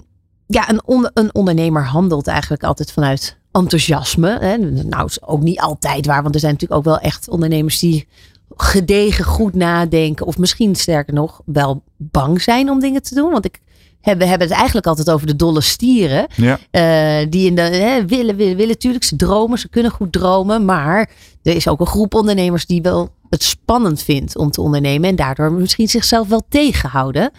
ja, 0.47 0.69
een, 0.69 0.81
on- 0.85 1.09
een 1.13 1.33
ondernemer 1.35 1.85
handelt 1.85 2.27
eigenlijk 2.27 2.63
altijd 2.63 2.91
vanuit 2.91 3.37
enthousiasme. 3.51 4.37
Hè. 4.39 4.57
Nou, 4.57 5.05
is 5.05 5.23
ook 5.23 5.41
niet 5.41 5.59
altijd 5.59 6.05
waar, 6.05 6.21
want 6.23 6.33
er 6.33 6.39
zijn 6.41 6.51
natuurlijk 6.53 6.79
ook 6.79 6.85
wel 6.85 6.99
echt 6.99 7.29
ondernemers 7.29 7.79
die 7.79 8.07
gedegen 8.55 9.25
goed 9.25 9.55
nadenken. 9.55 10.25
Of 10.25 10.37
misschien 10.37 10.75
sterker 10.75 11.13
nog, 11.13 11.41
wel 11.45 11.83
bang 11.97 12.41
zijn 12.41 12.69
om 12.69 12.79
dingen 12.79 13.01
te 13.01 13.15
doen. 13.15 13.31
Want 13.31 13.45
ik, 13.45 13.59
heb- 14.01 14.17
we 14.17 14.25
hebben 14.25 14.47
het 14.47 14.55
eigenlijk 14.57 14.87
altijd 14.87 15.09
over 15.11 15.27
de 15.27 15.35
dolle 15.35 15.61
stieren. 15.61 16.27
Ja. 16.35 16.59
eh, 16.71 17.27
die 17.29 17.47
in 17.47 17.55
de, 17.55 17.61
hè, 17.61 18.05
willen, 18.05 18.35
willen, 18.35 18.55
willen. 18.55 18.77
Tuurlijk, 18.77 19.03
ze 19.03 19.15
dromen, 19.15 19.59
ze 19.59 19.69
kunnen 19.69 19.91
goed 19.91 20.11
dromen. 20.11 20.65
Maar 20.65 21.09
er 21.43 21.55
is 21.55 21.67
ook 21.67 21.79
een 21.79 21.85
groep 21.87 22.13
ondernemers 22.13 22.65
die 22.65 22.81
wel 22.81 23.09
het 23.29 23.43
spannend 23.43 24.01
vindt 24.03 24.37
om 24.37 24.51
te 24.51 24.61
ondernemen. 24.61 25.09
En 25.09 25.15
daardoor 25.15 25.51
misschien 25.51 25.87
zichzelf 25.87 26.27
wel 26.27 26.41
tegenhouden. 26.49 27.31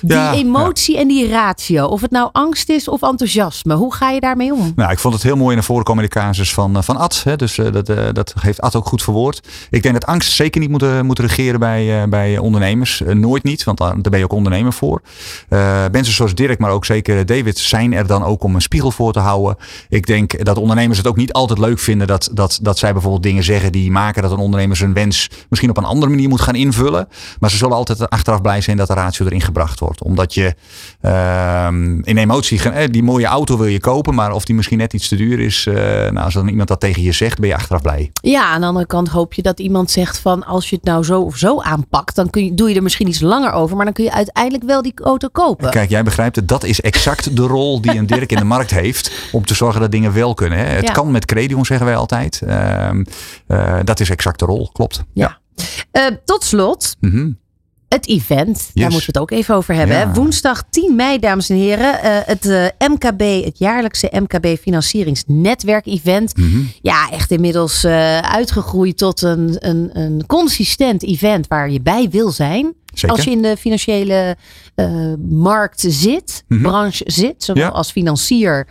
Die 0.00 0.16
Ja, 0.16 0.32
emotie 0.32 0.98
en 0.98 1.08
die 1.08 1.28
ratio. 1.28 1.86
Of 1.86 2.00
het 2.00 2.10
nou 2.10 2.28
angst 2.32 2.68
is 2.68 2.88
of 2.88 3.02
enthousiasme. 3.02 3.74
Hoe 3.74 3.94
ga 3.94 4.10
je 4.10 4.20
daarmee 4.20 4.52
om? 4.52 4.72
Nou, 4.76 4.90
ik 4.90 4.98
vond 4.98 5.14
het 5.14 5.22
heel 5.22 5.36
mooi 5.36 5.54
naar 5.54 5.64
voren 5.64 5.84
komen 5.84 6.02
in 6.02 6.08
de 6.08 6.14
casus 6.14 6.54
van, 6.54 6.76
eh, 6.76 6.82
van 6.82 6.96
Ad. 6.96 7.20
Hè. 7.24 7.36
Dus 7.36 7.58
eh, 7.58 7.72
dat, 7.72 7.88
eh, 7.88 8.04
dat 8.12 8.34
heeft 8.40 8.60
Ad 8.60 8.76
ook 8.76 8.86
goed 8.86 9.02
verwoord. 9.02 9.48
Ik 9.70 9.82
denk 9.82 9.94
dat 9.94 10.06
angst 10.06 10.32
zeker 10.32 10.60
niet 10.60 10.70
moet, 10.70 11.02
moet 11.02 11.18
regeren 11.18 11.60
bij, 11.60 12.08
bij 12.08 12.38
ondernemers. 12.38 13.02
Nooit 13.06 13.42
niet, 13.42 13.64
want 13.64 13.78
daar 13.78 13.94
daar 14.04 14.10
ben 14.10 14.18
je 14.18 14.24
ook 14.24 14.32
ondernemer 14.32 14.72
voor. 14.72 15.02
Mensen 15.92 16.14
zoals 16.14 16.34
Dirk, 16.34 16.58
maar 16.58 16.70
ook 16.70 16.84
zeker 16.84 17.26
David, 17.26 17.58
zijn 17.58 17.92
er 17.92 18.06
dan 18.06 18.24
ook 18.24 18.42
om 18.42 18.54
een 18.54 18.62
spiegel 18.62 18.90
voor 18.90 19.12
te 19.12 19.18
houden. 19.18 19.56
Ik 19.88 20.06
denk 20.06 20.44
dat 20.44 20.58
ondernemers 20.58 20.98
het 20.98 21.06
ook 21.06 21.16
niet 21.16 21.32
altijd 21.32 21.58
leuk 21.58 21.78
vinden 21.78 22.06
dat, 22.06 22.30
dat, 22.32 22.58
dat 22.62 22.78
zij 22.78 22.92
bijvoorbeeld 22.92 23.22
dingen 23.22 23.44
zeggen 23.44 23.72
die 23.72 23.90
maken 23.90 24.22
dat 24.22 24.30
een 24.30 24.38
ondernemer 24.38 24.76
zijn 24.76 24.92
wens 24.92 25.30
misschien 25.48 25.70
op 25.70 25.76
een 25.76 25.84
andere 25.84 26.10
manier 26.10 26.28
moet 26.28 26.40
gaan 26.40 26.54
invullen. 26.54 27.08
Maar 27.40 27.50
ze 27.50 27.56
zullen 27.56 27.76
altijd 27.76 28.10
achteraf 28.10 28.40
blij 28.40 28.60
zijn 28.60 28.76
dat 28.76 28.86
de 28.86 28.94
ratio 28.94 29.26
erin 29.26 29.40
gebracht 29.40 29.80
wordt. 29.80 29.93
Omdat 30.02 30.34
je 30.34 30.54
ehm, 31.00 32.00
in 32.02 32.16
emotie, 32.16 32.62
eh, 32.70 32.88
die 32.90 33.02
mooie 33.02 33.26
auto 33.26 33.56
wil 33.56 33.66
je 33.66 33.80
kopen, 33.80 34.14
maar 34.14 34.32
of 34.32 34.44
die 34.44 34.54
misschien 34.54 34.78
net 34.78 34.92
iets 34.92 35.08
te 35.08 35.16
duur 35.16 35.40
is. 35.40 35.66
eh, 35.66 35.74
nou, 35.74 36.18
als 36.18 36.34
dan 36.34 36.48
iemand 36.48 36.68
dat 36.68 36.80
tegen 36.80 37.02
je 37.02 37.12
zegt, 37.12 37.38
ben 37.38 37.48
je 37.48 37.54
achteraf 37.54 37.82
blij. 37.82 38.10
Ja, 38.22 38.44
aan 38.44 38.60
de 38.60 38.66
andere 38.66 38.86
kant 38.86 39.08
hoop 39.08 39.34
je 39.34 39.42
dat 39.42 39.60
iemand 39.60 39.90
zegt 39.90 40.18
van 40.18 40.44
als 40.46 40.70
je 40.70 40.76
het 40.76 40.84
nou 40.84 41.04
zo 41.04 41.20
of 41.20 41.36
zo 41.36 41.60
aanpakt, 41.60 42.14
dan 42.14 42.30
kun 42.30 42.44
je, 42.44 42.54
doe 42.54 42.68
je 42.68 42.74
er 42.74 42.82
misschien 42.82 43.08
iets 43.08 43.20
langer 43.20 43.52
over, 43.52 43.76
maar 43.76 43.84
dan 43.84 43.94
kun 43.94 44.04
je 44.04 44.12
uiteindelijk 44.12 44.64
wel 44.64 44.82
die 44.82 44.92
auto 45.02 45.28
kopen. 45.32 45.70
Kijk, 45.70 45.90
jij 45.90 46.02
begrijpt 46.02 46.36
het. 46.36 46.48
Dat 46.48 46.64
is 46.64 46.80
exact 46.80 47.36
de 47.36 47.42
rol 47.46 47.80
die 47.80 47.96
een 47.96 48.06
Dirk 48.06 48.30
in 48.32 48.38
de 48.38 48.44
markt 48.44 48.70
heeft. 48.70 49.10
Om 49.32 49.44
te 49.46 49.54
zorgen 49.54 49.80
dat 49.80 49.90
dingen 49.90 50.12
wel 50.12 50.34
kunnen. 50.34 50.58
Hè. 50.58 50.64
Het 50.64 50.84
Ja. 50.86 50.92
kan 50.92 51.10
met 51.10 51.24
Credion, 51.24 51.64
zeggen 51.64 51.86
wij 51.86 51.96
altijd. 51.96 52.42
Ehm, 52.46 53.04
eh, 53.46 53.78
dat 53.84 54.00
is 54.00 54.10
exact 54.10 54.38
de 54.38 54.44
rol, 54.44 54.70
klopt. 54.72 55.04
Ja. 55.12 55.38
Tot 56.24 56.44
slot, 56.44 56.96
Mhm. 57.00 57.30
Het 57.94 58.08
event. 58.08 58.70
Daar 58.74 58.90
moeten 58.90 58.98
we 59.12 59.18
het 59.18 59.18
ook 59.18 59.30
even 59.30 59.54
over 59.54 59.74
hebben. 59.74 59.96
Ja. 59.96 60.12
Woensdag 60.12 60.62
10 60.70 60.96
mei, 60.96 61.18
dames 61.18 61.48
en 61.50 61.56
heren. 61.56 62.02
eh, 62.02 62.10
het 62.24 62.46
eh, 62.46 62.88
MKB, 62.88 63.44
het 63.44 63.58
jaarlijkse 63.58 64.08
MKB 64.12 64.46
Financieringsnetwerk-event. 64.60 66.36
Mhm. 66.36 66.60
Ja, 66.82 67.10
echt 67.10 67.30
inmiddels 67.30 67.84
eh, 67.84 68.18
uitgegroeid 68.18 68.98
tot 68.98 69.22
een, 69.22 69.56
een, 69.58 69.90
een 69.92 70.26
consistent 70.26 71.02
event 71.02 71.46
waar 71.48 71.70
je 71.70 71.80
bij 71.80 72.08
wil 72.10 72.30
zijn. 72.30 72.74
Zeker. 72.94 73.16
Als 73.16 73.24
je 73.24 73.30
in 73.30 73.42
de 73.42 73.56
financiële 73.56 74.36
markt 75.30 75.84
zit, 75.88 76.44
Mhm. 76.48 76.62
branche 76.62 77.04
zit, 77.06 77.34
zowel 77.44 77.62
Ja. 77.62 77.68
als 77.68 77.90
financier 77.90 78.66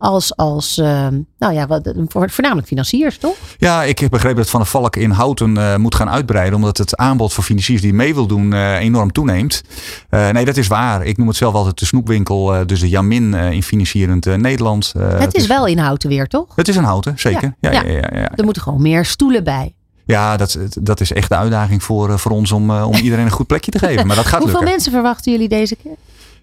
als 0.00 0.36
als, 0.36 0.78
eh, 0.78 1.08
nou 1.38 1.54
ja, 1.54 1.66
wat, 1.66 1.92
voornamelijk 2.08 2.66
financiers, 2.66 3.18
toch? 3.18 3.36
Ja, 3.58 3.82
ik 3.82 3.98
heb 3.98 4.10
begrepen 4.10 4.36
dat 4.36 4.50
Van 4.50 4.60
der 4.60 4.68
Valk 4.68 4.96
in 4.96 5.10
Houten 5.10 5.56
eh, 5.56 5.76
moet 5.76 5.94
gaan 5.94 6.10
uitbreiden. 6.10 6.54
Omdat 6.54 6.78
het 6.78 6.96
aanbod 6.96 7.32
voor 7.32 7.44
financiers 7.44 7.82
die 7.82 7.92
mee 7.92 8.14
wil 8.14 8.26
doen 8.26 8.52
eh, 8.52 8.78
enorm 8.78 9.12
toeneemt. 9.12 9.62
Eh, 10.08 10.28
nee, 10.28 10.44
dat 10.44 10.56
is 10.56 10.66
waar. 10.66 11.04
Ik 11.04 11.16
noem 11.16 11.28
het 11.28 11.36
zelf 11.36 11.54
altijd 11.54 11.78
de 11.78 11.84
snoepwinkel. 11.84 12.66
dus 12.66 12.80
de 12.80 12.88
Jamin 12.88 13.34
in 13.34 13.62
financierend 13.62 14.36
Nederland. 14.36 14.92
Het 14.98 15.34
is 15.34 15.46
wel 15.46 15.66
in 15.66 15.78
houten 15.78 16.08
weer, 16.08 16.26
toch? 16.26 16.46
Het 16.54 16.68
is 16.68 16.76
een 16.76 16.84
Houten, 16.84 17.18
zeker. 17.18 17.54
Ja, 17.60 17.72
Ja, 17.72 17.82
ja. 17.82 17.88
Ja, 17.90 18.08
ja, 18.12 18.18
ja. 18.18 18.30
Er 18.36 18.44
moeten 18.44 18.62
gewoon 18.62 18.82
meer 18.82 19.04
stoelen 19.04 19.44
bij. 19.44 19.74
Ja, 20.04 20.36
dat, 20.36 20.58
dat 20.80 21.00
is 21.00 21.12
echt 21.12 21.28
de 21.28 21.36
uitdaging 21.36 21.82
voor, 21.82 22.18
voor 22.18 22.32
ons 22.32 22.52
om, 22.52 22.70
om 22.70 22.94
iedereen 22.94 23.24
een 23.24 23.30
goed 23.30 23.46
plekje 23.46 23.70
te 23.70 23.78
geven. 23.78 24.06
Maar 24.06 24.16
dat 24.16 24.26
gaat 24.26 24.40
Hoeveel 24.42 24.58
lukken. 24.58 24.72
mensen 24.74 24.92
verwachten 24.92 25.32
jullie 25.32 25.48
deze 25.48 25.76
keer? 25.76 25.96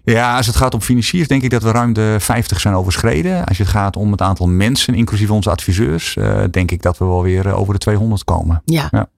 Ja, 0.04 0.36
als 0.36 0.46
het 0.46 0.56
gaat 0.56 0.74
om 0.74 0.80
financiers, 0.80 1.28
denk 1.28 1.42
ik 1.42 1.50
dat 1.50 1.62
we 1.62 1.70
ruim 1.70 1.92
de 1.92 2.16
50 2.18 2.60
zijn 2.60 2.74
overschreden. 2.74 3.44
Als 3.44 3.58
het 3.58 3.68
gaat 3.68 3.96
om 3.96 4.10
het 4.10 4.20
aantal 4.20 4.46
mensen, 4.46 4.94
inclusief 4.94 5.30
onze 5.30 5.50
adviseurs, 5.50 6.16
uh, 6.16 6.44
denk 6.50 6.70
ik 6.70 6.82
dat 6.82 6.98
we 6.98 7.04
wel 7.04 7.22
weer 7.22 7.54
over 7.54 7.72
de 7.72 7.78
200 7.78 8.24
komen. 8.24 8.62
Ja. 8.64 8.88
ja. 8.90 9.08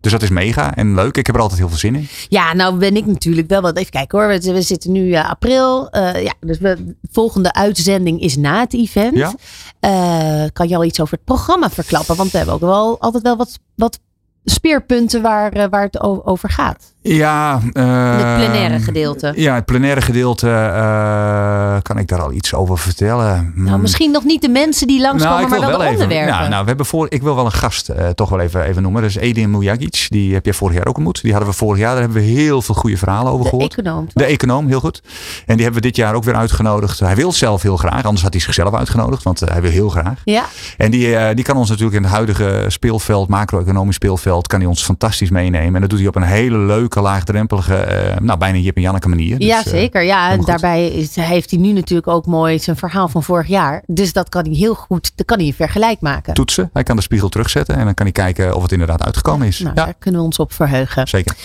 Dus 0.00 0.12
dat 0.12 0.22
is 0.22 0.28
mega 0.28 0.74
en 0.74 0.94
leuk. 0.94 1.16
Ik 1.16 1.26
heb 1.26 1.34
er 1.34 1.40
altijd 1.40 1.60
heel 1.60 1.68
veel 1.68 1.78
zin 1.78 1.94
in. 1.94 2.08
Ja, 2.28 2.54
nou 2.54 2.76
ben 2.76 2.96
ik 2.96 3.06
natuurlijk 3.06 3.48
wel 3.48 3.60
wat. 3.60 3.76
Even 3.76 3.90
kijken 3.90 4.18
hoor. 4.18 4.28
We, 4.28 4.52
we 4.52 4.62
zitten 4.62 4.92
nu 4.92 5.06
uh, 5.06 5.30
april. 5.30 5.88
Uh, 5.96 6.22
ja, 6.22 6.34
dus 6.40 6.58
we, 6.58 6.94
volgende 7.10 7.52
uitzending 7.52 8.20
is 8.20 8.36
na 8.36 8.60
het 8.60 8.74
event. 8.74 9.16
Ja. 9.16 10.48
kan 10.52 10.68
je 10.68 10.76
al 10.76 10.84
iets 10.84 11.00
over 11.00 11.14
het 11.14 11.24
programma 11.24 11.70
verklappen? 11.70 12.16
Want 12.16 12.30
we 12.30 12.36
hebben 12.36 12.54
ook 12.54 12.60
wel 12.60 13.00
altijd 13.00 13.22
wel 13.22 13.36
wat, 13.36 13.58
wat 13.74 13.98
speerpunten 14.44 15.22
waar, 15.22 15.68
waar 15.70 15.82
het 15.82 16.00
over 16.00 16.50
gaat. 16.50 16.94
Ja. 17.14 17.60
Uh, 17.72 18.16
het 18.16 18.36
plenaire 18.36 18.78
gedeelte. 18.78 19.32
Ja, 19.36 19.54
het 19.54 19.64
plenaire 19.64 20.00
gedeelte. 20.00 20.46
Uh, 20.46 21.76
kan 21.82 21.98
ik 21.98 22.08
daar 22.08 22.20
al 22.20 22.32
iets 22.32 22.54
over 22.54 22.78
vertellen? 22.78 23.52
Nou, 23.54 23.78
misschien 23.80 24.10
nog 24.10 24.24
niet 24.24 24.42
de 24.42 24.48
mensen 24.48 24.86
die 24.86 25.00
langskomen, 25.00 25.38
nou, 25.38 25.50
maar 25.50 25.60
wel, 25.60 25.68
wel 25.68 25.78
de 25.78 25.92
onderwerpen. 25.92 26.34
Nou, 26.34 26.48
nou, 26.48 26.60
we 26.62 26.68
hebben 26.68 26.86
voor, 26.86 27.06
ik 27.10 27.22
wil 27.22 27.34
wel 27.34 27.44
een 27.44 27.52
gast 27.52 27.90
uh, 27.90 28.08
toch 28.08 28.28
wel 28.28 28.40
even, 28.40 28.62
even 28.62 28.82
noemen. 28.82 29.02
Dat 29.02 29.10
is 29.10 29.16
Edin 29.16 29.50
Mujagic. 29.50 30.06
Die 30.08 30.34
heb 30.34 30.44
jij 30.44 30.54
vorig 30.54 30.76
jaar 30.76 30.86
ook 30.86 30.96
ontmoet. 30.96 31.22
Die 31.22 31.32
hadden 31.32 31.50
we 31.50 31.56
vorig 31.56 31.78
jaar. 31.78 31.92
Daar 31.92 32.02
hebben 32.02 32.22
we 32.22 32.28
heel 32.28 32.62
veel 32.62 32.74
goede 32.74 32.96
verhalen 32.96 33.32
over 33.32 33.44
de 33.44 33.50
gehoord. 33.50 33.72
Econoom, 33.72 34.06
de 34.12 34.24
econoom, 34.24 34.66
heel 34.66 34.80
goed. 34.80 35.02
En 35.46 35.54
die 35.54 35.64
hebben 35.64 35.82
we 35.82 35.88
dit 35.88 35.96
jaar 35.96 36.14
ook 36.14 36.24
weer 36.24 36.36
uitgenodigd. 36.36 37.00
Hij 37.00 37.16
wil 37.16 37.32
zelf 37.32 37.62
heel 37.62 37.76
graag. 37.76 38.02
Anders 38.02 38.22
had 38.22 38.32
hij 38.32 38.42
zichzelf 38.42 38.74
uitgenodigd. 38.74 39.22
Want 39.22 39.40
hij 39.40 39.60
wil 39.62 39.70
heel 39.70 39.88
graag. 39.88 40.20
Ja. 40.24 40.44
En 40.76 40.90
die, 40.90 41.34
die 41.34 41.44
kan 41.44 41.56
ons 41.56 41.68
natuurlijk 41.68 41.96
in 41.96 42.02
het 42.02 42.12
huidige 42.12 42.64
speelveld, 42.68 43.28
macro-economisch 43.28 43.94
speelveld, 43.94 44.46
kan 44.46 44.58
hij 44.58 44.68
ons 44.68 44.82
fantastisch 44.82 45.30
meenemen. 45.30 45.74
En 45.74 45.80
dat 45.80 45.90
doet 45.90 45.98
hij 45.98 46.08
op 46.08 46.16
een 46.16 46.22
hele 46.22 46.58
leuke, 46.58 46.97
laagdrempelige 47.00 48.08
uh, 48.14 48.20
nou, 48.20 48.38
bijna 48.38 48.58
Jip 48.58 48.76
en 48.76 48.82
Janneke 48.82 49.08
manier. 49.08 49.38
Dus, 49.38 49.46
ja, 49.46 49.62
zeker. 49.62 50.02
Ja, 50.02 50.30
en 50.30 50.40
daarbij 50.40 50.88
is, 50.88 51.16
heeft 51.16 51.50
hij 51.50 51.60
nu 51.60 51.72
natuurlijk 51.72 52.08
ook 52.08 52.26
mooi 52.26 52.58
zijn 52.58 52.76
verhaal 52.76 53.08
van 53.08 53.22
vorig 53.22 53.46
jaar. 53.46 53.82
Dus 53.86 54.12
dat 54.12 54.28
kan 54.28 54.44
hij 54.44 54.54
heel 54.54 54.74
goed, 54.74 55.12
dat 55.14 55.26
kan 55.26 55.38
hij 55.38 55.52
vergelijk 55.52 56.00
maken. 56.00 56.34
Toetsen. 56.34 56.70
Hij 56.72 56.82
kan 56.82 56.96
de 56.96 57.02
spiegel 57.02 57.28
terugzetten 57.28 57.76
en 57.76 57.84
dan 57.84 57.94
kan 57.94 58.04
hij 58.04 58.14
kijken 58.14 58.54
of 58.54 58.62
het 58.62 58.72
inderdaad 58.72 59.02
uitgekomen 59.02 59.46
is. 59.46 59.58
Nou, 59.58 59.74
ja. 59.74 59.84
daar 59.84 59.94
kunnen 59.98 60.20
we 60.20 60.26
ons 60.26 60.38
op 60.38 60.52
verheugen. 60.52 61.08
Zeker. 61.08 61.36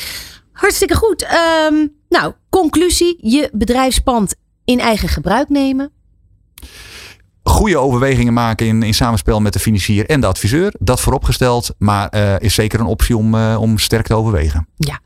Hartstikke 0.52 0.96
goed. 0.96 1.28
Um, 1.70 1.92
nou, 2.10 2.34
conclusie. 2.50 3.18
Je 3.22 3.50
bedrijfspand 3.54 4.36
in 4.66 4.80
eigen 4.80 5.10
gebruik 5.10 5.50
nemen. 5.50 5.92
Goede 7.44 7.78
overwegingen 7.78 8.34
maken 8.34 8.68
in, 8.68 8.84
in 8.84 8.94
samenspel 8.94 9.42
met 9.42 9.54
de 9.54 9.60
financier 9.60 10.10
en 10.10 10.22
de 10.22 10.28
adviseur. 10.28 10.74
Dat 10.80 11.00
vooropgesteld, 11.00 11.76
maar 11.78 12.16
uh, 12.16 12.40
is 12.40 12.54
zeker 12.54 12.80
een 12.80 12.86
optie 12.86 13.18
om, 13.18 13.36
uh, 13.36 13.58
om 13.60 13.78
sterk 13.78 14.06
te 14.06 14.14
overwegen. 14.14 14.68
Ja, 14.76 15.00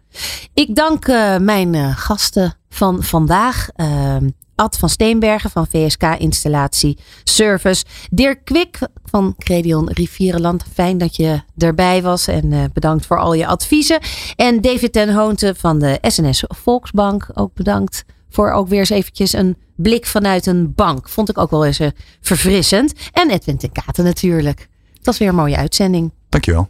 ik 0.53 0.75
dank 0.75 1.07
uh, 1.07 1.37
mijn 1.37 1.73
uh, 1.73 1.97
gasten 1.97 2.53
van 2.69 3.03
vandaag. 3.03 3.67
Uh, 3.75 4.15
Ad 4.57 4.77
van 4.77 4.89
Steenbergen 4.89 5.49
van 5.49 5.67
VSK 5.67 6.03
Installatie 6.03 6.97
Service. 7.23 7.85
Dirk 8.09 8.45
Kwik 8.45 8.79
van 9.05 9.35
Credion 9.37 9.89
Rivierenland. 9.91 10.63
Fijn 10.73 10.97
dat 10.97 11.15
je 11.15 11.41
erbij 11.57 12.01
was 12.01 12.27
en 12.27 12.51
uh, 12.51 12.63
bedankt 12.73 13.05
voor 13.05 13.19
al 13.19 13.33
je 13.33 13.47
adviezen. 13.47 13.99
En 14.35 14.61
David 14.61 14.93
ten 14.93 15.13
Hoonte 15.13 15.53
van 15.57 15.79
de 15.79 15.97
SNS 16.01 16.43
Volksbank. 16.47 17.27
Ook 17.33 17.53
bedankt 17.53 18.05
voor 18.29 18.51
ook 18.51 18.67
weer 18.67 18.79
eens 18.79 18.89
eventjes 18.89 19.33
een 19.33 19.57
blik 19.75 20.05
vanuit 20.05 20.45
een 20.45 20.73
bank. 20.73 21.09
Vond 21.09 21.29
ik 21.29 21.37
ook 21.37 21.51
wel 21.51 21.65
eens 21.65 21.79
verfrissend. 22.21 22.93
En 23.11 23.29
Edwin 23.29 23.57
ten 23.57 23.71
Katen 23.71 24.03
natuurlijk. 24.03 24.67
Het 24.93 25.05
was 25.05 25.17
weer 25.17 25.29
een 25.29 25.35
mooie 25.35 25.57
uitzending. 25.57 26.11
Dankjewel. 26.29 26.69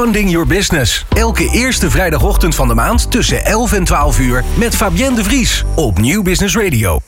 Funding 0.00 0.30
Your 0.30 0.46
Business. 0.46 1.04
Elke 1.08 1.48
eerste 1.52 1.90
vrijdagochtend 1.90 2.54
van 2.54 2.68
de 2.68 2.74
maand 2.74 3.10
tussen 3.10 3.44
11 3.44 3.72
en 3.72 3.84
12 3.84 4.18
uur 4.18 4.44
met 4.58 4.76
Fabienne 4.76 5.16
de 5.16 5.24
Vries 5.24 5.64
op 5.74 5.98
Nieuw 5.98 6.22
Business 6.22 6.56
Radio. 6.56 7.00